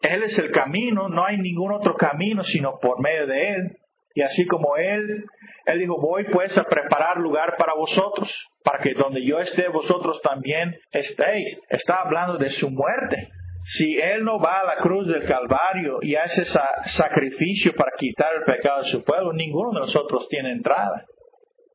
Él 0.00 0.22
es 0.22 0.38
el 0.38 0.50
camino. 0.52 1.08
No 1.08 1.24
hay 1.26 1.36
ningún 1.36 1.72
otro 1.72 1.96
camino 1.96 2.42
sino 2.44 2.78
por 2.78 3.02
medio 3.02 3.26
de 3.26 3.50
Él. 3.50 3.79
Y 4.14 4.22
así 4.22 4.46
como 4.46 4.76
Él, 4.76 5.24
Él 5.66 5.78
dijo, 5.78 6.00
voy 6.00 6.24
pues 6.24 6.56
a 6.58 6.64
preparar 6.64 7.18
lugar 7.18 7.56
para 7.56 7.74
vosotros, 7.74 8.32
para 8.64 8.80
que 8.80 8.94
donde 8.94 9.24
yo 9.24 9.38
esté, 9.38 9.68
vosotros 9.68 10.20
también 10.22 10.74
estéis. 10.90 11.60
Está 11.68 12.02
hablando 12.02 12.36
de 12.38 12.50
su 12.50 12.70
muerte. 12.70 13.28
Si 13.62 13.98
Él 13.98 14.24
no 14.24 14.40
va 14.40 14.60
a 14.60 14.64
la 14.64 14.76
cruz 14.76 15.06
del 15.06 15.24
Calvario 15.26 15.98
y 16.00 16.16
hace 16.16 16.42
ese 16.42 16.58
sacrificio 16.86 17.72
para 17.74 17.92
quitar 17.96 18.34
el 18.34 18.44
pecado 18.44 18.82
de 18.82 18.88
su 18.88 19.04
pueblo, 19.04 19.32
ninguno 19.32 19.72
de 19.72 19.80
nosotros 19.80 20.26
tiene 20.28 20.50
entrada. 20.50 21.04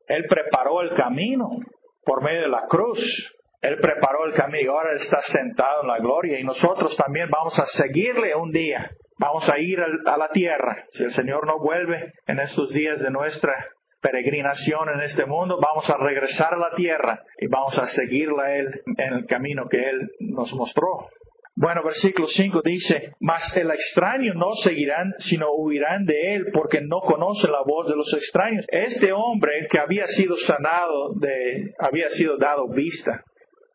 Él 0.08 0.26
preparó 0.28 0.82
el 0.82 0.94
camino 0.94 1.48
por 2.04 2.22
medio 2.22 2.42
de 2.42 2.48
la 2.48 2.66
cruz. 2.68 3.00
Él 3.62 3.78
preparó 3.80 4.26
el 4.26 4.34
camino 4.34 4.62
y 4.62 4.66
ahora 4.66 4.92
Él 4.92 4.98
está 4.98 5.20
sentado 5.20 5.82
en 5.82 5.88
la 5.88 5.98
gloria 5.98 6.38
y 6.38 6.44
nosotros 6.44 6.96
también 6.96 7.28
vamos 7.30 7.58
a 7.58 7.64
seguirle 7.64 8.34
un 8.34 8.52
día. 8.52 8.90
Vamos 9.18 9.48
a 9.48 9.58
ir 9.58 9.80
a 9.80 10.16
la 10.16 10.28
tierra. 10.28 10.84
Si 10.92 11.04
el 11.04 11.12
Señor 11.12 11.46
no 11.46 11.58
vuelve 11.58 12.12
en 12.26 12.38
estos 12.38 12.70
días 12.70 13.00
de 13.00 13.10
nuestra 13.10 13.54
peregrinación 14.00 14.90
en 14.90 15.00
este 15.00 15.24
mundo, 15.24 15.58
vamos 15.60 15.88
a 15.88 15.96
regresar 15.96 16.54
a 16.54 16.58
la 16.58 16.74
tierra 16.74 17.22
y 17.38 17.46
vamos 17.46 17.78
a 17.78 17.86
seguirle 17.86 18.42
a 18.42 18.56
Él 18.56 18.82
en 18.98 19.14
el 19.14 19.26
camino 19.26 19.68
que 19.68 19.88
Él 19.88 20.10
nos 20.20 20.52
mostró. 20.52 21.08
Bueno, 21.58 21.82
versículo 21.82 22.28
5 22.28 22.60
dice, 22.62 23.14
mas 23.18 23.56
el 23.56 23.70
extraño 23.70 24.34
no 24.34 24.52
seguirán, 24.56 25.14
sino 25.18 25.52
huirán 25.52 26.04
de 26.04 26.34
él, 26.34 26.48
porque 26.52 26.82
no 26.82 27.00
conocen 27.00 27.50
la 27.50 27.62
voz 27.66 27.88
de 27.88 27.96
los 27.96 28.12
extraños. 28.12 28.66
Este 28.68 29.10
hombre 29.14 29.66
que 29.70 29.78
había 29.78 30.04
sido 30.04 30.36
sanado, 30.36 31.14
de, 31.14 31.72
había 31.78 32.10
sido 32.10 32.36
dado 32.36 32.68
vista, 32.68 33.24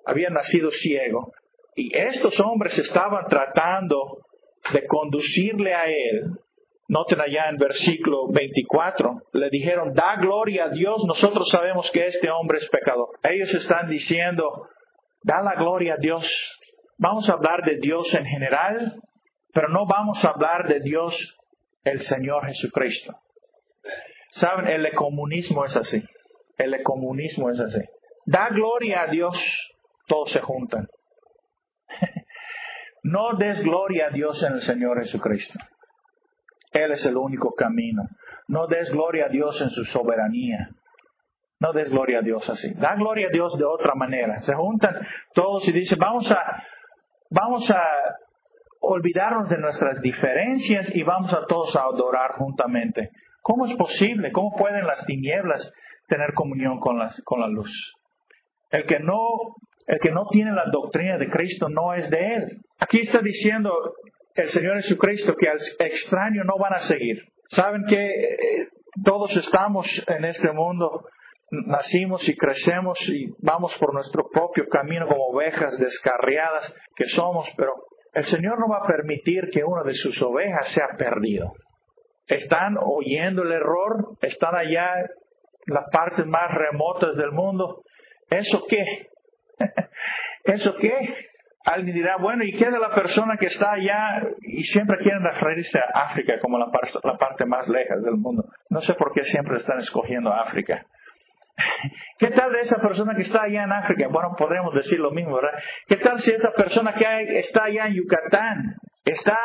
había 0.05 0.29
nacido 0.29 0.69
ciego, 0.69 1.33
y 1.75 1.97
estos 1.97 2.39
hombres 2.39 2.77
estaban 2.77 3.25
tratando 3.27 4.19
de 4.73 4.85
conducirle 4.85 5.73
a 5.73 5.89
él. 5.89 6.37
Noten 6.87 7.21
allá 7.21 7.49
en 7.49 7.57
versículo 7.57 8.27
24, 8.31 9.21
le 9.33 9.49
dijeron, 9.49 9.93
da 9.93 10.17
gloria 10.17 10.65
a 10.65 10.69
Dios, 10.69 11.03
nosotros 11.05 11.47
sabemos 11.49 11.89
que 11.91 12.05
este 12.05 12.29
hombre 12.29 12.57
es 12.57 12.69
pecador. 12.69 13.17
Ellos 13.23 13.53
están 13.53 13.89
diciendo, 13.89 14.67
da 15.23 15.41
la 15.41 15.55
gloria 15.55 15.93
a 15.93 15.97
Dios, 15.97 16.29
Vamos 17.01 17.27
a 17.31 17.33
hablar 17.33 17.63
de 17.65 17.77
Dios 17.77 18.13
en 18.13 18.25
general, 18.25 19.01
pero 19.53 19.69
no 19.69 19.87
vamos 19.87 20.23
a 20.23 20.27
hablar 20.27 20.67
de 20.67 20.81
Dios 20.81 21.35
el 21.83 21.99
Señor 22.01 22.45
Jesucristo. 22.45 23.15
Saben, 24.29 24.67
el 24.67 24.93
comunismo 24.93 25.65
es 25.65 25.75
así. 25.75 26.03
El 26.59 26.83
comunismo 26.83 27.49
es 27.49 27.59
así. 27.59 27.81
Da 28.27 28.49
gloria 28.49 29.01
a 29.01 29.07
Dios, 29.07 29.35
todos 30.05 30.29
se 30.29 30.41
juntan. 30.41 30.87
No 33.03 33.33
des 33.33 33.61
gloria 33.61 34.07
a 34.07 34.09
Dios 34.09 34.41
en 34.43 34.53
el 34.53 34.61
Señor 34.61 34.99
Jesucristo. 34.99 35.57
Él 36.71 36.91
es 36.91 37.05
el 37.05 37.17
único 37.17 37.53
camino. 37.53 38.03
No 38.47 38.67
des 38.67 38.91
gloria 38.91 39.25
a 39.25 39.29
Dios 39.29 39.59
en 39.61 39.69
su 39.69 39.83
soberanía. 39.83 40.69
No 41.59 41.73
des 41.73 41.89
gloria 41.89 42.19
a 42.19 42.21
Dios 42.21 42.49
así. 42.49 42.73
Da 42.75 42.95
gloria 42.95 43.27
a 43.27 43.31
Dios 43.31 43.57
de 43.57 43.65
otra 43.65 43.93
manera. 43.95 44.39
Se 44.39 44.53
juntan 44.53 44.95
todos 45.33 45.67
y 45.67 45.71
dicen, 45.71 45.99
vamos 45.99 46.31
a, 46.31 46.63
vamos 47.29 47.69
a 47.69 47.83
olvidarnos 48.79 49.49
de 49.49 49.57
nuestras 49.57 50.01
diferencias 50.01 50.93
y 50.95 51.03
vamos 51.03 51.33
a 51.33 51.45
todos 51.45 51.75
a 51.75 51.83
adorar 51.83 52.31
juntamente. 52.37 53.09
¿Cómo 53.41 53.65
es 53.65 53.75
posible? 53.75 54.31
¿Cómo 54.31 54.55
pueden 54.55 54.85
las 54.85 55.05
tinieblas 55.05 55.73
tener 56.07 56.33
comunión 56.33 56.79
con, 56.79 56.99
con 57.25 57.41
la 57.41 57.47
luz? 57.47 57.71
El 58.69 58.85
que, 58.85 58.99
no, 58.99 59.17
el 59.91 59.99
que 59.99 60.11
no 60.11 60.25
tiene 60.31 60.53
la 60.53 60.63
doctrina 60.71 61.17
de 61.17 61.29
Cristo 61.29 61.67
no 61.67 61.93
es 61.93 62.09
de 62.09 62.35
Él. 62.35 62.61
Aquí 62.79 63.01
está 63.01 63.19
diciendo 63.19 63.73
el 64.35 64.47
Señor 64.47 64.75
Jesucristo 64.75 65.35
que 65.35 65.49
al 65.49 65.59
extraño 65.79 66.45
no 66.45 66.57
van 66.57 66.75
a 66.75 66.79
seguir. 66.79 67.17
Saben 67.49 67.83
que 67.89 68.05
eh, 68.05 68.67
todos 69.03 69.35
estamos 69.35 69.85
en 70.07 70.23
este 70.23 70.49
mundo 70.53 71.03
nacimos 71.51 72.25
y 72.29 72.37
crecemos 72.37 72.97
y 73.09 73.33
vamos 73.39 73.77
por 73.77 73.93
nuestro 73.93 74.29
propio 74.29 74.65
camino 74.69 75.05
como 75.07 75.25
ovejas 75.25 75.77
descarriadas 75.77 76.73
que 76.95 77.03
somos, 77.07 77.45
pero 77.57 77.73
el 78.13 78.23
Señor 78.23 78.61
no 78.61 78.69
va 78.69 78.77
a 78.77 78.87
permitir 78.87 79.49
que 79.51 79.65
una 79.65 79.83
de 79.83 79.95
sus 79.95 80.21
ovejas 80.21 80.69
sea 80.69 80.87
perdido. 80.97 81.51
Están 82.27 82.77
oyendo 82.81 83.43
el 83.43 83.51
error, 83.51 84.15
están 84.21 84.55
allá 84.55 85.01
en 85.01 85.73
las 85.73 85.83
partes 85.91 86.25
más 86.25 86.49
remotas 86.49 87.17
del 87.17 87.33
mundo. 87.33 87.83
¿Eso 88.29 88.63
qué? 88.69 89.10
¿Eso 90.43 90.75
qué? 90.75 91.27
Alguien 91.63 91.95
dirá, 91.95 92.17
bueno, 92.17 92.43
¿y 92.43 92.53
qué 92.53 92.71
de 92.71 92.79
la 92.79 92.93
persona 92.93 93.37
que 93.37 93.45
está 93.45 93.73
allá? 93.73 94.27
Y 94.41 94.63
siempre 94.63 94.97
quieren 94.97 95.23
referirse 95.23 95.79
a 95.79 96.07
África 96.07 96.39
como 96.41 96.57
la, 96.57 96.67
la 97.03 97.17
parte 97.17 97.45
más 97.45 97.67
lejos 97.67 98.01
del 98.03 98.15
mundo. 98.15 98.45
No 98.69 98.81
sé 98.81 98.95
por 98.95 99.13
qué 99.13 99.23
siempre 99.23 99.57
están 99.57 99.77
escogiendo 99.77 100.33
África. 100.33 100.85
¿Qué 102.17 102.27
tal 102.31 102.51
de 102.51 102.61
esa 102.61 102.81
persona 102.81 103.13
que 103.15 103.21
está 103.21 103.43
allá 103.43 103.63
en 103.63 103.71
África? 103.71 104.07
Bueno, 104.07 104.33
podríamos 104.37 104.73
decir 104.73 104.99
lo 104.99 105.11
mismo, 105.11 105.35
¿verdad? 105.35 105.59
¿Qué 105.87 105.97
tal 105.97 106.19
si 106.19 106.31
esa 106.31 106.51
persona 106.51 106.93
que 106.93 107.39
está 107.39 107.65
allá 107.65 107.87
en 107.87 107.95
Yucatán 107.95 108.75
está 109.05 109.37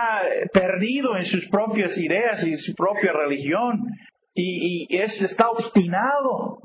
perdido 0.52 1.16
en 1.16 1.24
sus 1.24 1.48
propias 1.48 1.96
ideas 1.98 2.46
y 2.46 2.56
su 2.56 2.74
propia 2.74 3.12
religión 3.12 3.82
y, 4.34 4.86
está 4.94 5.48
obstinado 5.48 6.60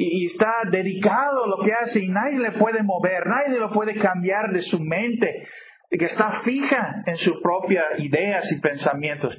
y, 0.00 0.26
está 0.26 0.62
dedicado 0.70 1.44
a 1.44 1.48
lo 1.48 1.58
que 1.64 1.72
hace 1.72 2.04
y 2.04 2.08
nadie 2.08 2.38
le 2.38 2.52
puede 2.52 2.82
mover, 2.82 3.26
nadie 3.26 3.58
lo 3.58 3.70
puede 3.70 3.94
cambiar 3.96 4.52
de 4.52 4.62
su 4.62 4.80
mente, 4.80 5.48
que 5.90 6.04
está 6.04 6.40
fija 6.42 7.02
en 7.04 7.16
sus 7.16 7.40
propias 7.42 7.84
ideas 7.98 8.50
y 8.52 8.60
pensamientos? 8.60 9.36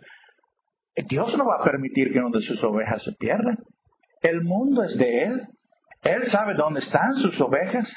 Dios 1.07 1.37
no 1.37 1.45
va 1.45 1.57
a 1.61 1.63
permitir 1.63 2.11
que 2.11 2.19
una 2.19 2.37
de 2.37 2.43
sus 2.43 2.61
ovejas 2.63 3.03
se 3.03 3.13
pierda. 3.13 3.55
El 4.21 4.41
mundo 4.43 4.83
es 4.83 4.97
de 4.97 5.23
Él. 5.23 5.47
Él 6.01 6.27
sabe 6.27 6.55
dónde 6.55 6.81
están 6.81 7.13
sus 7.13 7.39
ovejas. 7.39 7.89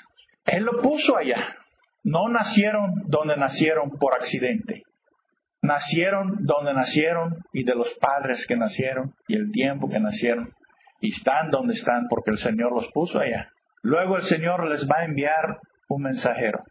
Él 0.45 0.65
lo 0.65 0.81
puso 0.83 1.17
allá. 1.17 1.57
No 2.05 2.29
nacieron 2.29 2.93
donde 3.07 3.37
nacieron 3.37 3.91
por 3.99 4.15
accidente. 4.15 4.83
Nacieron 5.63 6.45
donde 6.45 6.75
nacieron 6.75 7.39
y 7.53 7.65
de 7.65 7.75
los 7.75 7.89
padres 8.01 8.47
que 8.47 8.57
nacieron 8.57 9.15
y 9.27 9.35
el 9.35 9.51
tiempo 9.51 9.89
que 9.89 9.99
nacieron. 9.99 10.53
Y 11.03 11.11
están 11.11 11.51
donde 11.51 11.75
están 11.75 12.07
porque 12.09 12.31
el 12.31 12.39
Señor 12.39 12.75
los 12.75 12.91
puso 12.93 13.19
allá. 13.19 13.51
Luego 13.83 14.17
el 14.17 14.23
Señor 14.23 14.67
les 14.71 14.89
va 14.89 15.01
a 15.01 15.05
enviar 15.05 15.59
un 15.89 16.03
mensajero. 16.03 16.65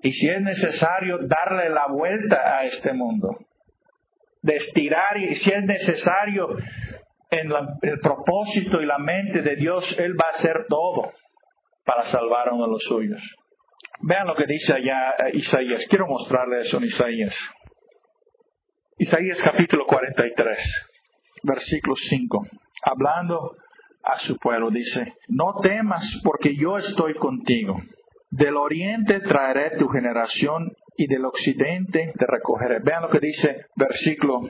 Y 0.00 0.12
si 0.12 0.30
es 0.30 0.40
necesario 0.40 1.18
darle 1.18 1.68
la 1.68 1.88
vuelta 1.88 2.58
a 2.58 2.64
este 2.64 2.94
mundo, 2.94 3.36
de 4.42 4.56
estirar 4.56 5.16
y 5.18 5.34
si 5.34 5.50
es 5.50 5.64
necesario 5.64 6.48
en 7.30 7.50
el 7.82 7.98
propósito 7.98 8.80
y 8.80 8.86
la 8.86 8.98
mente 8.98 9.40
de 9.42 9.56
Dios, 9.56 9.98
Él 9.98 10.12
va 10.12 10.26
a 10.26 10.36
hacer 10.36 10.66
todo 10.68 11.12
para 11.84 12.02
salvar 12.02 12.48
a 12.48 12.54
uno 12.54 12.66
de 12.66 12.72
los 12.72 12.82
suyos. 12.82 13.22
Vean 14.02 14.26
lo 14.26 14.34
que 14.34 14.44
dice 14.46 14.74
allá 14.74 15.14
eh, 15.18 15.30
Isaías. 15.34 15.86
Quiero 15.88 16.06
mostrarles 16.06 16.66
eso 16.66 16.76
en 16.76 16.84
Isaías. 16.84 17.34
Isaías 18.98 19.40
capítulo 19.42 19.86
43, 19.86 20.90
versículo 21.42 21.96
5. 21.96 22.46
Hablando 22.84 23.56
a 24.04 24.18
su 24.18 24.36
pueblo, 24.36 24.70
dice, 24.70 25.14
no 25.28 25.60
temas 25.62 26.20
porque 26.22 26.54
yo 26.54 26.76
estoy 26.76 27.14
contigo. 27.14 27.80
Del 28.30 28.56
oriente 28.56 29.20
traeré 29.20 29.76
tu 29.78 29.88
generación 29.88 30.72
y 30.96 31.06
del 31.06 31.24
occidente 31.24 32.12
te 32.16 32.26
recogeré. 32.26 32.80
Vean 32.80 33.02
lo 33.02 33.08
que 33.08 33.20
dice 33.20 33.66
versículo, 33.76 34.40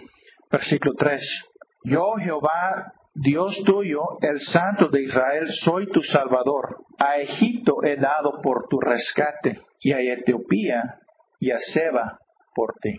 versículo 0.50 0.94
3. 0.94 1.50
Yo, 1.84 2.14
Jehová, 2.14 2.92
Dios 3.14 3.62
tuyo, 3.64 4.00
el 4.22 4.40
Santo 4.40 4.88
de 4.88 5.02
Israel, 5.02 5.48
soy 5.52 5.86
tu 5.88 6.00
Salvador. 6.00 6.84
A 6.98 7.18
Egipto 7.18 7.84
he 7.84 7.96
dado 7.96 8.40
por 8.42 8.66
tu 8.68 8.80
rescate, 8.80 9.60
y 9.80 9.92
a 9.92 10.00
Etiopía 10.00 10.98
y 11.38 11.50
a 11.50 11.58
Seba 11.58 12.18
por 12.54 12.74
ti. 12.80 12.98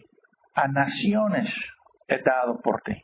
A 0.54 0.68
naciones 0.68 1.54
he 2.08 2.22
dado 2.22 2.60
por 2.62 2.82
ti. 2.82 3.02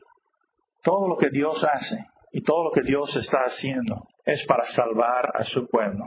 Todo 0.83 1.07
lo 1.07 1.17
que 1.17 1.29
Dios 1.31 1.63
hace 1.63 2.05
y 2.31 2.41
todo 2.43 2.65
lo 2.65 2.71
que 2.71 2.81
Dios 2.81 3.15
está 3.15 3.39
haciendo 3.45 4.07
es 4.25 4.45
para 4.45 4.65
salvar 4.65 5.31
a 5.33 5.43
su 5.43 5.67
pueblo. 5.67 6.05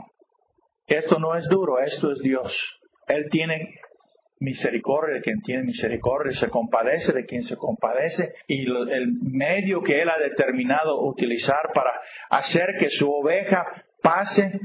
Esto 0.87 1.19
no 1.19 1.35
es 1.35 1.47
duro, 1.47 1.79
esto 1.79 2.11
es 2.11 2.19
Dios. 2.19 2.55
Él 3.07 3.27
tiene 3.29 3.79
misericordia 4.39 5.15
de 5.15 5.21
quien 5.21 5.41
tiene 5.41 5.63
misericordia, 5.63 6.31
se 6.37 6.49
compadece 6.49 7.13
de 7.13 7.25
quien 7.25 7.43
se 7.43 7.55
compadece 7.55 8.33
y 8.47 8.63
el 8.65 9.13
medio 9.21 9.81
que 9.81 10.01
Él 10.01 10.09
ha 10.09 10.17
determinado 10.17 11.03
utilizar 11.05 11.71
para 11.73 11.91
hacer 12.29 12.75
que 12.79 12.89
su 12.89 13.09
oveja 13.09 13.65
pase 14.01 14.59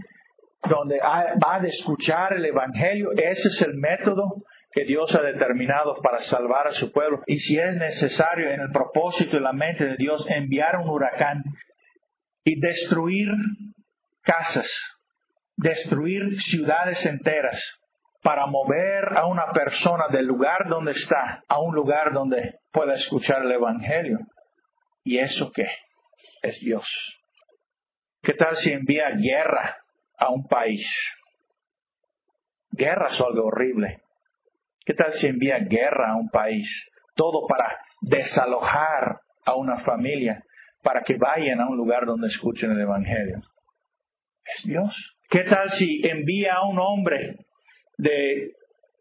donde 0.68 0.98
va 0.98 1.54
a 1.54 1.66
escuchar 1.66 2.34
el 2.34 2.44
Evangelio, 2.44 3.12
ese 3.12 3.48
es 3.48 3.62
el 3.62 3.74
método 3.74 4.42
que 4.73 4.85
Dios 4.85 5.14
ha 5.14 5.23
determinado 5.23 5.97
para 6.03 6.18
salvar 6.21 6.68
a 6.68 6.73
su 6.73 6.93
pueblo. 6.93 7.23
Y 7.27 7.39
si 7.39 7.59
es 7.59 7.77
necesario 7.77 8.51
en 8.51 8.61
el 8.61 8.71
propósito 8.71 9.37
y 9.37 9.41
la 9.41 9.53
mente 9.53 9.85
de 9.85 9.97
Dios 9.97 10.25
enviar 10.29 10.77
un 10.77 10.89
huracán 10.89 11.43
y 12.45 12.61
destruir 12.61 13.29
casas, 14.23 14.71
destruir 15.57 16.41
ciudades 16.41 17.05
enteras, 17.07 17.61
para 18.23 18.47
mover 18.47 19.16
a 19.16 19.25
una 19.27 19.51
persona 19.53 20.09
del 20.11 20.27
lugar 20.27 20.68
donde 20.68 20.91
está 20.91 21.43
a 21.49 21.59
un 21.59 21.75
lugar 21.75 22.12
donde 22.12 22.59
pueda 22.71 22.95
escuchar 22.95 23.43
el 23.43 23.53
Evangelio. 23.53 24.18
¿Y 25.05 25.18
eso 25.18 25.51
qué? 25.53 25.66
es 26.43 26.61
Dios. 26.61 26.87
¿Qué 28.23 28.35
tal 28.35 28.57
si 28.57 28.73
envía 28.73 29.11
guerra 29.11 29.79
a 30.18 30.31
un 30.31 30.47
país? 30.47 30.87
Guerra 32.71 33.07
es 33.07 33.21
algo 33.21 33.47
horrible. 33.47 34.03
¿Qué 34.85 34.95
tal 34.95 35.12
si 35.12 35.26
envía 35.26 35.59
guerra 35.59 36.12
a 36.12 36.16
un 36.16 36.31
país? 36.31 36.66
Todo 37.14 37.47
para 37.47 37.78
desalojar 38.01 39.20
a 39.45 39.55
una 39.55 39.81
familia, 39.81 40.43
para 40.83 41.03
que 41.03 41.16
vayan 41.16 41.61
a 41.61 41.68
un 41.68 41.76
lugar 41.76 42.07
donde 42.07 42.28
escuchen 42.28 42.70
el 42.72 42.81
Evangelio. 42.81 43.41
Es 44.45 44.64
Dios. 44.64 45.16
¿Qué 45.28 45.45
tal 45.45 45.70
si 45.70 46.01
envía 46.05 46.55
a 46.55 46.66
un 46.66 46.78
hombre 46.78 47.37
de, 47.99 48.53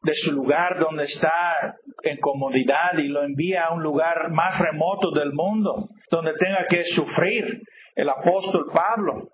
de 0.03 0.13
su 0.13 0.33
lugar 0.33 0.79
donde 0.79 1.05
está 1.05 1.77
en 2.03 2.17
comodidad 2.17 2.97
y 2.97 3.07
lo 3.07 3.23
envía 3.23 3.65
a 3.65 3.73
un 3.73 3.81
lugar 3.81 4.31
más 4.31 4.59
remoto 4.59 5.11
del 5.11 5.31
mundo, 5.31 5.89
donde 6.11 6.33
tenga 6.33 6.65
que 6.67 6.83
sufrir? 6.83 7.61
El 7.95 8.09
apóstol 8.09 8.67
Pablo, 8.73 9.29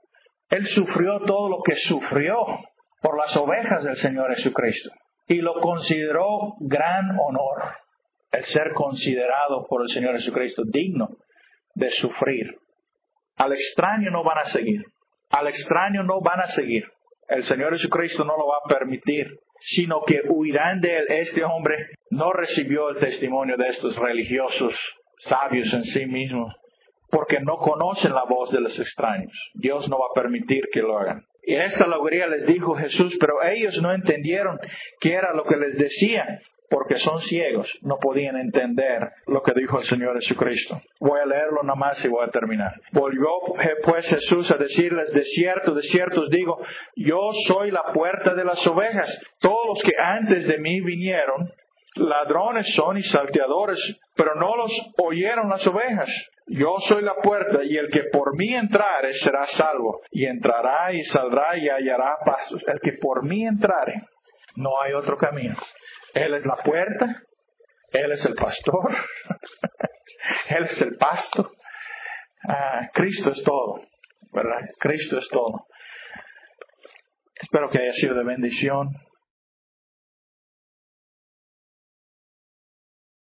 él 0.50 0.66
sufrió 0.68 1.20
todo 1.26 1.50
lo 1.50 1.62
que 1.64 1.76
sufrió 1.76 2.38
por 3.02 3.18
las 3.18 3.36
ovejas 3.36 3.84
del 3.84 3.98
Señor 3.98 4.34
Jesucristo 4.36 4.92
y 5.28 5.36
lo 5.36 5.60
consideró 5.60 6.56
gran 6.60 7.18
honor 7.20 7.76
el 8.32 8.44
ser 8.44 8.74
considerado 8.74 9.66
por 9.68 9.82
el 9.82 9.90
Señor 9.90 10.16
Jesucristo 10.16 10.64
digno 10.66 11.10
de 11.74 11.90
sufrir. 11.92 12.58
Al 13.38 13.54
extraño 13.54 14.12
no 14.12 14.24
van 14.24 14.40
a 14.40 14.46
seguir. 14.46 14.84
Al 15.32 15.48
extraño 15.48 16.04
no 16.04 16.22
van 16.22 16.42
a 16.42 16.48
seguir. 16.48 16.86
El 17.28 17.44
Señor 17.44 17.74
Jesucristo 17.74 18.24
no 18.24 18.38
lo 18.38 18.48
va 18.48 18.58
a 18.64 18.70
permitir, 18.70 19.28
sino 19.60 20.02
que 20.04 20.22
huirán 20.28 20.80
de 20.80 20.98
él. 20.98 21.06
Este 21.10 21.44
hombre 21.44 21.76
no 22.12 22.32
recibió 22.32 22.90
el 22.90 22.98
testimonio 22.98 23.58
de 23.58 23.68
estos 23.68 23.98
religiosos 23.98 24.74
sabios 25.18 25.74
en 25.74 25.84
sí 25.86 26.06
mismos, 26.06 26.54
porque 27.10 27.40
no 27.40 27.58
conocen 27.58 28.14
la 28.14 28.26
voz 28.26 28.52
de 28.52 28.62
los 28.62 28.78
extraños. 28.80 29.34
Dios 29.56 29.90
no 29.90 29.98
va 29.98 30.08
a 30.12 30.22
permitir 30.22 30.66
que 30.72 30.82
lo 30.82 30.98
hagan. 30.98 31.26
Y 31.46 31.56
esta 31.56 31.86
alegría 31.86 32.28
les 32.28 32.46
dijo 32.46 32.74
Jesús, 32.76 33.16
pero 33.20 33.44
ellos 33.44 33.82
no 33.82 33.94
entendieron 33.94 34.60
qué 35.00 35.14
era 35.14 35.34
lo 35.34 35.44
que 35.44 35.58
les 35.58 35.78
decía, 35.78 36.42
porque 36.70 36.96
son 36.96 37.20
ciegos, 37.20 37.72
no 37.82 37.98
podían 38.00 38.38
entender 38.38 39.12
lo 39.28 39.42
que 39.44 39.54
dijo 39.56 39.80
el 39.80 39.86
Señor 39.86 40.16
Jesucristo. 40.16 40.82
Voy 41.00 41.20
a 41.20 41.26
leerlo 41.26 41.62
nada 41.64 41.76
más 41.76 42.04
y 42.04 42.08
voy 42.08 42.26
a 42.26 42.32
terminar. 42.32 42.74
Volvió 42.92 43.30
pues 43.84 44.08
Jesús 44.08 44.50
a 44.52 44.58
decirles, 44.58 45.12
de 45.14 45.24
cierto, 45.24 45.74
de 45.74 45.84
cierto 45.84 46.22
os 46.22 46.30
digo, 46.30 46.60
yo 46.96 47.30
soy 47.48 47.72
la 47.72 47.84
puerta 47.94 48.34
de 48.34 48.44
las 48.44 48.66
ovejas. 48.66 49.22
Todos 49.40 49.68
los 49.68 49.84
que 49.84 49.94
antes 49.98 50.48
de 50.48 50.58
mí 50.58 50.82
vinieron, 50.82 51.52
ladrones 51.96 52.74
son 52.74 52.98
y 52.98 53.04
salteadores, 53.04 53.80
pero 54.16 54.36
no 54.36 54.56
los 54.56 54.72
oyeron 54.98 55.50
las 55.50 55.66
ovejas. 55.68 56.10
Yo 56.48 56.76
soy 56.82 57.02
la 57.04 57.16
puerta 57.16 57.64
y 57.64 57.76
el 57.76 57.90
que 57.90 58.04
por 58.12 58.38
mí 58.38 58.54
entrare 58.54 59.14
será 59.14 59.48
salvo 59.48 60.02
y 60.12 60.26
entrará 60.26 60.94
y 60.94 61.02
saldrá 61.02 61.58
y 61.58 61.70
hallará 61.70 62.18
pasos. 62.24 62.64
El 62.68 62.80
que 62.80 62.94
por 63.02 63.24
mí 63.24 63.46
entrare, 63.46 64.04
no 64.56 64.80
hay 64.82 64.94
otro 64.94 65.18
camino. 65.18 65.56
Él 66.14 66.34
es 66.36 66.46
la 66.46 66.58
puerta, 66.58 67.24
Él 67.92 68.12
es 68.12 68.26
el 68.26 68.36
pastor, 68.36 68.96
Él 70.50 70.64
es 70.66 70.82
el 70.82 70.96
pasto. 70.98 71.52
Ah, 72.48 72.90
Cristo 72.94 73.30
es 73.32 73.44
todo, 73.44 73.82
¿verdad? 74.32 74.70
Cristo 74.80 75.18
es 75.18 75.28
todo. 75.30 75.66
Espero 77.42 77.70
que 77.70 77.80
haya 77.80 77.94
sido 77.94 78.16
de 78.16 78.24
bendición. 78.24 78.90